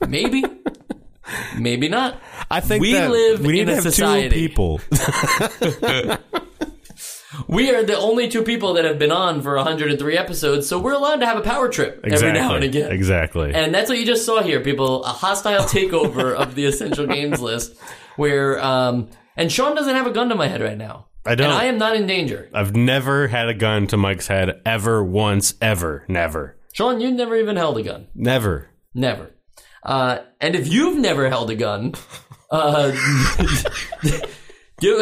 Maybe. 0.05 0.43
Maybe 1.57 1.87
not. 1.87 2.19
I 2.51 2.59
think 2.59 2.81
We 2.81 2.91
that 2.93 3.11
live 3.11 3.39
we 3.45 3.53
need 3.53 3.61
in 3.61 3.67
to 3.67 3.71
a 3.71 3.75
have 3.75 3.83
society. 3.83 4.29
two 4.29 4.35
people. 4.35 4.81
We 7.47 7.73
are 7.73 7.83
the 7.83 7.97
only 7.97 8.27
two 8.27 8.43
people 8.43 8.73
that 8.73 8.85
have 8.85 8.99
been 8.99 9.11
on 9.11 9.41
for 9.41 9.55
103 9.55 10.17
episodes, 10.17 10.67
so 10.67 10.79
we're 10.79 10.93
allowed 10.93 11.17
to 11.17 11.25
have 11.25 11.37
a 11.37 11.41
power 11.41 11.69
trip 11.69 12.01
every 12.03 12.33
now 12.33 12.55
and 12.55 12.63
again. 12.63 12.91
Exactly. 12.91 13.53
And 13.53 13.73
that's 13.73 13.89
what 13.89 13.97
you 13.99 14.05
just 14.05 14.25
saw 14.25 14.41
here, 14.41 14.61
people. 14.61 15.03
A 15.03 15.09
hostile 15.09 15.63
takeover 15.63 16.33
of 16.33 16.55
the 16.55 16.65
essential 16.65 17.07
games 17.07 17.41
list, 17.41 17.75
where 18.15 18.63
um, 18.63 19.09
and 19.35 19.51
Sean 19.51 19.75
doesn't 19.75 19.95
have 19.95 20.07
a 20.07 20.11
gun 20.11 20.29
to 20.29 20.35
my 20.35 20.47
head 20.47 20.61
right 20.61 20.77
now. 20.77 21.07
I 21.25 21.35
don't. 21.35 21.47
And 21.47 21.55
I 21.55 21.65
am 21.65 21.77
not 21.77 21.95
in 21.95 22.05
danger. 22.05 22.49
I've 22.53 22.75
never 22.75 23.27
had 23.27 23.49
a 23.49 23.53
gun 23.53 23.87
to 23.87 23.97
Mike's 23.97 24.27
head 24.27 24.61
ever 24.65 25.03
once 25.03 25.55
ever. 25.61 26.05
Never. 26.07 26.57
Sean, 26.73 27.01
you've 27.01 27.15
never 27.15 27.35
even 27.35 27.55
held 27.55 27.77
a 27.77 27.83
gun. 27.83 28.07
Never. 28.13 28.69
Never. 28.93 29.31
Uh, 29.81 30.19
and 30.41 30.55
if 30.55 30.67
you've 30.67 30.97
never 30.99 31.29
held 31.29 31.49
a 31.49 31.55
gun, 31.55 31.93
uh, 32.51 32.91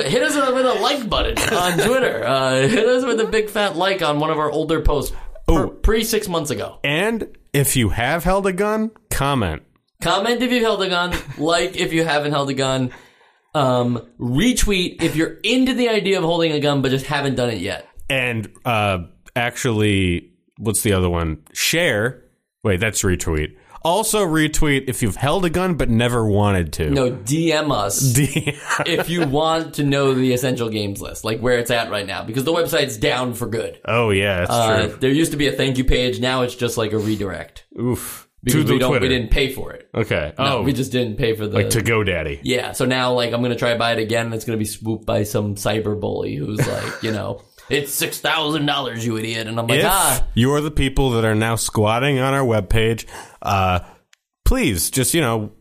hit 0.02 0.22
us 0.24 0.36
with 0.36 0.66
a 0.66 0.74
like 0.82 1.10
button 1.10 1.38
on 1.54 1.74
Twitter. 1.88 2.24
Uh, 2.26 2.68
hit 2.68 2.86
us 2.88 3.04
with 3.06 3.20
a 3.20 3.26
big 3.26 3.50
fat 3.50 3.76
like 3.76 4.02
on 4.02 4.20
one 4.20 4.30
of 4.30 4.40
our 4.40 4.50
older 4.52 4.82
posts 4.82 5.16
Oh. 5.48 5.68
pre 5.68 6.04
six 6.04 6.28
months 6.28 6.52
ago. 6.52 6.80
And 6.84 7.36
if 7.52 7.76
you 7.76 7.90
have 7.90 8.24
held 8.24 8.48
a 8.48 8.54
gun, 8.54 8.92
comment. 9.10 9.62
Comment 10.02 10.42
if 10.42 10.52
you've 10.52 10.64
held 10.64 10.82
a 10.84 10.90
gun. 10.90 11.14
Like 11.38 11.76
if 11.76 11.92
you 11.94 12.04
haven't 12.06 12.32
held 12.32 12.50
a 12.50 12.54
gun. 12.54 12.92
Um, 13.56 14.08
retweet 14.20 15.04
if 15.04 15.16
you're 15.16 15.38
into 15.44 15.74
the 15.76 15.90
idea 15.90 16.18
of 16.18 16.24
holding 16.24 16.52
a 16.54 16.60
gun 16.60 16.82
but 16.82 16.90
just 16.90 17.06
haven't 17.06 17.36
done 17.36 17.50
it 17.52 17.60
yet. 17.62 17.88
And 18.10 18.52
uh, 18.66 19.00
actually, 19.36 20.32
what's 20.58 20.82
the 20.82 20.94
other 20.94 21.10
one? 21.10 21.44
Share. 21.54 22.24
Wait, 22.64 22.80
that's 22.80 23.02
retweet. 23.04 23.56
Also 23.84 24.26
retweet 24.26 24.86
if 24.88 25.02
you've 25.02 25.18
held 25.18 25.44
a 25.46 25.50
gun 25.50 25.76
but 25.76 25.90
never 25.90 26.26
wanted 26.26 26.72
to. 26.74 26.90
No, 26.90 27.12
DM 27.12 27.72
us 27.72 28.14
if 28.18 29.10
you 29.10 29.26
want 29.28 29.76
to 29.76 29.84
know 29.84 30.14
the 30.14 30.32
essential 30.34 30.70
games 30.70 31.02
list, 31.02 31.26
like 31.26 31.40
where 31.42 31.58
it's 31.60 31.70
at 31.72 31.92
right 31.92 32.08
now, 32.08 32.24
because 32.24 32.46
the 32.46 32.54
website's 32.54 32.96
down 32.98 33.34
for 33.34 33.48
good. 33.48 33.80
oh 33.86 34.10
yeah, 34.12 34.40
that's 34.40 34.52
Uh, 34.52 34.88
true. 34.88 34.98
there 35.02 35.12
used 35.12 35.32
to 35.32 35.38
be 35.38 35.48
a 35.48 35.52
thank 35.52 35.78
you 35.78 35.84
page. 35.84 36.20
Now 36.22 36.44
it's 36.44 36.56
just 36.56 36.78
like 36.78 36.94
a 36.94 36.98
redirect 36.98 37.66
Oof. 37.80 38.28
because 38.44 38.62
to 38.62 38.68
the 38.68 38.74
we 38.74 38.80
don't 38.80 38.90
Twitter. 38.92 39.04
we 39.04 39.10
didn't 39.10 39.32
pay 39.32 39.52
for 39.52 39.74
it. 39.74 39.90
Okay. 39.94 40.34
No, 40.40 40.60
oh, 40.60 40.62
we 40.62 40.72
just 40.72 40.92
didn't 40.94 41.18
pay 41.18 41.36
for 41.36 41.46
the 41.48 41.54
like 41.56 41.70
to 41.72 41.82
GoDaddy. 41.82 42.40
yeah. 42.44 42.72
So 42.72 42.86
now 42.86 43.12
like 43.14 43.34
I'm 43.34 43.42
gonna 43.42 43.56
try 43.58 43.76
buy 43.78 43.92
it 43.94 44.00
again, 44.00 44.28
and 44.28 44.36
it's 44.36 44.46
gonna 44.46 44.58
be 44.58 44.66
swooped 44.66 45.06
by 45.06 45.24
some 45.24 45.56
cyber 45.56 46.00
bully 46.00 46.36
who's 46.36 46.66
like, 46.68 47.04
you 47.04 47.12
know, 47.12 47.42
it's 47.70 47.92
six 47.94 48.20
thousand 48.20 48.66
dollars, 48.66 49.06
you 49.06 49.18
idiot, 49.18 49.48
and 49.48 49.60
I'm 49.60 49.68
like, 49.68 49.80
If 49.80 49.86
ah, 49.86 50.26
you're 50.36 50.62
the 50.62 50.72
people 50.72 51.12
that 51.12 51.26
are 51.26 51.36
now 51.36 51.56
squatting 51.56 52.20
on 52.20 52.34
our 52.34 52.46
webpage, 52.46 53.06
uh, 53.44 53.80
please 54.46 54.89
just 54.89 55.14
you 55.14 55.22
know 55.22 55.52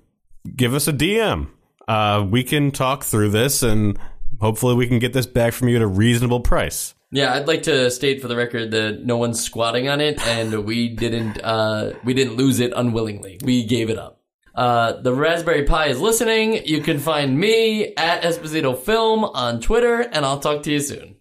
give 0.57 0.72
us 0.74 0.89
a 0.89 0.93
DM. 0.93 1.49
Uh, 1.87 2.24
we 2.28 2.43
can 2.43 2.70
talk 2.70 3.05
through 3.05 3.28
this 3.28 3.62
and 3.62 3.99
hopefully 4.41 4.74
we 4.74 4.87
can 4.87 4.99
get 4.99 5.12
this 5.12 5.26
back 5.26 5.53
from 5.53 5.68
you 5.68 5.76
at 5.76 5.83
a 5.83 5.87
reasonable 5.87 6.41
price. 6.41 6.95
yeah. 7.11 7.35
I'd 7.35 7.47
like 7.47 7.64
to 7.64 7.91
state 7.91 8.22
for 8.22 8.28
the 8.28 8.37
record 8.37 8.70
that 8.70 9.05
no 9.05 9.16
one's 9.18 9.43
squatting 9.43 9.89
on 9.89 10.01
it, 10.01 10.24
and 10.26 10.64
we 10.64 10.89
didn't 10.89 11.39
uh 11.45 11.93
we 12.05 12.14
didn't 12.14 12.37
lose 12.37 12.61
it 12.61 12.72
unwillingly. 12.74 13.39
We 13.45 13.64
gave 13.66 13.91
it 13.91 13.99
up. 13.99 14.20
Uh, 14.55 15.01
the 15.01 15.14
Raspberry 15.14 15.64
Pi 15.64 15.87
is 15.87 15.99
listening. 16.01 16.66
You 16.66 16.83
can 16.83 16.99
find 16.99 17.39
me 17.39 17.95
at 17.97 18.22
Esposito 18.22 18.76
Film 18.76 19.24
on 19.24 19.61
Twitter, 19.61 20.01
and 20.01 20.26
I'll 20.26 20.41
talk 20.41 20.62
to 20.64 20.70
you 20.70 20.80
soon. 20.80 21.16